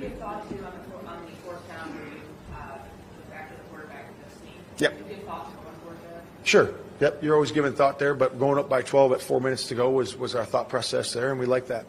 Your 0.00 0.10
thoughts 0.10 0.48
too 0.48 0.56
on 0.64 0.72
the, 0.72 1.08
on 1.08 1.24
the 1.26 1.30
fourth 1.44 1.68
down 1.68 1.94
where 1.94 2.04
you, 2.06 2.20
uh, 2.52 2.78
the 3.26 3.32
fact 3.32 3.50
that 3.50 3.58
the 3.58 3.68
quarterback 3.70 4.06
Yep. 4.78 4.94
Sure. 6.42 6.74
Yep. 7.00 7.22
You're 7.22 7.34
always 7.34 7.52
giving 7.52 7.72
thought 7.74 7.98
there, 7.98 8.14
but 8.14 8.38
going 8.38 8.58
up 8.58 8.68
by 8.68 8.82
12 8.82 9.12
at 9.12 9.20
four 9.22 9.40
minutes 9.40 9.68
to 9.68 9.74
go 9.74 9.90
was, 9.90 10.16
was 10.16 10.34
our 10.34 10.44
thought 10.44 10.68
process 10.68 11.12
there, 11.12 11.30
and 11.30 11.38
we 11.40 11.46
like 11.46 11.68
that. 11.68 11.86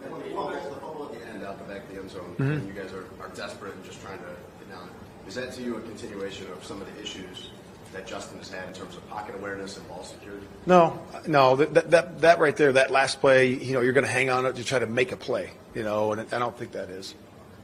The 0.00 0.08
fumble, 0.08 0.50
the 0.50 0.60
fumble 0.80 1.10
at 1.12 1.20
the 1.20 1.26
end 1.28 1.44
out 1.44 1.58
the 1.58 1.72
back 1.72 1.84
of 1.84 1.90
the 1.94 2.00
end 2.00 2.10
zone, 2.10 2.34
Mhm. 2.38 2.52
and 2.52 2.66
you 2.66 2.72
guys 2.72 2.92
are, 2.92 3.04
are 3.22 3.28
desperate 3.34 3.74
and 3.74 3.84
just 3.84 4.00
trying 4.02 4.18
to 4.18 4.24
get 4.24 4.70
down. 4.70 4.88
Is 5.28 5.34
that 5.36 5.52
to 5.54 5.62
you 5.62 5.76
a 5.76 5.80
continuation 5.80 6.50
of 6.52 6.64
some 6.64 6.80
of 6.80 6.94
the 6.94 7.00
issues 7.02 7.50
that 7.92 8.06
Justin 8.06 8.38
has 8.38 8.50
had 8.50 8.66
in 8.68 8.74
terms 8.74 8.96
of 8.96 9.06
pocket 9.08 9.34
awareness 9.36 9.76
and 9.76 9.86
ball 9.88 10.02
security? 10.02 10.46
No, 10.66 10.98
no, 11.26 11.56
that, 11.56 11.74
that, 11.74 11.90
that, 11.90 12.20
that 12.22 12.38
right 12.40 12.56
there, 12.56 12.72
that 12.72 12.90
last 12.90 13.20
play, 13.20 13.48
you 13.48 13.74
know, 13.74 13.80
you're 13.82 13.92
going 13.92 14.06
to 14.06 14.10
hang 14.12 14.30
on 14.30 14.46
it 14.46 14.56
to 14.56 14.64
try 14.64 14.78
to 14.78 14.86
make 14.86 15.12
a 15.12 15.16
play, 15.16 15.50
you 15.74 15.82
know, 15.84 16.12
and 16.12 16.20
I 16.34 16.38
don't 16.38 16.56
think 16.58 16.72
that 16.72 16.88
is. 16.90 17.14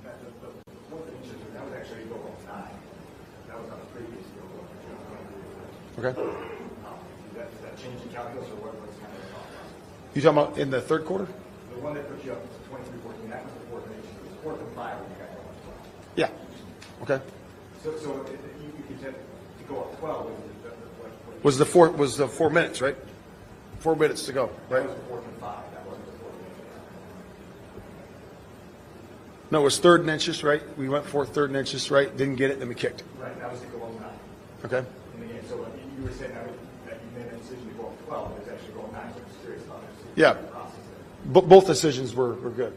That 0.04 0.14
was 1.64 1.72
actually 1.74 2.02
a 2.02 2.06
goal 2.06 2.34
of 2.38 2.46
nine. 2.46 2.64
That 3.48 3.60
was 3.60 3.70
on 3.72 3.78
a 3.80 3.84
previous 3.96 4.24
goal. 4.38 4.64
Okay. 5.98 6.10
Is 6.10 6.14
that, 7.34 7.48
is 7.50 7.60
that 7.62 7.76
change 7.76 8.00
in 8.02 8.08
calculus 8.10 8.48
or 8.50 8.56
what, 8.62 8.74
what's 8.78 8.94
kind 9.02 9.10
of 9.10 9.18
the? 9.18 10.18
You 10.18 10.22
talking 10.22 10.38
about 10.38 10.58
in 10.58 10.70
the 10.70 10.80
third 10.80 11.04
quarter? 11.04 11.26
The 11.26 11.80
one 11.80 11.94
that 11.94 12.08
put 12.08 12.24
you 12.24 12.32
up 12.32 12.42
to 12.42 12.68
twenty-three 12.70 13.00
fourteen, 13.02 13.30
that 13.30 13.42
was 13.44 13.52
the 13.54 13.66
fourth 13.66 13.86
and 13.86 13.94
eight, 13.94 14.06
it 14.06 14.22
was 14.30 14.38
fourth 14.42 14.60
and 14.60 14.72
five 14.78 14.98
when 15.00 15.10
you 15.10 15.16
got 15.18 15.30
going 15.34 15.58
twelve. 15.66 15.82
Yeah. 16.14 16.30
Okay. 17.02 17.18
So, 17.82 17.96
so 17.98 18.22
if 18.26 18.38
you, 18.62 18.70
you 18.78 18.84
could 18.86 19.10
to 19.10 19.64
go 19.68 19.80
up 19.82 19.98
twelve, 19.98 20.26
was 20.30 20.38
it, 20.38 20.62
the- 20.62 20.70
what, 21.02 21.10
what? 21.26 21.44
Was 21.44 21.58
the 21.58 21.66
four, 21.66 21.90
was 21.90 22.16
the 22.16 22.28
four 22.28 22.50
minutes, 22.50 22.80
right? 22.80 22.96
Four 23.80 23.96
minutes 23.96 24.22
to 24.26 24.32
go, 24.32 24.50
right? 24.70 24.82
That 24.82 24.88
was 24.88 24.96
the 24.98 25.02
fourth 25.06 25.26
and 25.26 25.36
five, 25.38 25.62
that 25.74 25.86
wasn't 25.86 26.06
the 26.06 26.18
fourth 26.18 26.34
and 26.34 26.46
eight. 26.46 26.66
No, 29.50 29.60
it 29.60 29.64
was 29.64 29.78
third 29.78 30.00
and 30.02 30.10
inches, 30.10 30.42
right? 30.42 30.62
We 30.78 30.88
went 30.88 31.06
for 31.06 31.26
third 31.26 31.50
and 31.50 31.56
inches, 31.56 31.90
right? 31.90 32.14
Didn't 32.16 32.36
get 32.36 32.50
it, 32.50 32.58
then 32.58 32.68
we 32.68 32.74
kicked. 32.74 33.02
Right, 33.18 33.34
that 33.38 33.50
was 33.50 33.60
the 33.60 33.66
goal 33.66 33.90
of 33.90 34.00
nine. 34.00 34.10
Okay. 34.64 34.82
And 35.14 35.30
again, 35.30 35.42
so 35.48 35.62
uh, 35.62 35.68
you- 35.98 36.02
you 36.04 36.08
were 36.08 36.14
saying 36.14 36.32
that, 36.34 36.46
was- 36.46 36.56
that 36.86 36.94
you 37.02 37.18
made 37.22 37.32
a 37.32 37.36
decision 37.36 37.66
to 37.68 37.74
go 37.74 37.88
up 37.88 38.06
twelve, 38.06 38.30
but 38.34 38.42
it's 38.42 38.50
actually 38.52 38.74
going 38.80 38.92
nine, 38.92 39.12
so 39.12 39.18
I'm 39.20 39.26
just 39.26 39.40
curious 39.42 39.64
about 39.64 39.80
this. 39.82 40.06
Yeah. 40.16 40.32
process. 40.34 40.76
Bo- 41.26 41.40
both 41.42 41.66
decisions 41.66 42.14
were, 42.14 42.34
were 42.34 42.50
good. 42.50 42.76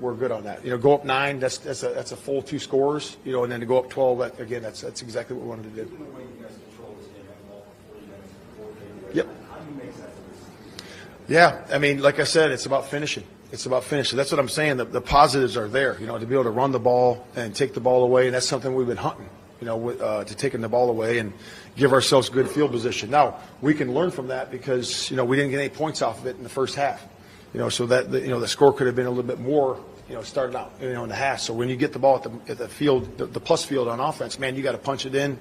We're 0.00 0.12
good 0.14 0.30
on 0.32 0.44
that. 0.44 0.62
You 0.64 0.70
know, 0.70 0.76
go 0.78 0.92
up 0.92 1.06
nine, 1.06 1.40
that's, 1.40 1.56
that's 1.58 1.82
a, 1.82 1.88
that's 1.88 2.12
a 2.12 2.16
full 2.16 2.42
two 2.42 2.58
scores, 2.58 3.16
you 3.24 3.32
know, 3.32 3.44
and 3.44 3.50
then 3.50 3.60
to 3.60 3.66
go 3.66 3.78
up 3.78 3.88
12, 3.88 4.18
that, 4.18 4.38
again, 4.38 4.60
that's, 4.62 4.82
that's 4.82 5.00
exactly 5.00 5.34
what 5.34 5.44
we 5.44 5.48
wanted 5.48 5.62
to 5.64 5.70
do. 5.70 5.84
Given 5.90 5.98
the 5.98 6.04
way 6.12 6.22
you 6.24 6.42
guys 6.44 6.52
control 6.68 6.94
this 7.00 7.06
game 7.08 7.24
at 7.26 7.48
ball 7.48 7.64
for 7.90 7.96
minutes 7.96 8.28
before 8.54 8.70
game, 8.74 9.16
Yep. 9.16 9.26
how 9.50 9.56
do 9.60 9.64
you 9.72 9.76
make 9.78 9.92
sense 9.96 10.10
of 10.10 10.76
this? 10.76 10.84
Yeah, 11.28 11.64
I 11.72 11.78
mean, 11.78 12.02
like 12.02 12.20
I 12.20 12.24
said, 12.24 12.50
it's 12.50 12.66
about 12.66 12.86
finishing. 12.90 13.24
It's 13.50 13.64
about 13.64 13.82
finishing. 13.84 14.18
That's 14.18 14.30
what 14.30 14.38
I'm 14.40 14.50
saying. 14.50 14.76
The, 14.76 14.84
the 14.84 15.00
positives 15.00 15.56
are 15.56 15.68
there, 15.68 15.96
you 15.98 16.06
know, 16.06 16.18
to 16.18 16.26
be 16.26 16.34
able 16.34 16.44
to 16.44 16.50
run 16.50 16.70
the 16.72 16.78
ball 16.78 17.26
and 17.34 17.54
take 17.56 17.72
the 17.72 17.80
ball 17.80 18.04
away, 18.04 18.26
and 18.26 18.34
that's 18.34 18.46
something 18.46 18.74
we've 18.74 18.86
been 18.86 18.98
hunting, 18.98 19.30
you 19.58 19.66
know, 19.66 19.78
with, 19.78 20.02
uh, 20.02 20.24
to 20.24 20.34
taking 20.36 20.60
the 20.60 20.68
ball 20.68 20.90
away 20.90 21.16
and 21.18 21.32
give 21.78 21.92
ourselves 21.92 22.28
good 22.28 22.50
field 22.50 22.72
position. 22.72 23.10
Now, 23.10 23.38
we 23.62 23.72
can 23.72 23.94
learn 23.94 24.10
from 24.10 24.28
that 24.28 24.50
because, 24.50 25.10
you 25.10 25.16
know, 25.16 25.24
we 25.24 25.36
didn't 25.36 25.52
get 25.52 25.60
any 25.60 25.68
points 25.68 26.02
off 26.02 26.18
of 26.18 26.26
it 26.26 26.36
in 26.36 26.42
the 26.42 26.48
first 26.48 26.74
half, 26.74 27.06
you 27.54 27.60
know, 27.60 27.68
so 27.68 27.86
that, 27.86 28.10
the, 28.10 28.20
you 28.20 28.28
know, 28.28 28.40
the 28.40 28.48
score 28.48 28.72
could 28.72 28.88
have 28.88 28.96
been 28.96 29.06
a 29.06 29.10
little 29.10 29.22
bit 29.22 29.38
more, 29.38 29.80
you 30.08 30.14
know, 30.14 30.22
starting 30.22 30.56
out, 30.56 30.72
you 30.82 30.92
know, 30.92 31.04
in 31.04 31.08
the 31.08 31.14
half. 31.14 31.40
So 31.40 31.54
when 31.54 31.68
you 31.68 31.76
get 31.76 31.92
the 31.92 32.00
ball 32.00 32.16
at 32.16 32.24
the, 32.24 32.52
at 32.52 32.58
the 32.58 32.68
field, 32.68 33.16
the, 33.16 33.26
the 33.26 33.40
plus 33.40 33.64
field 33.64 33.86
on 33.86 34.00
offense, 34.00 34.38
man, 34.38 34.56
you 34.56 34.62
got 34.62 34.72
to 34.72 34.78
punch 34.78 35.06
it 35.06 35.14
in. 35.14 35.38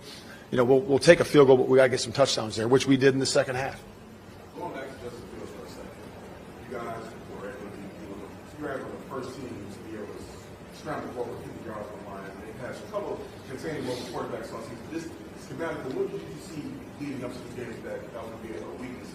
You 0.52 0.58
know, 0.58 0.64
we'll, 0.64 0.80
we'll 0.80 1.00
take 1.00 1.20
a 1.20 1.26
field 1.26 1.48
goal, 1.48 1.58
but 1.58 1.68
we 1.68 1.76
got 1.78 1.84
to 1.84 1.90
get 1.90 2.00
some 2.00 2.14
touchdowns 2.14 2.56
there, 2.56 2.68
which 2.68 2.86
we 2.86 2.98
did 2.98 3.14
in 3.14 3.20
the 3.20 3.26
second 3.26 3.56
half. 3.56 3.82
Going 4.58 4.74
back 4.74 4.86
to 4.86 5.04
Justin 5.04 5.28
Fields 5.36 5.52
for 5.52 5.66
a 5.66 5.70
second, 5.70 5.90
you 6.70 6.78
guys 6.78 7.04
were 7.34 7.50
able 7.50 7.68
to, 7.68 7.82
you 7.82 8.64
were, 8.64 8.80
first 9.10 9.36
team 9.36 9.50
to 9.50 9.80
be 9.90 9.98
able 9.98 10.06
to 10.06 10.80
scramble 10.80 11.10
for 11.14 11.22
over 11.22 11.36
50 11.42 11.68
yards 11.68 11.88
the 11.90 12.10
line. 12.10 12.32
They've 12.46 12.62
had 12.62 12.90
trouble 12.90 13.20
containing 13.50 13.88
local 13.88 14.06
quarterbacks 14.06 14.54
on 14.54 14.62
season. 14.64 14.78
This 14.92 15.10
schematically, 15.48 15.94
what 15.96 16.12
did 16.12 16.22
you 16.22 16.27
leading 17.00 17.24
up 17.24 17.34
to 17.34 17.40
this 17.40 17.54
game 17.54 17.84
that 17.84 18.14
that 18.14 18.22
to 18.22 18.48
be 18.48 18.54
a 18.58 18.82
weakness? 18.82 19.08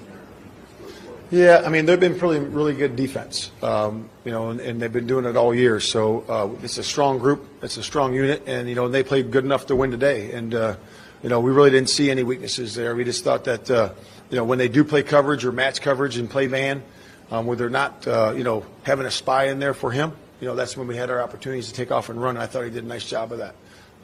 Yeah, 1.31 1.63
I 1.65 1.71
mean 1.71 1.87
they've 1.87 1.99
been 1.99 2.19
pretty 2.19 2.45
really 2.45 2.75
good 2.75 2.97
defense, 2.97 3.51
um, 3.63 4.11
you 4.25 4.31
know, 4.31 4.51
and, 4.51 4.61
and 4.61 4.81
they've 4.81 4.93
been 4.93 5.07
doing 5.07 5.25
it 5.25 5.37
all 5.37 5.55
year. 5.55 5.81
So 5.81 6.25
uh, 6.29 6.51
it's 6.63 6.79
a 6.79 6.85
strong 6.85 7.19
group, 7.19 7.47
it's 7.63 7.77
a 7.77 7.83
strong 7.83 8.15
unit, 8.15 8.43
and 8.47 8.69
you 8.69 8.75
know 8.75 8.89
they 8.89 9.03
played 9.03 9.31
good 9.31 9.45
enough 9.45 9.67
to 9.67 9.77
win 9.77 9.91
today. 9.91 10.33
And 10.33 10.55
uh, 10.55 10.77
you 11.23 11.29
know 11.29 11.41
we 11.41 11.51
really 11.51 11.71
didn't 11.71 11.89
see 11.89 12.11
any 12.11 12.23
weaknesses 12.23 12.75
there. 12.75 12.95
We 12.95 13.05
just 13.05 13.25
thought 13.25 13.45
that 13.45 13.71
uh, 13.71 13.93
you 14.31 14.37
know 14.37 14.45
when 14.45 14.59
they 14.59 14.69
do 14.69 14.85
play 14.85 15.03
coverage 15.03 15.45
or 15.45 15.53
match 15.53 15.81
coverage 15.81 16.19
and 16.19 16.29
play 16.29 16.49
man, 16.49 16.83
um, 17.31 17.47
where 17.47 17.57
they're 17.57 17.71
not 17.71 18.07
uh, 18.07 18.35
you 18.37 18.45
know 18.45 18.67
having 18.83 19.07
a 19.07 19.11
spy 19.11 19.45
in 19.47 19.59
there 19.59 19.75
for 19.75 19.91
him, 19.91 20.13
you 20.41 20.47
know 20.47 20.55
that's 20.55 20.77
when 20.77 20.87
we 20.87 20.97
had 20.97 21.11
our 21.11 21.23
opportunities 21.23 21.69
to 21.69 21.75
take 21.75 21.91
off 21.91 22.11
and 22.11 22.23
run. 22.23 22.37
I 22.37 22.47
thought 22.47 22.65
he 22.65 22.71
did 22.71 22.85
a 22.85 22.87
nice 22.87 23.09
job 23.09 23.33
of 23.33 23.39
that. 23.39 23.55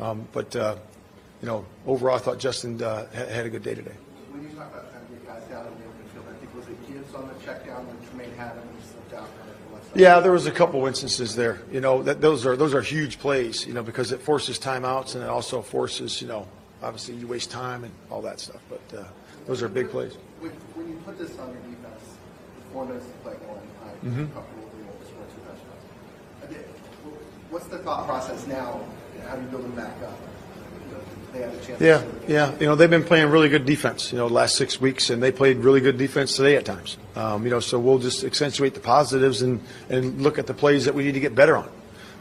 Um, 0.00 0.28
but 0.32 0.54
uh, 0.54 0.76
you 1.40 1.46
know 1.46 1.64
overall, 1.86 2.16
I 2.16 2.18
thought 2.18 2.38
Justin 2.38 2.82
uh, 2.82 3.06
had, 3.10 3.46
a 3.46 3.50
good 3.50 3.62
day 3.62 3.74
today. 3.74 3.94
When 4.30 4.42
you 4.42 4.48
talk 4.50 4.72
about 4.72 4.86
guys 5.26 5.42
down 5.48 5.66
in 5.66 5.72
the 5.78 5.86
open 5.86 6.04
field, 6.12 6.24
I 6.28 6.38
think 6.40 6.54
was 6.54 6.68
it 6.68 6.88
Gibbs 6.88 7.14
on 7.14 7.28
the 7.28 7.44
check 7.44 7.66
down 7.66 7.86
when 7.86 7.96
Tremaine 8.08 8.36
had 8.36 8.52
him 8.52 8.62
and 8.62 8.80
he 8.80 8.86
slipped 8.86 9.14
out. 9.14 9.28
Yeah, 9.94 10.20
there 10.20 10.32
was 10.32 10.46
a 10.46 10.50
couple 10.50 10.86
instances 10.86 11.34
there. 11.34 11.60
You 11.72 11.80
know, 11.80 12.02
that 12.02 12.20
those 12.20 12.44
are 12.44 12.56
those 12.56 12.74
are 12.74 12.82
huge 12.82 13.18
plays. 13.18 13.66
You 13.66 13.72
know, 13.74 13.82
because 13.82 14.12
it 14.12 14.20
forces 14.20 14.58
timeouts 14.58 15.14
and 15.14 15.24
it 15.24 15.30
also 15.30 15.62
forces 15.62 16.20
you 16.20 16.28
know, 16.28 16.46
obviously 16.82 17.14
you 17.14 17.26
waste 17.26 17.50
time 17.50 17.84
and 17.84 17.92
all 18.10 18.20
that 18.22 18.40
stuff. 18.40 18.60
But 18.68 18.98
uh, 18.98 19.04
those 19.46 19.62
are 19.62 19.68
big 19.68 19.90
plays. 19.90 20.14
When, 20.40 20.50
when 20.76 20.88
you 20.88 20.96
put 21.06 21.18
this 21.18 21.38
on 21.38 21.48
your 21.48 21.62
defense, 21.62 22.04
four 22.72 22.84
minutes 22.84 23.06
to 23.06 23.12
play 23.24 23.32
I'm 23.32 24.10
Mhm. 24.10 24.32
comfortable 24.32 24.68
being 24.76 24.86
able 24.86 24.98
to 25.00 25.06
score 25.06 25.24
two 25.34 25.42
touchdowns. 25.42 26.64
What's 27.50 27.66
the 27.66 27.78
thought 27.78 28.06
process 28.06 28.46
now? 28.46 28.80
How 29.26 29.36
do 29.36 29.42
you 29.42 29.48
build 29.48 29.64
them 29.64 29.72
back 29.72 29.96
up? 30.02 30.27
They 31.32 31.40
have 31.40 31.54
a 31.54 31.66
chance. 31.66 31.80
Yeah, 31.80 31.98
to 31.98 32.32
yeah. 32.32 32.58
You 32.58 32.66
know, 32.66 32.74
they've 32.74 32.88
been 32.88 33.04
playing 33.04 33.30
really 33.30 33.48
good 33.48 33.66
defense. 33.66 34.12
You 34.12 34.18
know, 34.18 34.28
the 34.28 34.34
last 34.34 34.56
six 34.56 34.80
weeks, 34.80 35.10
and 35.10 35.22
they 35.22 35.30
played 35.30 35.58
really 35.58 35.80
good 35.80 35.98
defense 35.98 36.36
today 36.36 36.56
at 36.56 36.64
times. 36.64 36.96
Um, 37.16 37.44
you 37.44 37.50
know, 37.50 37.60
so 37.60 37.78
we'll 37.78 37.98
just 37.98 38.24
accentuate 38.24 38.74
the 38.74 38.80
positives 38.80 39.42
and 39.42 39.60
and 39.90 40.22
look 40.22 40.38
at 40.38 40.46
the 40.46 40.54
plays 40.54 40.86
that 40.86 40.94
we 40.94 41.04
need 41.04 41.14
to 41.14 41.20
get 41.20 41.34
better 41.34 41.56
on. 41.56 41.70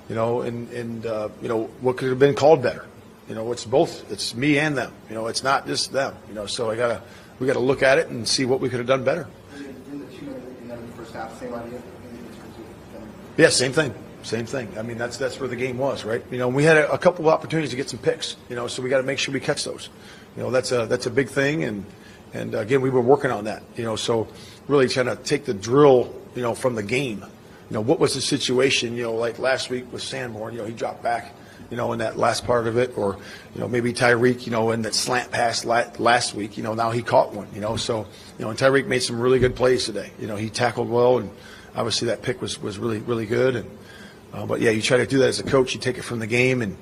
You 0.10 0.16
know, 0.16 0.42
and 0.42 0.70
and 0.72 1.06
uh, 1.06 1.30
you 1.42 1.48
know 1.48 1.66
what 1.82 1.98
could 1.98 2.10
have 2.10 2.20
been 2.20 2.36
called 2.36 2.62
better. 2.62 2.86
You 3.30 3.36
know, 3.36 3.52
it's 3.52 3.66
both. 3.66 4.10
It's 4.12 4.36
me 4.36 4.58
and 4.60 4.78
them. 4.78 4.94
You 5.10 5.16
know, 5.16 5.28
it's 5.28 5.44
not 5.44 5.68
just 5.68 5.92
them. 5.92 6.16
You 6.28 6.34
know, 6.34 6.46
so 6.46 6.70
I 6.70 6.76
gotta 6.76 7.02
we 7.40 7.48
gotta 7.48 7.60
look 7.60 7.84
at 7.84 7.98
it 7.98 8.08
and 8.08 8.28
see 8.28 8.46
what 8.46 8.60
we 8.60 8.70
could 8.70 8.80
have 8.80 8.88
done 8.88 9.04
better. 9.04 9.28
In 9.56 9.66
in 9.92 10.00
the 10.00 10.06
two 10.08 10.34
in 10.62 10.68
the 10.70 10.78
first 10.96 11.14
half, 11.14 11.40
same 11.40 11.54
idea. 11.54 11.82
Maybe 12.12 12.26
it's 12.28 12.38
for 12.38 12.46
two. 12.58 13.08
Yeah, 13.38 13.50
same 13.50 13.72
thing. 13.72 13.94
Same 14.28 14.46
thing. 14.46 14.78
I 14.78 14.82
mean, 14.82 14.98
that's 14.98 15.16
that's 15.16 15.40
where 15.40 15.48
the 15.48 15.56
game 15.56 15.78
was, 15.78 16.04
right? 16.04 16.22
You 16.30 16.38
know, 16.38 16.50
we 16.50 16.66
had 16.66 16.76
a, 16.76 16.92
a 16.92 16.98
couple 16.98 17.30
of 17.30 17.34
opportunities 17.34 17.70
to 17.70 17.78
get 17.78 17.90
some 17.90 18.00
picks. 18.00 18.36
You 18.50 18.58
know, 18.58 18.68
so 18.68 18.82
we 18.82 18.90
got 18.90 18.98
to 18.98 19.04
make 19.04 19.20
sure 19.20 19.34
we 19.34 19.40
catch 19.40 19.64
those. 19.64 19.88
You 20.36 20.44
know, 20.44 20.52
that's 20.52 20.74
a 20.74 20.86
that's 20.86 21.06
a 21.06 21.10
big 21.10 21.30
thing, 21.30 21.64
and 21.64 21.86
and 22.34 22.54
again, 22.54 22.82
we 22.82 22.90
were 22.90 23.00
working 23.00 23.32
on 23.32 23.46
that. 23.46 23.64
You 23.78 23.86
know, 23.86 23.96
so 23.96 24.28
really 24.68 24.90
trying 24.90 25.06
to 25.06 25.16
take 25.16 25.46
the 25.46 25.54
drill, 25.54 26.14
you 26.36 26.42
know, 26.42 26.56
from 26.56 26.76
the 26.76 26.84
game. 26.84 27.22
You 27.70 27.74
know, 27.74 27.80
what 27.80 28.00
was 28.00 28.16
the 28.16 28.22
situation? 28.22 28.98
You 28.98 29.04
know, 29.04 29.14
like 29.14 29.40
last 29.40 29.70
week 29.70 29.90
with 29.94 30.04
Sanborn, 30.04 30.54
you 30.54 30.60
know, 30.60 30.66
he 30.66 30.74
dropped 30.74 31.02
back, 31.02 31.34
you 31.72 31.78
know, 31.78 31.94
in 31.94 32.00
that 32.00 32.18
last 32.18 32.46
part 32.46 32.68
of 32.68 32.78
it, 32.78 32.98
or 32.98 33.16
you 33.56 33.62
know, 33.62 33.70
maybe 33.70 33.94
Tyrique, 33.94 34.46
you 34.46 34.52
know, 34.52 34.72
in 34.72 34.82
that 34.82 34.94
slant 34.94 35.32
pass 35.32 35.64
last 35.64 36.36
week. 36.36 36.58
You 36.58 36.64
know, 36.64 36.74
now 36.74 36.92
he 36.92 37.02
caught 37.02 37.34
one. 37.34 37.48
You 37.56 37.62
know, 37.62 37.78
so 37.78 38.06
you 38.38 38.44
know, 38.44 38.50
and 38.50 38.60
Tyrique 38.60 38.88
made 38.88 39.04
some 39.04 39.22
really 39.22 39.40
good 39.40 39.56
plays 39.56 39.86
today. 39.86 40.12
You 40.20 40.28
know, 40.28 40.36
he 40.36 40.50
tackled 40.50 40.90
well, 40.90 41.20
and 41.20 41.32
obviously 41.78 42.10
that 42.10 42.24
pick 42.24 42.42
was 42.42 42.62
was 42.62 42.78
really 42.78 43.00
really 43.00 43.26
good. 43.26 43.56
And 43.56 43.77
uh, 44.38 44.46
but 44.46 44.62
yeah, 44.62 44.70
you 44.70 44.84
try 44.84 44.98
to 44.98 45.08
do 45.08 45.18
that 45.20 45.30
as 45.30 45.40
a 45.40 45.44
coach. 45.44 45.74
You 45.74 45.80
take 45.80 45.98
it 45.98 46.04
from 46.04 46.20
the 46.20 46.28
game 46.28 46.62
and 46.62 46.78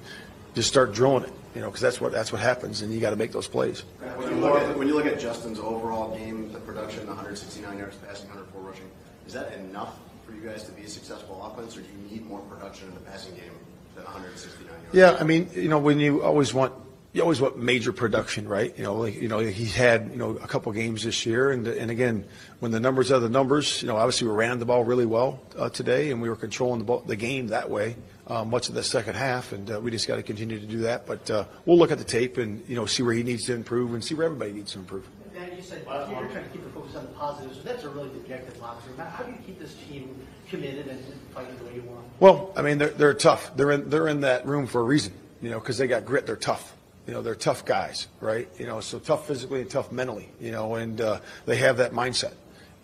just 0.55 0.67
start 0.67 0.93
drilling 0.93 1.23
it. 1.23 1.31
You 1.55 1.61
know, 1.61 1.67
because 1.67 1.79
that's 1.79 2.01
what 2.01 2.11
that's 2.11 2.33
what 2.33 2.41
happens, 2.41 2.81
and 2.81 2.93
you 2.93 2.99
got 2.99 3.11
to 3.11 3.15
make 3.15 3.31
those 3.31 3.47
plays. 3.47 3.85
When 4.17 4.29
you 4.29 4.35
look 4.35 4.61
at 4.61 4.77
when 4.77 4.87
you 4.89 4.93
look 4.93 5.05
at 5.05 5.17
Justin's 5.21 5.57
overall 5.57 6.13
game, 6.17 6.51
the 6.51 6.59
production, 6.59 7.07
169 7.07 7.77
yards 7.77 7.95
passing, 7.95 8.27
104 8.27 8.61
rushing, 8.61 8.91
is 9.25 9.31
that 9.33 9.53
enough 9.53 9.97
for 10.25 10.33
you 10.33 10.41
guys 10.41 10.63
to 10.63 10.71
be 10.73 10.83
a 10.83 10.89
successful 10.89 11.41
offense, 11.45 11.77
or 11.77 11.81
do 11.81 11.87
you 11.87 12.11
need 12.11 12.27
more 12.27 12.39
production 12.41 12.89
in 12.89 12.93
the 12.95 12.99
passing 13.01 13.33
game 13.35 13.53
than 13.95 14.03
169 14.03 14.67
yards? 14.69 14.93
Yeah, 14.93 15.15
I 15.17 15.23
mean, 15.23 15.49
you 15.53 15.69
know, 15.69 15.79
when 15.79 15.97
you 16.01 16.23
always 16.23 16.53
want 16.53 16.73
you 17.15 17.21
always 17.21 17.39
want 17.39 17.57
major 17.57 17.93
production, 17.93 18.45
right? 18.45 18.77
You 18.77 18.83
know, 18.83 18.95
like, 18.95 19.15
you 19.15 19.29
know, 19.29 19.39
he's 19.39 19.73
had 19.73 20.11
you 20.11 20.17
know 20.17 20.31
a 20.31 20.47
couple 20.47 20.69
games 20.73 21.05
this 21.05 21.25
year, 21.25 21.49
and 21.49 21.65
and 21.65 21.89
again, 21.89 22.25
when 22.59 22.73
the 22.73 22.79
numbers 22.81 23.09
are 23.09 23.19
the 23.19 23.29
numbers, 23.29 23.81
you 23.81 23.87
know, 23.87 23.95
obviously 23.95 24.27
we 24.27 24.33
ran 24.33 24.59
the 24.59 24.65
ball 24.65 24.83
really 24.83 25.05
well 25.05 25.39
uh, 25.57 25.69
today, 25.69 26.11
and 26.11 26.21
we 26.21 26.27
were 26.27 26.35
controlling 26.35 26.79
the 26.79 26.83
ball, 26.83 26.99
the 26.99 27.15
game 27.15 27.47
that 27.47 27.69
way. 27.69 27.95
Um, 28.27 28.49
much 28.49 28.67
of 28.67 28.75
the 28.75 28.83
second 28.83 29.15
half, 29.15 29.53
and 29.53 29.71
uh, 29.71 29.79
we 29.79 29.91
just 29.91 30.07
got 30.07 30.17
to 30.17 30.23
continue 30.23 30.59
to 30.59 30.65
do 30.65 30.79
that. 30.79 31.05
But 31.05 31.29
uh, 31.31 31.45
we'll 31.65 31.77
look 31.77 31.91
at 31.91 31.99
the 31.99 32.03
tape 32.03 32.37
and 32.37 32.67
you 32.67 32.75
know 32.75 32.85
see 32.85 33.01
where 33.01 33.13
he 33.13 33.23
needs 33.23 33.45
to 33.45 33.53
improve 33.53 33.93
and 33.93 34.03
see 34.03 34.13
where 34.13 34.25
everybody 34.25 34.51
needs 34.51 34.73
to 34.73 34.79
improve. 34.79 35.07
Matt, 35.33 35.55
you 35.55 35.61
said 35.61 35.83
you're 35.87 36.05
trying 36.07 36.43
to 36.43 36.49
keep 36.51 36.63
the 36.65 36.69
focus 36.71 36.95
on 36.97 37.03
the 37.03 37.11
positives, 37.11 37.57
so 37.57 37.63
that's 37.63 37.85
a 37.85 37.89
really 37.89 38.09
objective 38.09 38.59
locker 38.59 38.89
room. 38.89 38.97
How 38.97 39.23
do 39.23 39.31
you 39.31 39.37
keep 39.45 39.57
this 39.57 39.75
team 39.87 40.19
committed 40.49 40.87
and 40.87 40.99
and 40.99 41.21
fighting 41.33 41.57
the 41.59 41.63
way 41.63 41.75
you 41.75 41.83
want? 41.83 42.03
Well, 42.19 42.51
I 42.57 42.61
mean, 42.61 42.77
they're, 42.77 42.89
they're 42.89 43.13
tough. 43.13 43.55
They're 43.55 43.71
in, 43.71 43.89
they're 43.89 44.09
in 44.09 44.21
that 44.21 44.45
room 44.45 44.67
for 44.67 44.81
a 44.81 44.83
reason, 44.83 45.13
you 45.41 45.49
know, 45.49 45.59
because 45.61 45.77
they 45.77 45.87
got 45.87 46.03
grit. 46.05 46.25
They're 46.25 46.35
tough. 46.35 46.74
You 47.07 47.13
know, 47.13 47.21
they're 47.21 47.35
tough 47.35 47.65
guys, 47.65 48.07
right? 48.19 48.47
You 48.57 48.65
know, 48.65 48.79
so 48.81 48.99
tough 48.99 49.27
physically 49.27 49.61
and 49.61 49.69
tough 49.69 49.91
mentally, 49.91 50.29
you 50.39 50.51
know, 50.51 50.75
and 50.75 50.99
uh, 50.99 51.19
they 51.45 51.57
have 51.57 51.77
that 51.77 51.91
mindset. 51.91 52.33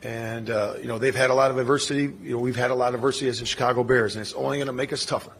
And, 0.03 0.49
uh, 0.49 0.75
you 0.79 0.87
know, 0.87 0.97
they've 0.97 1.15
had 1.15 1.29
a 1.29 1.33
lot 1.33 1.51
of 1.51 1.57
adversity. 1.57 2.03
You 2.23 2.31
know, 2.35 2.39
we've 2.39 2.55
had 2.55 2.71
a 2.71 2.75
lot 2.75 2.89
of 2.89 2.95
adversity 2.95 3.27
as 3.27 3.39
the 3.39 3.45
Chicago 3.45 3.83
Bears, 3.83 4.15
and 4.15 4.21
it's 4.21 4.33
only 4.33 4.57
going 4.57 4.67
to 4.67 4.73
make 4.73 4.93
us 4.93 5.05
tougher. 5.05 5.31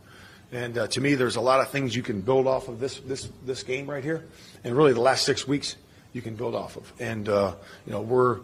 And 0.51 0.77
uh, 0.77 0.87
to 0.87 1.01
me, 1.01 1.15
there's 1.15 1.35
a 1.35 1.41
lot 1.41 1.61
of 1.61 1.69
things 1.69 1.95
you 1.95 2.03
can 2.03 2.21
build 2.21 2.45
off 2.45 2.67
of 2.67 2.79
this 2.79 2.99
this 2.99 3.29
this 3.45 3.63
game 3.63 3.89
right 3.89 4.03
here, 4.03 4.25
and 4.63 4.75
really 4.75 4.91
the 4.91 5.01
last 5.01 5.25
six 5.25 5.47
weeks 5.47 5.77
you 6.11 6.21
can 6.21 6.35
build 6.35 6.55
off 6.55 6.75
of. 6.75 6.91
And 6.99 7.29
uh, 7.29 7.55
you 7.85 7.93
know 7.93 8.01
we're 8.01 8.39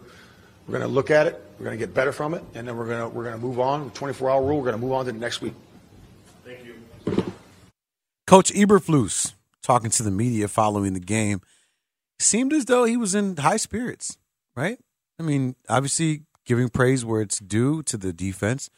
we're 0.66 0.78
going 0.78 0.80
to 0.82 0.88
look 0.88 1.10
at 1.10 1.26
it, 1.26 1.42
we're 1.58 1.64
going 1.64 1.78
to 1.78 1.84
get 1.84 1.94
better 1.94 2.12
from 2.12 2.32
it, 2.32 2.42
and 2.54 2.66
then 2.66 2.76
we're 2.76 2.86
going 2.86 3.00
to 3.00 3.08
we're 3.08 3.24
going 3.24 3.36
to 3.36 3.40
move 3.40 3.60
on. 3.60 3.84
The 3.84 3.90
24 3.90 4.30
hour 4.30 4.42
rule, 4.42 4.56
we're 4.56 4.64
going 4.64 4.76
to 4.76 4.80
move 4.80 4.92
on 4.92 5.04
to 5.04 5.12
the 5.12 5.18
next 5.18 5.42
week. 5.42 5.54
Thank 6.44 6.64
you. 6.64 6.74
Coach 8.26 8.52
Eberflus 8.52 9.34
talking 9.68 9.90
to 9.90 10.02
the 10.02 10.10
media 10.10 10.48
following 10.48 10.94
the 10.94 11.00
game 11.00 11.42
seemed 12.18 12.54
as 12.54 12.64
though 12.64 12.84
he 12.84 12.96
was 12.96 13.14
in 13.14 13.36
high 13.36 13.58
spirits, 13.58 14.16
right? 14.56 14.78
I 15.20 15.22
mean, 15.22 15.56
obviously 15.68 16.22
giving 16.46 16.70
praise 16.70 17.04
where 17.04 17.20
it's 17.20 17.38
due 17.38 17.82
to 17.82 17.98
the 17.98 18.14
defense, 18.14 18.70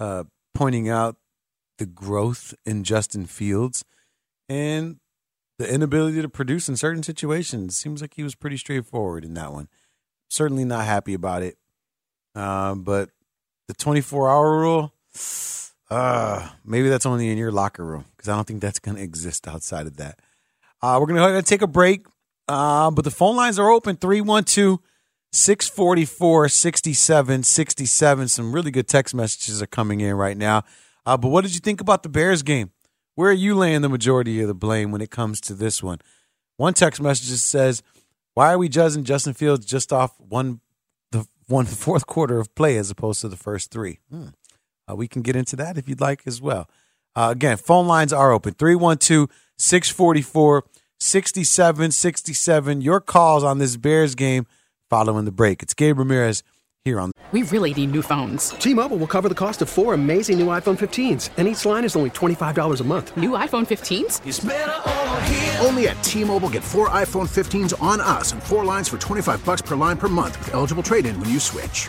uh, 0.00 0.24
pointing 0.54 0.88
out 0.88 1.16
the 1.76 1.84
growth 1.84 2.54
in 2.64 2.84
Justin 2.84 3.26
Fields 3.26 3.84
and 4.48 4.96
the 5.58 5.70
inability 5.70 6.22
to 6.22 6.28
produce 6.30 6.70
in 6.70 6.76
certain 6.76 7.02
situations. 7.02 7.76
Seems 7.76 8.00
like 8.00 8.14
he 8.14 8.22
was 8.22 8.34
pretty 8.34 8.56
straightforward 8.56 9.26
in 9.26 9.34
that 9.34 9.52
one. 9.52 9.68
Certainly 10.30 10.64
not 10.64 10.86
happy 10.86 11.12
about 11.12 11.42
it. 11.42 11.58
Um, 12.34 12.82
but 12.82 13.10
the 13.68 13.74
24 13.74 14.30
hour 14.30 14.58
rule, 14.58 14.94
uh, 15.90 16.48
maybe 16.64 16.88
that's 16.88 17.04
only 17.04 17.28
in 17.28 17.36
your 17.36 17.52
locker 17.52 17.84
room 17.84 18.06
because 18.16 18.30
I 18.30 18.36
don't 18.36 18.46
think 18.46 18.62
that's 18.62 18.78
going 18.78 18.96
to 18.96 19.02
exist 19.02 19.46
outside 19.46 19.86
of 19.86 19.98
that. 19.98 20.18
Uh, 20.82 20.98
we're 21.00 21.06
going 21.06 21.34
to 21.34 21.42
take 21.42 21.62
a 21.62 21.66
break. 21.66 22.06
Uh, 22.48 22.90
but 22.90 23.04
the 23.04 23.10
phone 23.10 23.36
lines 23.36 23.58
are 23.58 23.70
open 23.70 23.96
312 23.96 24.80
644 25.32 26.48
6767. 26.48 28.28
Some 28.28 28.52
really 28.52 28.72
good 28.72 28.88
text 28.88 29.14
messages 29.14 29.62
are 29.62 29.66
coming 29.66 30.00
in 30.00 30.14
right 30.16 30.36
now. 30.36 30.64
Uh, 31.06 31.16
but 31.16 31.28
what 31.28 31.42
did 31.42 31.54
you 31.54 31.60
think 31.60 31.80
about 31.80 32.02
the 32.02 32.08
Bears 32.08 32.42
game? 32.42 32.72
Where 33.14 33.30
are 33.30 33.34
you 33.34 33.54
laying 33.54 33.82
the 33.82 33.88
majority 33.88 34.40
of 34.40 34.48
the 34.48 34.54
blame 34.54 34.90
when 34.90 35.00
it 35.00 35.10
comes 35.10 35.40
to 35.42 35.54
this 35.54 35.82
one? 35.82 36.00
One 36.56 36.74
text 36.74 37.00
message 37.00 37.28
says, 37.38 37.82
Why 38.34 38.52
are 38.52 38.58
we 38.58 38.68
judging 38.68 39.04
Justin 39.04 39.34
Fields 39.34 39.64
just 39.64 39.92
off 39.92 40.18
one 40.18 40.60
the 41.12 41.26
one 41.46 41.66
fourth 41.66 42.06
quarter 42.06 42.40
of 42.40 42.52
play 42.54 42.76
as 42.76 42.90
opposed 42.90 43.20
to 43.20 43.28
the 43.28 43.36
first 43.36 43.70
three? 43.70 44.00
Hmm. 44.10 44.28
Uh, 44.90 44.96
we 44.96 45.06
can 45.06 45.22
get 45.22 45.36
into 45.36 45.54
that 45.56 45.78
if 45.78 45.88
you'd 45.88 46.00
like 46.00 46.22
as 46.26 46.42
well. 46.42 46.68
Uh, 47.14 47.28
again, 47.30 47.56
phone 47.56 47.86
lines 47.86 48.12
are 48.12 48.32
open 48.32 48.54
312 48.54 49.28
644 49.60 50.64
6767. 50.98 52.80
Your 52.80 53.00
calls 53.00 53.44
on 53.44 53.58
this 53.58 53.76
Bears 53.76 54.14
game 54.14 54.46
following 54.88 55.24
the 55.24 55.32
break. 55.32 55.62
It's 55.62 55.74
Gabe 55.74 55.98
Ramirez 55.98 56.42
here 56.84 56.98
on. 56.98 57.12
We 57.32 57.42
really 57.42 57.72
need 57.74 57.92
new 57.92 58.02
phones. 58.02 58.50
T-Mobile 58.50 58.96
will 58.96 59.06
cover 59.06 59.28
the 59.28 59.34
cost 59.34 59.62
of 59.62 59.68
four 59.68 59.94
amazing 59.94 60.38
new 60.38 60.46
iPhone 60.46 60.76
15s, 60.78 61.28
and 61.36 61.46
each 61.46 61.64
line 61.64 61.84
is 61.84 61.94
only 61.94 62.10
$25 62.10 62.80
a 62.80 62.84
month. 62.84 63.16
New 63.16 63.30
iPhone 63.30 63.66
15s? 63.66 65.64
Only 65.64 65.88
at 65.88 66.02
T-Mobile 66.02 66.48
get 66.48 66.64
four 66.64 66.88
iPhone 66.88 67.28
15s 67.28 67.80
on 67.80 68.00
us 68.00 68.32
and 68.32 68.42
four 68.42 68.64
lines 68.64 68.88
for 68.88 68.98
25 68.98 69.44
bucks 69.44 69.62
per 69.62 69.76
line 69.76 69.96
per 69.96 70.08
month 70.08 70.38
with 70.38 70.54
eligible 70.54 70.82
trade-in 70.82 71.20
when 71.20 71.28
you 71.30 71.38
switch. 71.38 71.88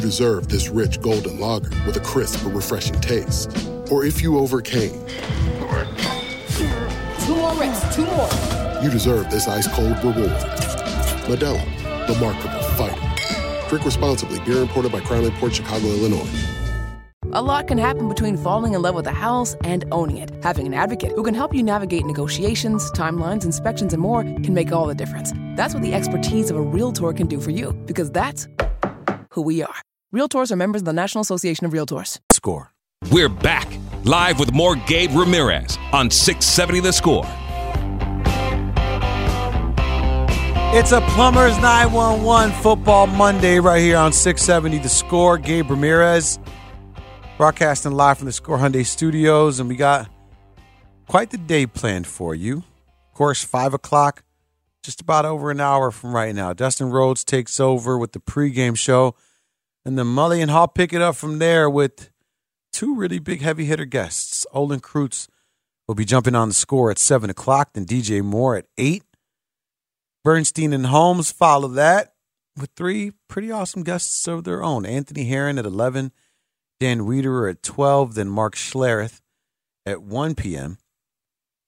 you 0.00 0.06
deserve 0.06 0.48
this 0.48 0.70
rich 0.70 0.98
golden 1.02 1.38
lager 1.38 1.68
with 1.84 1.94
a 1.94 2.00
crisp 2.00 2.42
but 2.42 2.54
refreshing 2.54 2.98
taste. 3.02 3.50
Or 3.90 4.02
if 4.02 4.22
you 4.22 4.38
overcame, 4.38 4.94
Two 7.26 7.36
more 7.36 7.52
reps, 7.54 7.94
two 7.94 8.06
more. 8.06 8.82
you 8.82 8.90
deserve 8.90 9.30
this 9.30 9.46
ice 9.46 9.68
cold 9.68 9.98
reward. 9.98 10.30
Modelo, 11.28 11.62
the 12.06 12.14
Markable 12.18 12.62
Fighter. 12.78 13.68
Drink 13.68 13.84
responsibly. 13.84 14.40
Beer 14.40 14.62
imported 14.62 14.90
by 14.90 15.00
Crown 15.00 15.30
Port 15.32 15.54
Chicago, 15.54 15.86
Illinois. 15.86 16.28
A 17.32 17.42
lot 17.42 17.68
can 17.68 17.76
happen 17.76 18.08
between 18.08 18.38
falling 18.38 18.72
in 18.72 18.80
love 18.80 18.94
with 18.94 19.06
a 19.06 19.12
house 19.12 19.54
and 19.64 19.84
owning 19.92 20.16
it. 20.16 20.30
Having 20.42 20.66
an 20.68 20.74
advocate 20.74 21.12
who 21.12 21.22
can 21.22 21.34
help 21.34 21.54
you 21.54 21.62
navigate 21.62 22.06
negotiations, 22.06 22.90
timelines, 22.92 23.44
inspections, 23.44 23.92
and 23.92 24.00
more 24.02 24.22
can 24.22 24.54
make 24.54 24.72
all 24.72 24.86
the 24.86 24.94
difference. 24.94 25.32
That's 25.56 25.74
what 25.74 25.82
the 25.82 25.92
expertise 25.92 26.50
of 26.50 26.56
a 26.56 26.62
Realtor 26.62 27.12
can 27.12 27.26
do 27.26 27.38
for 27.38 27.50
you, 27.50 27.74
because 27.84 28.10
that's 28.10 28.48
who 29.32 29.42
we 29.42 29.62
are. 29.62 29.74
Realtors 30.12 30.50
are 30.50 30.56
members 30.56 30.82
of 30.82 30.86
the 30.86 30.92
National 30.92 31.22
Association 31.22 31.66
of 31.66 31.72
Realtors. 31.72 32.18
Score. 32.32 32.72
We're 33.12 33.28
back 33.28 33.68
live 34.02 34.40
with 34.40 34.52
more 34.52 34.74
Gabe 34.74 35.12
Ramirez 35.12 35.78
on 35.92 36.10
670 36.10 36.80
The 36.80 36.92
Score. 36.92 37.24
It's 40.76 40.90
a 40.90 41.00
Plumbers 41.12 41.56
911 41.58 42.52
Football 42.60 43.06
Monday 43.06 43.60
right 43.60 43.80
here 43.80 43.98
on 43.98 44.12
670 44.12 44.78
The 44.78 44.88
Score. 44.88 45.38
Gabe 45.38 45.70
Ramirez 45.70 46.40
broadcasting 47.36 47.92
live 47.92 48.18
from 48.18 48.26
the 48.26 48.32
Score 48.32 48.58
Hyundai 48.58 48.84
Studios, 48.84 49.60
and 49.60 49.68
we 49.68 49.76
got 49.76 50.10
quite 51.06 51.30
the 51.30 51.38
day 51.38 51.66
planned 51.66 52.08
for 52.08 52.34
you. 52.34 52.64
Of 53.12 53.14
course, 53.14 53.44
5 53.44 53.74
o'clock, 53.74 54.24
just 54.82 55.00
about 55.00 55.24
over 55.24 55.52
an 55.52 55.60
hour 55.60 55.92
from 55.92 56.12
right 56.12 56.34
now. 56.34 56.52
Dustin 56.52 56.90
Rhodes 56.90 57.22
takes 57.22 57.60
over 57.60 57.96
with 57.96 58.10
the 58.10 58.20
pregame 58.20 58.76
show, 58.76 59.14
and 59.84 59.98
then 59.98 60.06
Mully 60.06 60.42
and 60.42 60.50
Haugh 60.50 60.74
pick 60.74 60.92
it 60.92 61.00
up 61.00 61.16
from 61.16 61.38
there 61.38 61.68
with 61.68 62.10
two 62.72 62.94
really 62.94 63.18
big 63.18 63.40
heavy 63.40 63.64
hitter 63.64 63.84
guests. 63.84 64.46
Olin 64.52 64.80
Kreutz 64.80 65.28
will 65.88 65.94
be 65.94 66.04
jumping 66.04 66.34
on 66.34 66.48
the 66.48 66.54
score 66.54 66.90
at 66.90 66.98
7 66.98 67.30
o'clock, 67.30 67.70
then 67.72 67.86
DJ 67.86 68.22
Moore 68.22 68.56
at 68.56 68.66
8. 68.78 69.02
Bernstein 70.22 70.72
and 70.72 70.86
Holmes 70.86 71.32
follow 71.32 71.68
that 71.68 72.14
with 72.56 72.70
three 72.76 73.12
pretty 73.28 73.50
awesome 73.50 73.82
guests 73.82 74.28
of 74.28 74.44
their 74.44 74.62
own. 74.62 74.84
Anthony 74.84 75.24
Herron 75.24 75.58
at 75.58 75.64
11, 75.64 76.12
Dan 76.78 77.00
Wiederer 77.00 77.50
at 77.50 77.62
12, 77.62 78.14
then 78.14 78.28
Mark 78.28 78.54
Schlereth 78.54 79.20
at 79.86 80.02
1 80.02 80.34
p.m. 80.34 80.78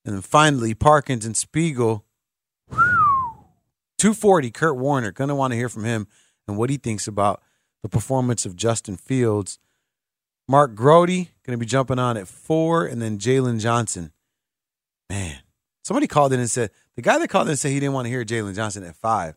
And 0.05 0.15
then 0.15 0.21
finally, 0.21 0.73
Parkins 0.73 1.25
and 1.25 1.35
Spiegel. 1.35 2.05
240, 2.69 4.51
Kurt 4.51 4.77
Warner. 4.77 5.11
Going 5.11 5.29
to 5.29 5.35
want 5.35 5.51
to 5.51 5.57
hear 5.57 5.69
from 5.69 5.85
him 5.85 6.07
and 6.47 6.57
what 6.57 6.69
he 6.69 6.77
thinks 6.77 7.07
about 7.07 7.41
the 7.83 7.89
performance 7.89 8.45
of 8.45 8.55
Justin 8.55 8.97
Fields. 8.97 9.59
Mark 10.47 10.73
Grote 10.73 11.07
going 11.07 11.27
to 11.51 11.57
be 11.57 11.65
jumping 11.65 11.99
on 11.99 12.17
at 12.17 12.27
4, 12.27 12.85
and 12.85 13.01
then 13.01 13.19
Jaylon 13.19 13.59
Johnson. 13.59 14.11
Man, 15.09 15.37
somebody 15.83 16.07
called 16.07 16.33
in 16.33 16.39
and 16.39 16.49
said, 16.49 16.71
the 16.95 17.01
guy 17.01 17.19
that 17.19 17.27
called 17.27 17.49
in 17.49 17.55
said 17.55 17.71
he 17.71 17.79
didn't 17.79 17.93
want 17.93 18.05
to 18.05 18.09
hear 18.09 18.25
Jaylon 18.25 18.55
Johnson 18.55 18.83
at 18.83 18.95
5. 18.95 19.35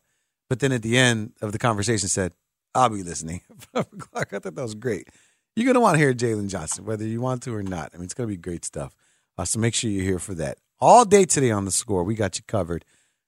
But 0.49 0.61
then 0.61 0.73
at 0.73 0.83
the 0.83 0.97
end 0.97 1.33
of 1.43 1.53
the 1.53 1.59
conversation 1.59 2.09
said, 2.09 2.33
I'll 2.75 2.89
be 2.89 3.03
listening. 3.03 3.43
I 3.75 3.83
thought 3.83 4.43
that 4.43 4.55
was 4.55 4.75
great. 4.75 5.09
You're 5.57 5.65
going 5.65 5.75
to 5.75 5.81
want 5.81 5.95
to 5.95 5.99
hear 5.99 6.15
Jaylon 6.15 6.49
Johnson, 6.49 6.85
whether 6.85 7.05
you 7.05 7.21
want 7.21 7.43
to 7.45 7.55
or 7.55 7.63
not. 7.63 7.91
I 7.93 7.97
mean, 7.97 8.05
it's 8.05 8.15
going 8.15 8.29
to 8.29 8.33
be 8.33 8.41
great 8.41 8.65
stuff. 8.65 8.95
Uh, 9.39 9.45
so 9.45 9.59
make 9.59 9.75
sure 9.75 9.91
you're 9.91 10.05
here 10.05 10.19
for 10.19 10.35
that. 10.35 10.59
All 10.79 11.05
day 11.05 11.25
today 11.25 11.51
on 11.51 11.65
the 11.65 11.71
score. 11.71 12.05
We 12.05 12.15
got 12.15 12.37
you 12.37 12.45
covered. 12.47 12.85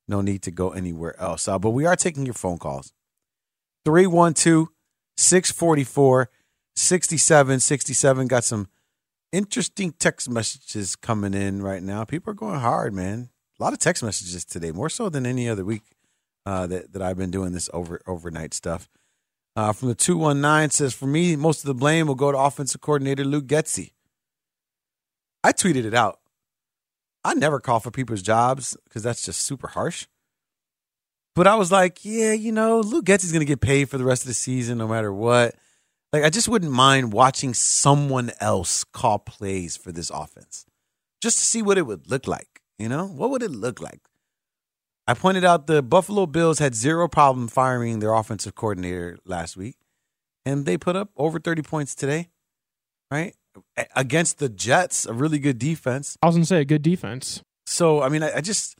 No 0.06 0.20
need 0.20 0.42
to 0.42 0.50
go 0.50 0.70
anywhere 0.70 1.18
else. 1.20 1.48
Uh, 1.48 1.58
but 1.58 1.70
we 1.70 1.86
are 1.86 1.96
taking 1.96 2.24
your 2.24 2.34
phone 2.34 2.58
calls. 2.58 2.92
312 3.84 4.68
644 5.18 6.30
6767. 6.76 8.28
Got 8.28 8.44
some 8.44 8.68
interesting 9.32 9.92
text 9.98 10.30
messages 10.30 10.94
coming 10.94 11.34
in 11.34 11.60
right 11.60 11.82
now. 11.82 12.04
People 12.04 12.30
are 12.30 12.34
going 12.34 12.60
hard, 12.60 12.94
man. 12.94 13.30
A 13.58 13.62
lot 13.62 13.72
of 13.72 13.80
text 13.80 14.02
messages 14.02 14.44
today, 14.44 14.70
more 14.70 14.88
so 14.88 15.08
than 15.08 15.26
any 15.26 15.48
other 15.48 15.64
week 15.64 15.82
uh, 16.46 16.68
that, 16.68 16.92
that 16.92 17.02
I've 17.02 17.18
been 17.18 17.32
doing 17.32 17.52
this 17.52 17.68
over 17.72 18.00
overnight 18.06 18.54
stuff. 18.54 18.88
Uh, 19.56 19.72
from 19.72 19.88
the 19.88 19.96
219 19.96 20.70
says, 20.70 20.94
For 20.94 21.06
me, 21.06 21.34
most 21.34 21.64
of 21.64 21.66
the 21.66 21.74
blame 21.74 22.06
will 22.06 22.14
go 22.14 22.30
to 22.30 22.38
offensive 22.38 22.80
coordinator 22.80 23.24
Luke 23.24 23.46
Getsy. 23.46 23.90
I 25.42 25.50
tweeted 25.50 25.84
it 25.84 25.94
out. 25.94 26.20
I 27.24 27.34
never 27.34 27.58
call 27.58 27.80
for 27.80 27.90
people's 27.90 28.22
jobs 28.22 28.76
because 28.84 29.02
that's 29.02 29.24
just 29.24 29.40
super 29.40 29.68
harsh. 29.68 30.06
But 31.38 31.46
I 31.46 31.54
was 31.54 31.70
like, 31.70 32.04
yeah, 32.04 32.32
you 32.32 32.50
know, 32.50 32.80
Luke 32.80 33.04
Getsy's 33.04 33.30
going 33.30 33.42
to 33.42 33.46
get 33.46 33.60
paid 33.60 33.88
for 33.88 33.96
the 33.96 34.04
rest 34.04 34.22
of 34.22 34.26
the 34.26 34.34
season 34.34 34.76
no 34.76 34.88
matter 34.88 35.12
what. 35.12 35.54
Like, 36.12 36.24
I 36.24 36.30
just 36.30 36.48
wouldn't 36.48 36.72
mind 36.72 37.12
watching 37.12 37.54
someone 37.54 38.32
else 38.40 38.82
call 38.82 39.20
plays 39.20 39.76
for 39.76 39.92
this 39.92 40.10
offense 40.10 40.66
just 41.22 41.38
to 41.38 41.44
see 41.44 41.62
what 41.62 41.78
it 41.78 41.82
would 41.82 42.10
look 42.10 42.26
like. 42.26 42.60
You 42.76 42.88
know, 42.88 43.06
what 43.06 43.30
would 43.30 43.44
it 43.44 43.52
look 43.52 43.80
like? 43.80 44.00
I 45.06 45.14
pointed 45.14 45.44
out 45.44 45.68
the 45.68 45.80
Buffalo 45.80 46.26
Bills 46.26 46.58
had 46.58 46.74
zero 46.74 47.06
problem 47.06 47.46
firing 47.46 48.00
their 48.00 48.14
offensive 48.14 48.56
coordinator 48.56 49.16
last 49.24 49.56
week, 49.56 49.76
and 50.44 50.66
they 50.66 50.76
put 50.76 50.96
up 50.96 51.10
over 51.16 51.38
30 51.38 51.62
points 51.62 51.94
today, 51.94 52.30
right? 53.12 53.36
Against 53.94 54.40
the 54.40 54.48
Jets, 54.48 55.06
a 55.06 55.12
really 55.12 55.38
good 55.38 55.60
defense. 55.60 56.16
I 56.20 56.26
was 56.26 56.34
going 56.34 56.42
to 56.42 56.48
say 56.48 56.60
a 56.62 56.64
good 56.64 56.82
defense. 56.82 57.42
So 57.64 58.02
I 58.02 58.08
mean, 58.08 58.24
I, 58.24 58.38
I 58.38 58.40
just 58.40 58.77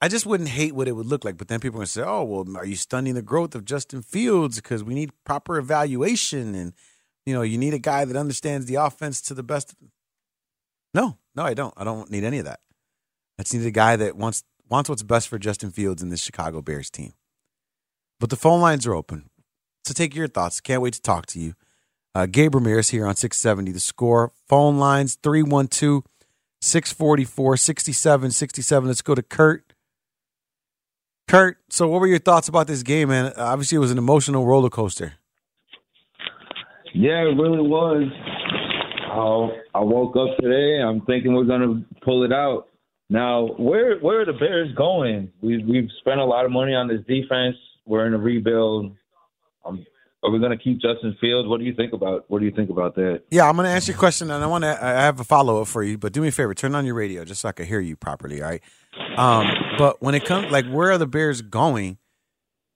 I 0.00 0.08
just 0.08 0.24
wouldn't 0.24 0.48
hate 0.48 0.74
what 0.74 0.88
it 0.88 0.92
would 0.92 1.06
look 1.06 1.24
like. 1.24 1.36
But 1.36 1.48
then 1.48 1.60
people 1.60 1.78
are 1.78 1.80
gonna 1.80 1.86
say, 1.86 2.02
"Oh, 2.02 2.24
well, 2.24 2.56
are 2.56 2.64
you 2.64 2.76
stunning 2.76 3.14
the 3.14 3.22
growth 3.22 3.54
of 3.54 3.64
Justin 3.64 4.02
Fields 4.02 4.56
because 4.56 4.82
we 4.82 4.94
need 4.94 5.12
proper 5.24 5.58
evaluation 5.58 6.54
and 6.54 6.72
you 7.26 7.34
know 7.34 7.42
you 7.42 7.58
need 7.58 7.74
a 7.74 7.78
guy 7.78 8.04
that 8.04 8.16
understands 8.16 8.66
the 8.66 8.76
offense 8.76 9.20
to 9.22 9.34
the 9.34 9.42
best." 9.42 9.74
No, 10.94 11.18
no, 11.34 11.44
I 11.44 11.54
don't. 11.54 11.74
I 11.76 11.84
don't 11.84 12.10
need 12.10 12.24
any 12.24 12.38
of 12.38 12.46
that. 12.46 12.60
I 13.38 13.42
just 13.42 13.54
need 13.54 13.66
a 13.66 13.70
guy 13.70 13.96
that 13.96 14.16
wants 14.16 14.42
wants 14.68 14.88
what's 14.88 15.02
best 15.02 15.28
for 15.28 15.38
Justin 15.38 15.70
Fields 15.70 16.02
and 16.02 16.10
this 16.10 16.22
Chicago 16.22 16.62
Bears 16.62 16.90
team. 16.90 17.12
But 18.18 18.30
the 18.30 18.36
phone 18.36 18.60
lines 18.60 18.86
are 18.86 18.94
open. 18.94 19.30
So 19.84 19.94
take 19.94 20.14
your 20.14 20.28
thoughts. 20.28 20.60
Can't 20.60 20.82
wait 20.82 20.94
to 20.94 21.02
talk 21.02 21.26
to 21.26 21.40
you. 21.40 21.54
Uh, 22.14 22.26
Gabe 22.26 22.54
Ramirez 22.54 22.90
here 22.90 23.06
on 23.06 23.16
670 23.16 23.72
The 23.72 23.80
Score. 23.80 24.32
Phone 24.48 24.78
lines 24.78 25.16
312 25.22 26.04
644 26.60 27.56
6767. 27.56 28.88
Let's 28.88 29.02
go 29.02 29.14
to 29.14 29.22
Kurt. 29.22 29.69
Kurt, 31.30 31.58
so 31.68 31.86
what 31.86 32.00
were 32.00 32.08
your 32.08 32.18
thoughts 32.18 32.48
about 32.48 32.66
this 32.66 32.82
game, 32.82 33.10
man? 33.10 33.32
Obviously, 33.36 33.76
it 33.76 33.78
was 33.78 33.92
an 33.92 33.98
emotional 33.98 34.44
roller 34.44 34.68
coaster. 34.68 35.14
Yeah, 36.92 37.20
it 37.20 37.38
really 37.38 37.60
was. 37.60 38.02
Uh, 39.08 39.78
I 39.78 39.80
woke 39.80 40.16
up 40.16 40.36
today. 40.40 40.82
I'm 40.82 41.02
thinking 41.02 41.32
we're 41.32 41.44
gonna 41.44 41.84
pull 42.04 42.24
it 42.24 42.32
out. 42.32 42.66
Now, 43.10 43.46
where 43.58 44.00
where 44.00 44.22
are 44.22 44.24
the 44.24 44.32
Bears 44.32 44.74
going? 44.74 45.30
We 45.40 45.62
we've 45.62 45.88
spent 46.00 46.18
a 46.18 46.24
lot 46.24 46.46
of 46.46 46.50
money 46.50 46.74
on 46.74 46.88
this 46.88 46.98
defense. 47.06 47.54
We're 47.86 48.08
in 48.08 48.14
a 48.14 48.18
rebuild. 48.18 48.96
Um, 49.64 49.86
are 50.24 50.32
we 50.32 50.40
going 50.40 50.50
to 50.50 50.62
keep 50.62 50.80
Justin 50.80 51.16
Fields? 51.20 51.48
What 51.48 51.60
do 51.60 51.64
you 51.64 51.74
think 51.74 51.92
about 51.92 52.24
what 52.28 52.40
do 52.40 52.44
you 52.44 52.50
think 52.50 52.70
about 52.70 52.96
that? 52.96 53.22
Yeah, 53.30 53.48
I'm 53.48 53.54
going 53.54 53.66
to 53.66 53.70
ask 53.70 53.86
you 53.86 53.94
a 53.94 53.96
question, 53.96 54.32
and 54.32 54.42
I 54.42 54.46
want 54.48 54.64
to. 54.64 54.84
I 54.84 55.02
have 55.02 55.20
a 55.20 55.24
follow 55.24 55.62
up 55.62 55.68
for 55.68 55.84
you, 55.84 55.96
but 55.96 56.12
do 56.12 56.22
me 56.22 56.28
a 56.28 56.32
favor, 56.32 56.54
turn 56.54 56.74
on 56.74 56.84
your 56.84 56.96
radio 56.96 57.24
just 57.24 57.42
so 57.42 57.48
I 57.48 57.52
can 57.52 57.66
hear 57.66 57.78
you 57.78 57.94
properly. 57.94 58.42
All 58.42 58.50
right. 58.50 58.62
Um, 59.20 59.50
but 59.76 60.00
when 60.00 60.14
it 60.14 60.24
comes, 60.24 60.50
like, 60.50 60.66
where 60.66 60.90
are 60.90 60.96
the 60.96 61.06
Bears 61.06 61.42
going? 61.42 61.98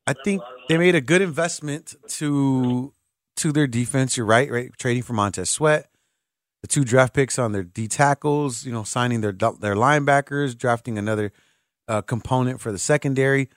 I 0.07 0.13
think 0.13 0.43
they 0.69 0.77
made 0.77 0.95
a 0.95 1.01
good 1.01 1.23
investment 1.23 1.95
to 2.09 2.93
to 3.37 3.51
their 3.51 3.67
defense. 3.67 4.19
You're 4.19 4.27
right, 4.27 4.51
right? 4.51 4.71
Trading 4.79 5.03
for 5.03 5.15
Montez 5.15 5.49
Sweat, 5.49 5.89
the 6.61 6.69
two 6.69 6.85
draft 6.85 7.15
picks 7.15 7.39
on 7.39 7.53
their 7.53 7.63
D 7.63 7.89
tackles. 7.89 8.67
You 8.67 8.73
know, 8.73 8.83
signing 8.83 9.23
their 9.23 9.33
their 9.33 9.75
linebackers, 9.75 10.57
drafting 10.57 10.99
another 10.99 11.33
uh, 11.89 12.03
component 12.03 12.61
for 12.61 12.73
the 12.73 12.79
secondary, 12.79 13.49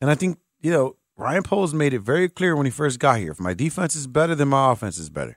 and 0.00 0.10
I 0.10 0.14
think 0.14 0.38
you 0.62 0.70
know 0.70 0.96
Ryan 1.18 1.42
Poles 1.42 1.74
made 1.74 1.92
it 1.92 2.00
very 2.00 2.30
clear 2.30 2.56
when 2.56 2.64
he 2.64 2.72
first 2.72 2.98
got 2.98 3.18
here. 3.18 3.32
If 3.32 3.40
my 3.40 3.52
defense 3.52 3.94
is 3.94 4.06
better, 4.06 4.34
then 4.34 4.48
my 4.48 4.72
offense 4.72 4.96
is 4.96 5.10
better. 5.10 5.36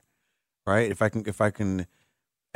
Right? 0.66 0.90
If 0.90 1.02
I 1.02 1.10
can 1.10 1.24
if 1.26 1.42
I 1.42 1.50
can 1.50 1.86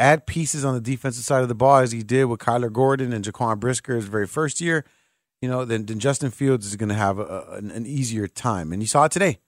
add 0.01 0.27
pieces 0.27 0.65
on 0.65 0.75
the 0.75 0.81
defensive 0.81 1.25
side 1.25 1.43
of 1.43 1.49
the 1.49 1.55
ball 1.55 1.77
as 1.77 1.93
he 1.93 2.03
did 2.03 2.25
with 2.25 2.41
Kyler 2.41 2.73
Gordon 2.73 3.13
and 3.13 3.25
Jaquan 3.25 3.61
Brisker 3.61 3.97
his 3.97 4.07
very 4.07 4.27
first 4.27 4.61
year, 4.61 4.85
you 5.41 5.49
know, 5.49 5.65
then, 5.65 5.87
then 5.87 5.99
Justin 5.99 6.31
Fields 6.31 6.67
is 6.67 6.77
going 6.77 6.89
to 6.89 6.95
have 6.95 7.19
a, 7.19 7.47
an, 7.53 7.71
an 7.71 7.87
easier 7.87 8.27
time. 8.27 8.73
And 8.73 8.83
you 8.83 8.89
saw 8.89 9.05
it 9.05 9.13
today. 9.13 9.39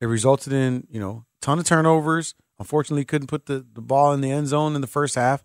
It 0.00 0.06
resulted 0.06 0.52
in, 0.52 0.86
you 0.90 1.00
know, 1.00 1.24
a 1.40 1.44
ton 1.44 1.58
of 1.58 1.64
turnovers. 1.64 2.34
Unfortunately, 2.58 3.04
couldn't 3.04 3.28
put 3.28 3.46
the, 3.46 3.64
the 3.72 3.80
ball 3.80 4.12
in 4.12 4.20
the 4.20 4.30
end 4.30 4.48
zone 4.48 4.74
in 4.74 4.80
the 4.80 4.86
first 4.86 5.14
half. 5.14 5.44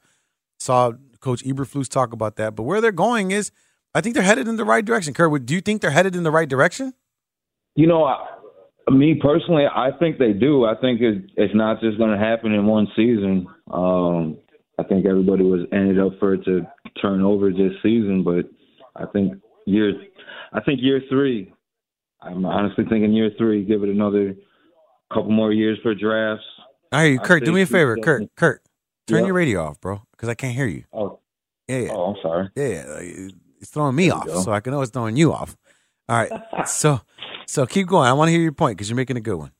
Saw 0.59 0.93
Coach 1.19 1.43
Eberflus 1.43 1.87
talk 1.87 2.13
about 2.13 2.35
that. 2.37 2.55
But 2.55 2.63
where 2.63 2.81
they're 2.81 2.91
going 2.91 3.31
is, 3.31 3.51
I 3.93 4.01
think 4.01 4.15
they're 4.15 4.23
headed 4.23 4.47
in 4.47 4.55
the 4.55 4.65
right 4.65 4.83
direction. 4.83 5.13
Kurt, 5.13 5.45
do 5.45 5.53
you 5.53 5.61
think 5.61 5.81
they're 5.81 5.91
headed 5.91 6.15
in 6.15 6.23
the 6.23 6.31
right 6.31 6.47
direction? 6.47 6.93
You 7.75 7.87
know, 7.87 8.03
me 8.89 9.15
personally, 9.21 9.65
I 9.65 9.89
think 9.99 10.17
they 10.17 10.33
do. 10.33 10.65
I 10.65 10.75
think 10.75 11.01
it, 11.01 11.29
it's 11.37 11.53
not 11.55 11.79
just 11.81 11.97
going 11.97 12.11
to 12.11 12.17
happen 12.17 12.51
in 12.53 12.65
one 12.65 12.87
season. 12.95 13.47
Um, 13.71 14.37
I 14.79 14.83
think 14.83 15.05
everybody 15.05 15.43
was 15.43 15.67
ended 15.71 15.99
up 15.99 16.13
for 16.19 16.33
it 16.33 16.43
to 16.45 16.61
turn 17.01 17.21
over 17.21 17.51
this 17.51 17.73
season, 17.83 18.23
but 18.23 18.45
I 18.95 19.05
think 19.11 19.33
year, 19.65 19.93
I 20.53 20.61
think 20.61 20.79
year 20.81 21.01
three. 21.09 21.53
I'm 22.21 22.45
honestly 22.45 22.85
thinking 22.89 23.13
year 23.13 23.31
three. 23.37 23.63
Give 23.63 23.83
it 23.83 23.89
another 23.89 24.35
couple 25.13 25.31
more 25.31 25.51
years 25.51 25.77
for 25.83 25.93
drafts. 25.93 26.45
All 26.91 26.99
right, 26.99 27.21
Kurt, 27.21 27.45
do 27.45 27.51
me 27.51 27.61
a 27.61 27.65
favor, 27.65 27.97
Kurt. 27.97 28.23
Kurt, 28.35 28.61
turn 29.07 29.19
Yeah. 29.19 29.25
your 29.27 29.33
radio 29.35 29.63
off, 29.63 29.79
bro, 29.79 30.01
because 30.11 30.29
I 30.29 30.33
can't 30.35 30.55
hear 30.55 30.67
you. 30.67 30.83
Oh, 30.91 31.19
yeah, 31.67 31.79
yeah. 31.79 31.91
Oh, 31.93 32.13
I'm 32.13 32.15
sorry. 32.21 32.49
Yeah, 32.55 32.67
yeah. 32.67 33.29
It's 33.59 33.69
throwing 33.69 33.95
me 33.95 34.09
off, 34.09 34.25
go. 34.25 34.41
so 34.41 34.51
I 34.51 34.59
can 34.59 34.73
know 34.73 34.81
it's 34.81 34.91
throwing 34.91 35.15
you 35.15 35.31
off. 35.33 35.55
All 36.09 36.17
right, 36.17 36.31
so 36.67 36.99
so 37.51 37.65
keep 37.65 37.87
going. 37.87 38.07
I 38.07 38.13
want 38.13 38.29
to 38.29 38.31
hear 38.31 38.41
your 38.41 38.53
point 38.53 38.77
because 38.77 38.89
you're 38.89 38.95
making 38.95 39.17
a 39.17 39.21
good 39.21 39.35
one. 39.35 39.51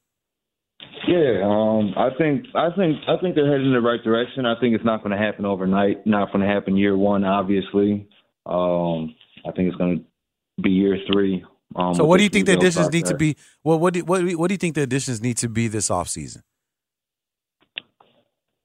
Yeah, 1.07 1.41
um, 1.43 1.93
I 1.97 2.09
think 2.17 2.45
I 2.55 2.69
think 2.75 2.97
I 3.07 3.17
think 3.19 3.35
they're 3.35 3.51
headed 3.51 3.67
in 3.67 3.73
the 3.73 3.81
right 3.81 4.01
direction. 4.01 4.45
I 4.45 4.57
think 4.59 4.75
it's 4.75 4.85
not 4.85 5.03
going 5.03 5.11
to 5.11 5.17
happen 5.17 5.45
overnight. 5.45 6.07
Not 6.07 6.31
going 6.31 6.39
to 6.45 6.47
happen 6.47 6.77
year 6.77 6.95
one, 6.95 7.25
obviously. 7.25 8.07
Um, 8.45 9.13
I 9.45 9.51
think 9.51 9.67
it's 9.67 9.75
going 9.75 9.99
to 9.99 10.61
be 10.61 10.69
year 10.69 10.97
three. 11.11 11.43
Um, 11.75 11.95
so 11.95 12.05
what 12.05 12.17
do 12.17 12.23
you 12.23 12.29
think 12.29 12.45
the 12.45 12.53
additions 12.53 12.91
need 12.91 13.07
to 13.07 13.15
be? 13.15 13.35
Well, 13.63 13.77
what 13.79 13.93
do, 13.93 14.05
what 14.05 14.23
what 14.37 14.47
do 14.47 14.53
you 14.53 14.57
think 14.57 14.75
the 14.75 14.83
additions 14.83 15.21
need 15.21 15.37
to 15.37 15.49
be 15.49 15.67
this 15.67 15.89
offseason? 15.89 16.43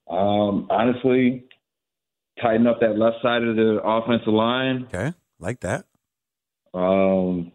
Um, 0.08 0.68
honestly, 0.70 1.44
tighten 2.40 2.68
up 2.68 2.78
that 2.80 2.96
left 2.96 3.16
side 3.22 3.42
of 3.42 3.56
the 3.56 3.80
offensive 3.82 4.32
line. 4.32 4.84
Okay, 4.84 5.14
like 5.40 5.60
that. 5.60 5.86
Um, 6.74 7.50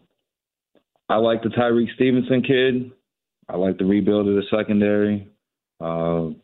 I 1.12 1.16
like 1.16 1.42
the 1.42 1.50
Tyrique 1.50 1.94
Stevenson 1.94 2.42
kid. 2.42 2.90
I 3.46 3.58
like 3.58 3.76
the 3.76 3.84
rebuild 3.84 4.28
of 4.28 4.34
the 4.34 4.44
secondary. 4.50 5.28
Um, 5.78 6.36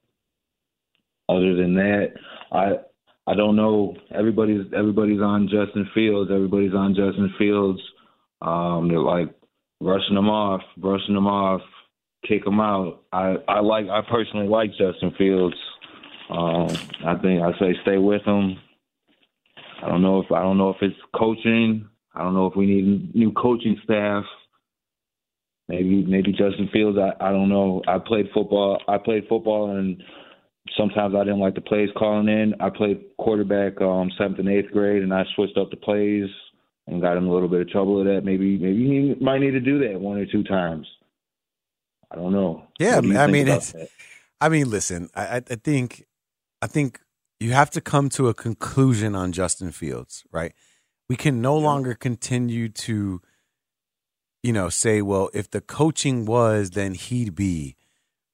other 1.26 1.54
than 1.56 1.74
that, 1.76 2.08
I 2.52 2.72
I 3.26 3.34
don't 3.34 3.56
know. 3.56 3.96
Everybody's 4.14 4.66
everybody's 4.76 5.22
on 5.22 5.48
Justin 5.48 5.88
Fields. 5.94 6.30
Everybody's 6.30 6.74
on 6.74 6.94
Justin 6.94 7.32
Fields. 7.38 7.80
Um, 8.42 8.88
they're 8.88 9.00
like 9.00 9.34
rushing 9.80 10.14
them 10.14 10.28
off, 10.28 10.60
brushing 10.76 11.14
them 11.14 11.26
off, 11.26 11.62
kick 12.28 12.44
them 12.44 12.60
out. 12.60 13.04
I 13.10 13.36
I 13.48 13.60
like 13.60 13.86
I 13.88 14.02
personally 14.10 14.48
like 14.48 14.72
Justin 14.72 15.14
Fields. 15.16 15.56
Um, 16.28 16.68
I 17.06 17.14
think 17.22 17.42
I 17.42 17.58
say 17.58 17.74
stay 17.84 17.96
with 17.96 18.22
him. 18.26 18.58
I 19.82 19.88
don't 19.88 20.02
know 20.02 20.20
if 20.20 20.30
I 20.30 20.42
don't 20.42 20.58
know 20.58 20.68
if 20.68 20.82
it's 20.82 21.00
coaching. 21.16 21.88
I 22.14 22.22
don't 22.22 22.34
know 22.34 22.48
if 22.48 22.54
we 22.54 22.66
need 22.66 23.14
new 23.14 23.32
coaching 23.32 23.80
staff. 23.82 24.24
Maybe 25.68 26.04
maybe 26.04 26.32
Justin 26.32 26.68
Fields. 26.72 26.98
I, 26.98 27.12
I 27.22 27.30
don't 27.30 27.48
know. 27.48 27.82
I 27.86 27.98
played 27.98 28.26
football. 28.32 28.80
I 28.88 28.96
played 28.98 29.24
football, 29.28 29.76
and 29.76 30.02
sometimes 30.76 31.14
I 31.14 31.24
didn't 31.24 31.40
like 31.40 31.54
the 31.54 31.60
plays 31.60 31.90
calling 31.96 32.28
in. 32.28 32.54
I 32.60 32.70
played 32.70 33.02
quarterback 33.18 33.80
um, 33.80 34.10
seventh 34.16 34.38
and 34.38 34.48
eighth 34.48 34.70
grade, 34.72 35.02
and 35.02 35.12
I 35.12 35.24
switched 35.34 35.58
up 35.58 35.70
the 35.70 35.76
plays 35.76 36.28
and 36.86 37.02
got 37.02 37.18
in 37.18 37.24
a 37.24 37.32
little 37.32 37.48
bit 37.48 37.60
of 37.60 37.68
trouble 37.68 37.96
with 37.96 38.06
that. 38.06 38.22
Maybe 38.24 38.56
maybe 38.56 38.86
he 38.86 39.22
might 39.22 39.40
need 39.40 39.50
to 39.50 39.60
do 39.60 39.78
that 39.88 40.00
one 40.00 40.16
or 40.16 40.26
two 40.26 40.42
times. 40.42 40.86
I 42.10 42.16
don't 42.16 42.32
know. 42.32 42.64
Yeah, 42.78 43.00
do 43.02 43.16
I 43.18 43.26
mean, 43.26 43.48
it's. 43.48 43.72
that? 43.72 43.88
I 44.40 44.48
mean, 44.48 44.70
listen. 44.70 45.10
I, 45.14 45.26
I 45.26 45.36
I 45.36 45.56
think, 45.56 46.06
I 46.62 46.66
think 46.66 47.00
you 47.40 47.52
have 47.52 47.70
to 47.72 47.80
come 47.80 48.08
to 48.10 48.28
a 48.28 48.34
conclusion 48.34 49.14
on 49.14 49.32
Justin 49.32 49.70
Fields, 49.72 50.24
right? 50.32 50.54
We 51.08 51.16
can 51.16 51.42
no 51.42 51.56
longer 51.56 51.94
continue 51.94 52.68
to, 52.68 53.20
you 54.42 54.52
know, 54.52 54.68
say, 54.68 55.02
well, 55.02 55.30
if 55.34 55.50
the 55.50 55.60
coaching 55.60 56.24
was, 56.24 56.70
then 56.70 56.94
he'd 56.94 57.34
be, 57.34 57.76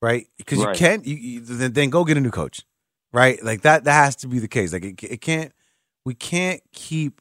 right? 0.02 0.26
Because 0.36 0.58
Right. 0.58 0.74
you 0.74 0.78
can't. 0.78 1.06
You, 1.06 1.16
you 1.16 1.40
then, 1.40 1.72
then 1.72 1.90
go 1.90 2.04
get 2.04 2.16
a 2.16 2.20
new 2.20 2.30
coach, 2.30 2.64
right? 3.12 3.42
Like 3.44 3.62
that. 3.62 3.84
That 3.84 3.92
has 4.04 4.16
to 4.16 4.28
be 4.28 4.38
the 4.38 4.48
case. 4.48 4.72
Like 4.72 4.84
it, 4.84 5.02
it 5.02 5.20
can't. 5.20 5.52
We 6.04 6.14
can't 6.14 6.60
keep 6.72 7.20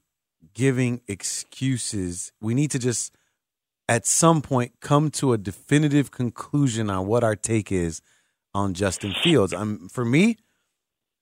giving 0.53 1.01
excuses. 1.07 2.31
We 2.41 2.53
need 2.53 2.71
to 2.71 2.79
just 2.79 3.15
at 3.87 4.05
some 4.05 4.41
point 4.41 4.73
come 4.81 5.09
to 5.11 5.33
a 5.33 5.37
definitive 5.37 6.11
conclusion 6.11 6.89
on 6.89 7.07
what 7.07 7.23
our 7.23 7.35
take 7.35 7.71
is 7.71 8.01
on 8.53 8.73
Justin 8.73 9.13
Fields. 9.23 9.53
Um, 9.53 9.87
for 9.89 10.05
me, 10.05 10.37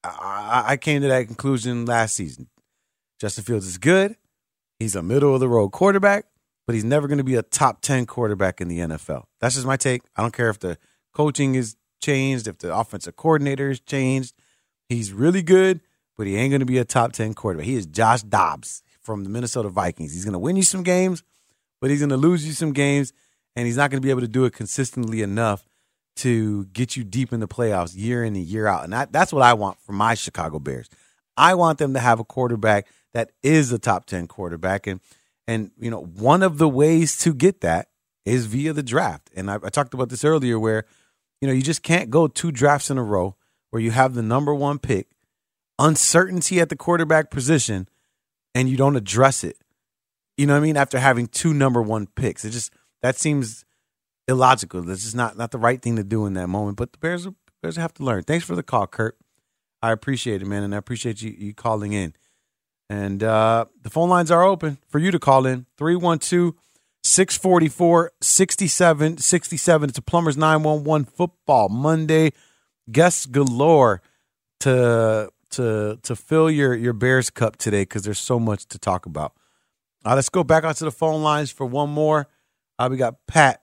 I, 0.03 0.63
I 0.69 0.77
came 0.77 1.01
to 1.01 1.07
that 1.07 1.27
conclusion 1.27 1.85
last 1.85 2.15
season. 2.15 2.49
Justin 3.19 3.43
Fields 3.43 3.67
is 3.67 3.77
good. 3.77 4.15
He's 4.79 4.95
a 4.95 5.03
middle 5.03 5.33
of 5.35 5.39
the 5.39 5.47
road 5.47 5.69
quarterback, 5.69 6.25
but 6.71 6.75
he's 6.75 6.85
never 6.85 7.09
going 7.09 7.17
to 7.17 7.23
be 7.25 7.35
a 7.35 7.43
top 7.43 7.81
10 7.81 8.05
quarterback 8.05 8.61
in 8.61 8.69
the 8.69 8.79
NFL. 8.79 9.25
That's 9.41 9.55
just 9.55 9.67
my 9.67 9.75
take. 9.75 10.03
I 10.15 10.21
don't 10.21 10.33
care 10.33 10.49
if 10.49 10.57
the 10.57 10.77
coaching 11.11 11.55
is 11.55 11.75
changed, 12.01 12.47
if 12.47 12.59
the 12.59 12.73
offensive 12.73 13.17
coordinator 13.17 13.69
is 13.69 13.81
changed. 13.81 14.33
He's 14.87 15.11
really 15.11 15.41
good, 15.41 15.81
but 16.15 16.27
he 16.27 16.37
ain't 16.37 16.49
going 16.49 16.61
to 16.61 16.65
be 16.65 16.77
a 16.77 16.85
top 16.85 17.11
10 17.11 17.33
quarterback. 17.33 17.65
He 17.65 17.75
is 17.75 17.85
Josh 17.87 18.21
Dobbs 18.21 18.83
from 19.01 19.25
the 19.25 19.29
Minnesota 19.29 19.67
Vikings. 19.67 20.13
He's 20.13 20.23
going 20.23 20.31
to 20.31 20.39
win 20.39 20.55
you 20.55 20.63
some 20.63 20.81
games, 20.81 21.23
but 21.81 21.89
he's 21.89 21.99
going 21.99 22.07
to 22.07 22.15
lose 22.15 22.47
you 22.47 22.53
some 22.53 22.71
games, 22.71 23.11
and 23.57 23.65
he's 23.65 23.75
not 23.75 23.91
going 23.91 24.01
to 24.01 24.05
be 24.05 24.09
able 24.09 24.21
to 24.21 24.29
do 24.29 24.45
it 24.45 24.53
consistently 24.53 25.21
enough 25.21 25.67
to 26.15 26.67
get 26.67 26.95
you 26.95 27.03
deep 27.03 27.33
in 27.33 27.41
the 27.41 27.49
playoffs 27.49 27.97
year 27.97 28.23
in 28.23 28.33
and 28.37 28.45
year 28.45 28.65
out. 28.65 28.85
And 28.85 28.93
that, 28.93 29.11
that's 29.11 29.33
what 29.33 29.43
I 29.43 29.55
want 29.55 29.77
for 29.81 29.91
my 29.91 30.13
Chicago 30.13 30.57
Bears. 30.57 30.89
I 31.35 31.53
want 31.53 31.79
them 31.79 31.93
to 31.95 31.99
have 31.99 32.21
a 32.21 32.23
quarterback 32.23 32.87
that 33.13 33.31
is 33.43 33.73
a 33.73 33.77
top 33.77 34.05
10 34.05 34.27
quarterback. 34.27 34.87
And, 34.87 35.01
and 35.51 35.71
you 35.79 35.91
know, 35.91 36.01
one 36.01 36.43
of 36.43 36.57
the 36.57 36.69
ways 36.69 37.17
to 37.19 37.33
get 37.33 37.59
that 37.61 37.89
is 38.25 38.45
via 38.45 38.71
the 38.71 38.83
draft. 38.83 39.29
And 39.35 39.51
I, 39.51 39.55
I 39.55 39.69
talked 39.69 39.93
about 39.93 40.09
this 40.09 40.23
earlier 40.23 40.57
where, 40.57 40.85
you 41.41 41.47
know, 41.47 41.53
you 41.53 41.61
just 41.61 41.83
can't 41.83 42.09
go 42.09 42.27
two 42.27 42.51
drafts 42.51 42.89
in 42.89 42.97
a 42.97 43.03
row 43.03 43.35
where 43.69 43.81
you 43.81 43.91
have 43.91 44.13
the 44.13 44.21
number 44.21 44.55
one 44.55 44.79
pick, 44.79 45.09
uncertainty 45.77 46.61
at 46.61 46.69
the 46.69 46.75
quarterback 46.75 47.31
position, 47.31 47.89
and 48.55 48.69
you 48.69 48.77
don't 48.77 48.95
address 48.95 49.43
it. 49.43 49.57
You 50.37 50.45
know 50.45 50.53
what 50.53 50.59
I 50.59 50.63
mean? 50.63 50.77
After 50.77 50.99
having 50.99 51.27
two 51.27 51.53
number 51.53 51.81
one 51.81 52.07
picks, 52.07 52.45
it 52.45 52.51
just 52.51 52.71
that 53.01 53.17
seems 53.17 53.65
illogical. 54.27 54.81
This 54.81 55.05
is 55.05 55.13
not 55.13 55.37
not 55.37 55.51
the 55.51 55.57
right 55.57 55.81
thing 55.81 55.97
to 55.97 56.03
do 56.03 56.25
in 56.25 56.33
that 56.33 56.47
moment. 56.47 56.77
But 56.77 56.93
the 56.93 56.99
Bears 56.99 57.27
Bears 57.61 57.75
have 57.75 57.93
to 57.95 58.03
learn. 58.03 58.23
Thanks 58.23 58.45
for 58.45 58.55
the 58.55 58.63
call, 58.63 58.87
Kurt. 58.87 59.17
I 59.81 59.91
appreciate 59.91 60.41
it, 60.41 60.45
man, 60.45 60.63
and 60.63 60.73
I 60.73 60.77
appreciate 60.77 61.21
you 61.21 61.35
you 61.37 61.53
calling 61.53 61.91
in. 61.91 62.13
And 62.91 63.23
uh, 63.23 63.67
the 63.83 63.89
phone 63.89 64.09
lines 64.09 64.31
are 64.31 64.43
open 64.43 64.77
for 64.89 64.99
you 64.99 65.11
to 65.11 65.19
call 65.19 65.45
in 65.45 65.65
312 65.77 66.53
644 67.05 68.11
6767. 68.19 69.89
It's 69.89 69.97
a 69.97 70.01
Plumbers 70.01 70.35
911 70.35 71.05
football 71.05 71.69
Monday. 71.69 72.33
Guests 72.91 73.27
galore 73.27 74.01
to 74.59 75.29
to 75.51 75.99
to 76.03 76.15
fill 76.17 76.51
your 76.51 76.75
your 76.75 76.91
Bears 76.91 77.29
cup 77.29 77.55
today 77.55 77.83
because 77.83 78.03
there's 78.03 78.19
so 78.19 78.37
much 78.37 78.65
to 78.65 78.77
talk 78.77 79.05
about. 79.05 79.35
Uh, 80.03 80.15
let's 80.15 80.27
go 80.27 80.43
back 80.43 80.65
onto 80.65 80.83
the 80.83 80.91
phone 80.91 81.23
lines 81.23 81.49
for 81.49 81.65
one 81.65 81.89
more. 81.89 82.27
Uh, 82.77 82.89
we 82.91 82.97
got 82.97 83.25
Pat 83.25 83.61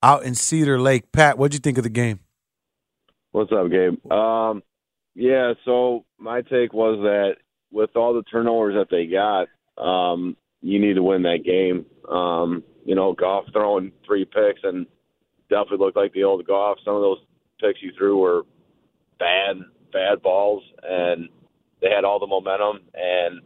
out 0.00 0.22
in 0.22 0.36
Cedar 0.36 0.78
Lake. 0.78 1.10
Pat, 1.10 1.38
what'd 1.38 1.54
you 1.54 1.58
think 1.58 1.76
of 1.76 1.82
the 1.82 1.90
game? 1.90 2.20
What's 3.32 3.50
up, 3.50 3.68
Gabe? 3.68 4.12
Um, 4.12 4.62
yeah, 5.16 5.54
so 5.64 6.04
my 6.18 6.42
take 6.42 6.72
was 6.72 7.00
that 7.02 7.38
with 7.74 7.96
all 7.96 8.14
the 8.14 8.22
turnovers 8.22 8.76
that 8.76 8.88
they 8.88 9.06
got, 9.06 9.48
um, 9.84 10.36
you 10.62 10.78
need 10.78 10.94
to 10.94 11.02
win 11.02 11.22
that 11.22 11.44
game. 11.44 11.84
Um, 12.08 12.62
you 12.84 12.94
know, 12.94 13.12
Goff 13.12 13.44
throwing 13.52 13.90
three 14.06 14.24
picks 14.24 14.60
and 14.62 14.86
definitely 15.50 15.78
looked 15.78 15.96
like 15.96 16.12
the 16.12 16.22
old 16.22 16.46
Goff. 16.46 16.78
Some 16.84 16.94
of 16.94 17.02
those 17.02 17.18
picks 17.60 17.82
you 17.82 17.92
threw 17.98 18.18
were 18.18 18.42
bad, 19.18 19.56
bad 19.92 20.22
balls, 20.22 20.62
and 20.84 21.28
they 21.82 21.90
had 21.90 22.04
all 22.04 22.20
the 22.20 22.26
momentum. 22.26 22.86
And 22.94 23.40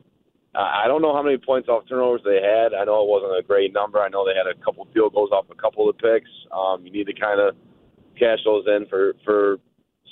I 0.54 0.84
I 0.84 0.88
don't 0.88 1.02
know 1.02 1.14
how 1.14 1.22
many 1.22 1.38
points 1.38 1.68
off 1.68 1.88
turnovers 1.88 2.20
they 2.24 2.42
had. 2.42 2.74
I 2.74 2.84
know 2.84 3.02
it 3.02 3.08
wasn't 3.08 3.38
a 3.38 3.46
great 3.46 3.72
number. 3.72 3.98
I 3.98 4.08
know 4.08 4.26
they 4.26 4.36
had 4.36 4.46
a 4.46 4.62
couple 4.62 4.86
field 4.92 5.14
goals 5.14 5.30
off 5.32 5.46
a 5.50 5.54
couple 5.54 5.88
of 5.88 5.96
the 5.96 6.02
picks. 6.02 6.30
Um, 6.52 6.84
you 6.84 6.92
need 6.92 7.06
to 7.06 7.14
kind 7.14 7.40
of 7.40 7.56
cash 8.18 8.38
those 8.44 8.66
in 8.66 8.86
for 8.90 9.14
for 9.24 9.56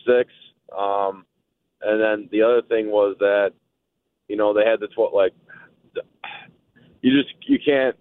six. 0.06 0.30
Um, 0.76 1.26
and 1.82 2.00
then 2.00 2.28
the 2.32 2.42
other 2.42 2.62
thing 2.62 2.90
was 2.90 3.16
that 3.20 3.52
you 4.28 4.36
know 4.36 4.52
they 4.52 4.64
had 4.64 4.80
the 4.80 4.88
twelve 4.88 5.12
like 5.14 5.32
you 7.02 7.22
just 7.22 7.34
you 7.48 7.58
can't. 7.64 7.96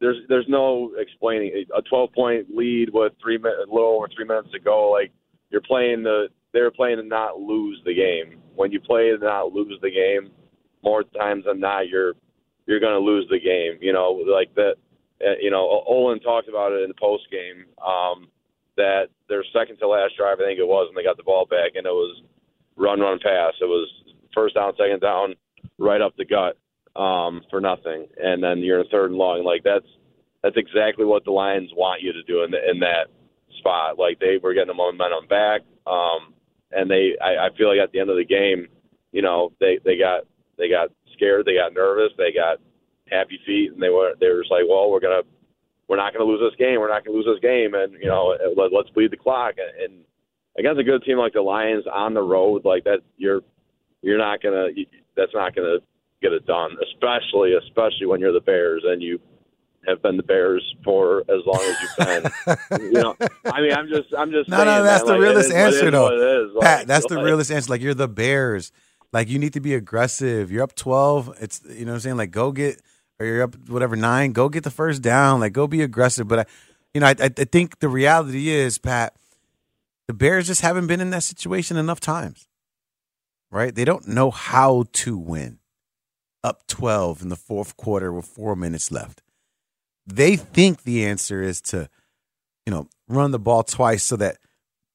There's 0.00 0.16
there's 0.28 0.46
no 0.48 0.92
explaining 0.98 1.64
a 1.76 1.82
12 1.82 2.12
point 2.12 2.46
lead 2.54 2.88
with 2.92 3.12
three 3.22 3.38
minutes, 3.38 3.70
little 3.70 3.96
over 3.96 4.08
three 4.14 4.24
minutes 4.24 4.48
to 4.52 4.58
go. 4.58 4.90
Like 4.90 5.12
you're 5.50 5.60
playing 5.60 6.02
the 6.02 6.28
they're 6.52 6.70
playing 6.70 6.96
to 6.96 7.02
not 7.02 7.38
lose 7.38 7.80
the 7.84 7.94
game. 7.94 8.40
When 8.54 8.72
you 8.72 8.80
play 8.80 9.10
to 9.10 9.18
not 9.18 9.52
lose 9.52 9.78
the 9.82 9.90
game, 9.90 10.32
more 10.82 11.04
times 11.04 11.44
than 11.46 11.60
not, 11.60 11.88
you're 11.88 12.14
you're 12.66 12.80
going 12.80 12.92
to 12.92 13.06
lose 13.06 13.26
the 13.30 13.40
game. 13.40 13.78
You 13.80 13.92
know, 13.92 14.10
like 14.26 14.54
that. 14.54 14.74
Uh, 15.22 15.36
you 15.38 15.50
know, 15.50 15.84
Olin 15.86 16.18
talked 16.20 16.48
about 16.48 16.72
it 16.72 16.80
in 16.80 16.88
the 16.88 16.94
post 16.98 17.24
game 17.30 17.66
um, 17.84 18.28
that 18.78 19.08
their 19.28 19.44
second 19.52 19.76
to 19.76 19.86
last 19.86 20.16
drive, 20.16 20.38
I 20.40 20.48
think 20.48 20.58
it 20.58 20.66
was, 20.66 20.88
when 20.88 20.96
they 20.96 21.06
got 21.06 21.18
the 21.18 21.22
ball 21.22 21.44
back, 21.44 21.72
and 21.76 21.84
it 21.84 21.92
was 21.92 22.22
run, 22.74 23.00
run, 23.00 23.18
pass. 23.22 23.52
It 23.60 23.66
was 23.66 23.86
first 24.32 24.54
down, 24.54 24.72
second 24.78 25.00
down, 25.00 25.34
right 25.80 26.00
up 26.00 26.14
the 26.16 26.24
gut 26.24 26.56
um, 27.00 27.42
for 27.50 27.60
nothing, 27.60 28.06
and 28.22 28.42
then 28.42 28.58
you're 28.58 28.80
in 28.80 28.88
third 28.88 29.10
and 29.10 29.18
long. 29.18 29.42
Like 29.44 29.62
that's 29.64 29.86
that's 30.42 30.56
exactly 30.56 31.04
what 31.04 31.24
the 31.24 31.32
Lions 31.32 31.70
want 31.74 32.02
you 32.02 32.12
to 32.12 32.22
do 32.22 32.44
in 32.44 32.50
the, 32.50 32.58
in 32.70 32.78
that 32.80 33.08
spot. 33.58 33.98
Like 33.98 34.20
they 34.20 34.38
were 34.40 34.54
getting 34.54 34.68
the 34.68 34.74
momentum 34.74 35.26
back, 35.28 35.62
um, 35.86 36.34
and 36.70 36.90
they 36.90 37.16
I, 37.20 37.46
I 37.46 37.48
feel 37.56 37.68
like 37.68 37.82
at 37.82 37.92
the 37.92 38.00
end 38.00 38.10
of 38.10 38.16
the 38.16 38.24
game, 38.24 38.68
you 39.12 39.22
know, 39.22 39.52
they 39.58 39.80
they 39.84 39.96
got 39.96 40.24
they 40.58 40.68
got 40.68 40.90
scared, 41.14 41.46
they 41.46 41.54
got 41.54 41.72
nervous, 41.72 42.12
they 42.16 42.32
got 42.32 42.58
happy 43.10 43.40
feet, 43.46 43.72
and 43.72 43.82
they 43.82 43.88
were 43.90 44.12
they 44.20 44.28
were 44.28 44.42
just 44.42 44.52
like, 44.52 44.64
well, 44.68 44.90
we're 44.90 45.00
gonna 45.00 45.22
we're 45.88 45.96
not 45.96 46.12
gonna 46.12 46.24
lose 46.24 46.40
this 46.40 46.58
game, 46.58 46.78
we're 46.80 46.92
not 46.92 47.04
gonna 47.04 47.16
lose 47.16 47.26
this 47.26 47.40
game, 47.40 47.74
and 47.74 47.94
you 47.94 48.08
know, 48.08 48.36
let, 48.56 48.72
let's 48.72 48.90
bleed 48.90 49.10
the 49.10 49.16
clock. 49.16 49.54
And 49.56 50.04
against 50.58 50.80
a 50.80 50.84
good 50.84 51.02
team 51.04 51.18
like 51.18 51.32
the 51.32 51.42
Lions 51.42 51.84
on 51.90 52.14
the 52.14 52.22
road, 52.22 52.64
like 52.64 52.84
that, 52.84 53.00
you're 53.16 53.40
you're 54.02 54.18
not 54.18 54.42
gonna 54.42 54.68
that's 55.16 55.34
not 55.34 55.54
gonna 55.54 55.78
get 56.22 56.32
it 56.32 56.46
done, 56.46 56.76
especially 56.82 57.54
especially 57.54 58.06
when 58.06 58.20
you're 58.20 58.32
the 58.32 58.40
Bears 58.40 58.82
and 58.84 59.02
you 59.02 59.18
have 59.86 60.02
been 60.02 60.16
the 60.16 60.22
Bears 60.22 60.62
for 60.84 61.20
as 61.22 61.40
long 61.46 61.60
as 61.62 61.76
you've 61.80 61.96
been. 62.76 62.82
you 62.92 63.02
know, 63.02 63.16
I 63.46 63.60
mean, 63.60 63.72
I'm 63.72 63.88
just, 63.88 64.12
I'm 64.16 64.30
just. 64.30 64.48
No, 64.50 64.58
saying, 64.58 64.66
no, 64.66 64.82
that's 64.82 65.04
man, 65.04 65.06
the 65.06 65.12
like, 65.12 65.22
realest 65.22 65.50
is 65.50 65.54
what 65.54 65.60
it 65.60 65.66
answer, 65.66 65.90
though. 65.90 66.60
Pat, 66.60 66.78
Like, 66.78 66.86
that's 66.86 67.06
the 67.06 67.16
like, 67.16 67.24
realest 67.24 67.50
answer. 67.50 67.70
Like 67.70 67.80
you're 67.80 67.94
the 67.94 68.08
Bears. 68.08 68.72
Like 69.12 69.28
you 69.28 69.38
need 69.38 69.54
to 69.54 69.60
be 69.60 69.74
aggressive. 69.74 70.50
You're 70.50 70.62
up 70.62 70.74
twelve. 70.74 71.36
It's 71.40 71.60
you 71.68 71.84
know 71.84 71.92
what 71.92 71.96
I'm 71.96 72.00
saying. 72.00 72.16
Like 72.16 72.30
go 72.30 72.52
get 72.52 72.80
or 73.18 73.26
you're 73.26 73.42
up 73.42 73.56
whatever 73.68 73.96
nine. 73.96 74.32
Go 74.32 74.48
get 74.48 74.64
the 74.64 74.70
first 74.70 75.02
down. 75.02 75.40
Like 75.40 75.52
go 75.52 75.66
be 75.66 75.82
aggressive. 75.82 76.28
But 76.28 76.40
I, 76.40 76.44
you 76.94 77.00
know, 77.00 77.06
I 77.08 77.14
I 77.18 77.28
think 77.28 77.80
the 77.80 77.88
reality 77.88 78.50
is, 78.50 78.78
Pat, 78.78 79.14
the 80.06 80.14
Bears 80.14 80.46
just 80.46 80.60
haven't 80.60 80.86
been 80.86 81.00
in 81.00 81.10
that 81.10 81.22
situation 81.24 81.76
enough 81.76 82.00
times. 82.00 82.46
Right? 83.50 83.74
They 83.74 83.84
don't 83.84 84.06
know 84.06 84.30
how 84.30 84.84
to 84.92 85.18
win. 85.18 85.58
Up 86.42 86.66
twelve 86.66 87.20
in 87.20 87.28
the 87.28 87.36
fourth 87.36 87.76
quarter 87.76 88.12
with 88.12 88.24
four 88.24 88.56
minutes 88.56 88.90
left. 88.90 89.22
They 90.06 90.36
think 90.36 90.84
the 90.84 91.04
answer 91.04 91.42
is 91.42 91.60
to, 91.62 91.90
you 92.64 92.70
know, 92.70 92.88
run 93.08 93.30
the 93.30 93.38
ball 93.38 93.62
twice 93.62 94.02
so 94.02 94.16
that 94.16 94.38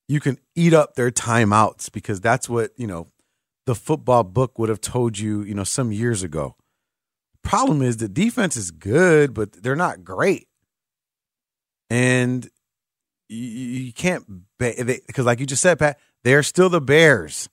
you 0.07 0.19
can 0.19 0.39
eat 0.55 0.73
up 0.73 0.95
their 0.95 1.11
timeouts 1.11 1.91
because 1.91 2.19
that's 2.19 2.49
what, 2.49 2.71
you 2.77 2.87
know, 2.87 3.07
the 3.65 3.75
football 3.75 4.23
book 4.23 4.57
would 4.57 4.69
have 4.69 4.81
told 4.81 5.19
you, 5.19 5.43
you 5.43 5.53
know, 5.53 5.63
some 5.63 5.91
years 5.91 6.23
ago. 6.23 6.55
Problem 7.43 7.81
is 7.81 7.97
the 7.97 8.09
defense 8.09 8.57
is 8.57 8.71
good, 8.71 9.33
but 9.33 9.51
they're 9.61 9.75
not 9.75 10.03
great. 10.03 10.47
And 11.89 12.49
you, 13.29 13.37
you 13.37 13.93
can't 13.93 14.25
because 14.57 15.25
like 15.25 15.39
you 15.39 15.45
just 15.45 15.61
said, 15.61 15.77
Pat, 15.77 15.99
they're 16.23 16.43
still 16.43 16.69
the 16.69 16.81
Bears. 16.81 17.49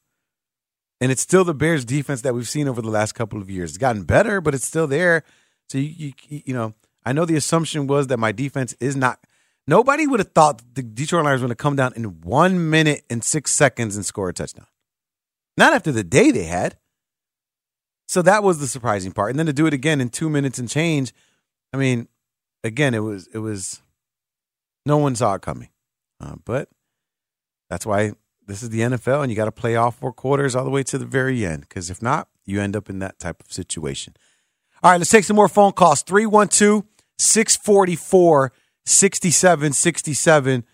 And 1.02 1.10
it's 1.10 1.20
still 1.20 1.44
the 1.44 1.52
Bears 1.52 1.84
defense 1.84 2.22
that 2.22 2.32
we've 2.32 2.48
seen 2.48 2.68
over 2.68 2.80
the 2.80 2.88
last 2.88 3.12
couple 3.12 3.42
of 3.42 3.50
years. 3.50 3.72
It's 3.72 3.78
gotten 3.78 4.04
better, 4.04 4.40
but 4.40 4.54
it's 4.54 4.64
still 4.64 4.86
there. 4.86 5.24
So 5.68 5.78
you 5.78 6.12
you, 6.28 6.42
you 6.46 6.54
know, 6.54 6.74
I 7.04 7.12
know 7.12 7.24
the 7.24 7.34
assumption 7.34 7.88
was 7.88 8.06
that 8.06 8.18
my 8.18 8.30
defense 8.30 8.74
is 8.80 8.94
not 8.94 9.18
Nobody 9.66 10.06
would 10.06 10.20
have 10.20 10.32
thought 10.32 10.62
the 10.74 10.82
Detroit 10.82 11.24
Lions 11.24 11.40
were 11.40 11.46
going 11.46 11.56
to 11.56 11.62
come 11.62 11.76
down 11.76 11.92
in 11.94 12.20
one 12.22 12.68
minute 12.70 13.04
and 13.08 13.22
six 13.22 13.52
seconds 13.52 13.94
and 13.94 14.04
score 14.04 14.28
a 14.28 14.32
touchdown. 14.32 14.66
Not 15.56 15.72
after 15.72 15.92
the 15.92 16.02
day 16.02 16.30
they 16.30 16.44
had. 16.44 16.76
So 18.08 18.22
that 18.22 18.42
was 18.42 18.58
the 18.58 18.66
surprising 18.66 19.12
part. 19.12 19.30
And 19.30 19.38
then 19.38 19.46
to 19.46 19.52
do 19.52 19.66
it 19.66 19.74
again 19.74 20.00
in 20.00 20.08
two 20.08 20.28
minutes 20.28 20.58
and 20.58 20.68
change, 20.68 21.12
I 21.72 21.76
mean, 21.76 22.08
again, 22.64 22.94
it 22.94 23.00
was 23.00 23.28
it 23.32 23.38
was 23.38 23.82
no 24.84 24.98
one 24.98 25.14
saw 25.14 25.34
it 25.34 25.42
coming. 25.42 25.68
Uh, 26.20 26.34
but 26.44 26.68
that's 27.70 27.86
why 27.86 28.12
this 28.46 28.62
is 28.62 28.70
the 28.70 28.80
NFL, 28.80 29.22
and 29.22 29.30
you 29.30 29.36
got 29.36 29.46
to 29.46 29.52
play 29.52 29.76
all 29.76 29.90
four 29.90 30.12
quarters 30.12 30.54
all 30.54 30.64
the 30.64 30.70
way 30.70 30.82
to 30.84 30.98
the 30.98 31.06
very 31.06 31.44
end. 31.44 31.62
Because 31.62 31.90
if 31.90 32.02
not, 32.02 32.28
you 32.44 32.60
end 32.60 32.76
up 32.76 32.90
in 32.90 32.98
that 32.98 33.18
type 33.18 33.40
of 33.40 33.52
situation. 33.52 34.14
All 34.82 34.90
right, 34.90 34.98
let's 34.98 35.10
take 35.10 35.24
some 35.24 35.36
more 35.36 35.48
phone 35.48 35.72
calls. 35.72 36.02
312 36.02 36.84
644 37.18 38.52
6767. 38.84 40.64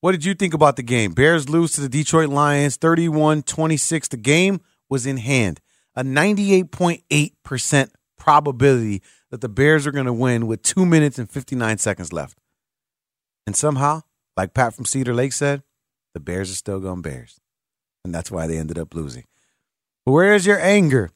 What 0.00 0.12
did 0.12 0.24
you 0.24 0.34
think 0.34 0.52
about 0.52 0.74
the 0.74 0.82
game? 0.82 1.12
Bears 1.12 1.48
lose 1.48 1.72
to 1.72 1.80
the 1.80 1.88
Detroit 1.88 2.28
Lions 2.28 2.76
31 2.76 3.42
26. 3.44 4.08
The 4.08 4.16
game 4.16 4.60
was 4.88 5.06
in 5.06 5.18
hand. 5.18 5.60
A 5.94 6.02
98.8% 6.02 7.90
probability 8.18 9.02
that 9.30 9.40
the 9.40 9.48
Bears 9.48 9.86
are 9.86 9.92
going 9.92 10.06
to 10.06 10.12
win 10.12 10.46
with 10.46 10.62
two 10.62 10.84
minutes 10.84 11.18
and 11.18 11.30
59 11.30 11.78
seconds 11.78 12.12
left. 12.12 12.38
And 13.46 13.54
somehow, 13.54 14.02
like 14.36 14.54
Pat 14.54 14.74
from 14.74 14.86
Cedar 14.86 15.14
Lake 15.14 15.32
said, 15.32 15.62
the 16.14 16.20
Bears 16.20 16.50
are 16.50 16.56
still 16.56 16.80
going 16.80 17.02
Bears. 17.02 17.40
And 18.04 18.14
that's 18.14 18.30
why 18.30 18.46
they 18.46 18.58
ended 18.58 18.78
up 18.78 18.94
losing. 18.94 19.24
But 20.04 20.12
where 20.12 20.34
is 20.34 20.46
your 20.46 20.60
anger? 20.60 21.10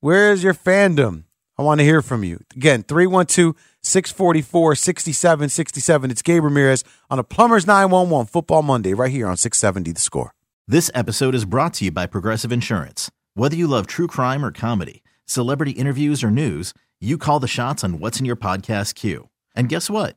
Where 0.00 0.32
is 0.32 0.42
your 0.42 0.54
fandom? 0.54 1.24
I 1.58 1.62
want 1.62 1.80
to 1.80 1.84
hear 1.84 2.02
from 2.02 2.24
you. 2.24 2.40
Again, 2.56 2.82
312 2.82 3.54
644 3.82 4.74
6767. 4.74 6.10
It's 6.10 6.22
Gabe 6.22 6.44
Ramirez 6.44 6.82
on 7.10 7.18
a 7.18 7.24
Plumbers 7.24 7.66
911 7.66 8.26
Football 8.26 8.62
Monday 8.62 8.94
right 8.94 9.10
here 9.10 9.28
on 9.28 9.36
670 9.36 9.92
The 9.92 10.00
Score. 10.00 10.34
This 10.66 10.90
episode 10.94 11.34
is 11.34 11.44
brought 11.44 11.74
to 11.74 11.84
you 11.84 11.90
by 11.90 12.06
Progressive 12.06 12.52
Insurance. 12.52 13.10
Whether 13.34 13.56
you 13.56 13.66
love 13.66 13.86
true 13.86 14.06
crime 14.06 14.44
or 14.44 14.50
comedy, 14.50 15.02
celebrity 15.24 15.72
interviews 15.72 16.24
or 16.24 16.30
news, 16.30 16.72
you 17.00 17.18
call 17.18 17.40
the 17.40 17.48
shots 17.48 17.84
on 17.84 17.98
what's 17.98 18.18
in 18.18 18.26
your 18.26 18.36
podcast 18.36 18.94
queue. 18.94 19.28
And 19.54 19.68
guess 19.68 19.90
what? 19.90 20.16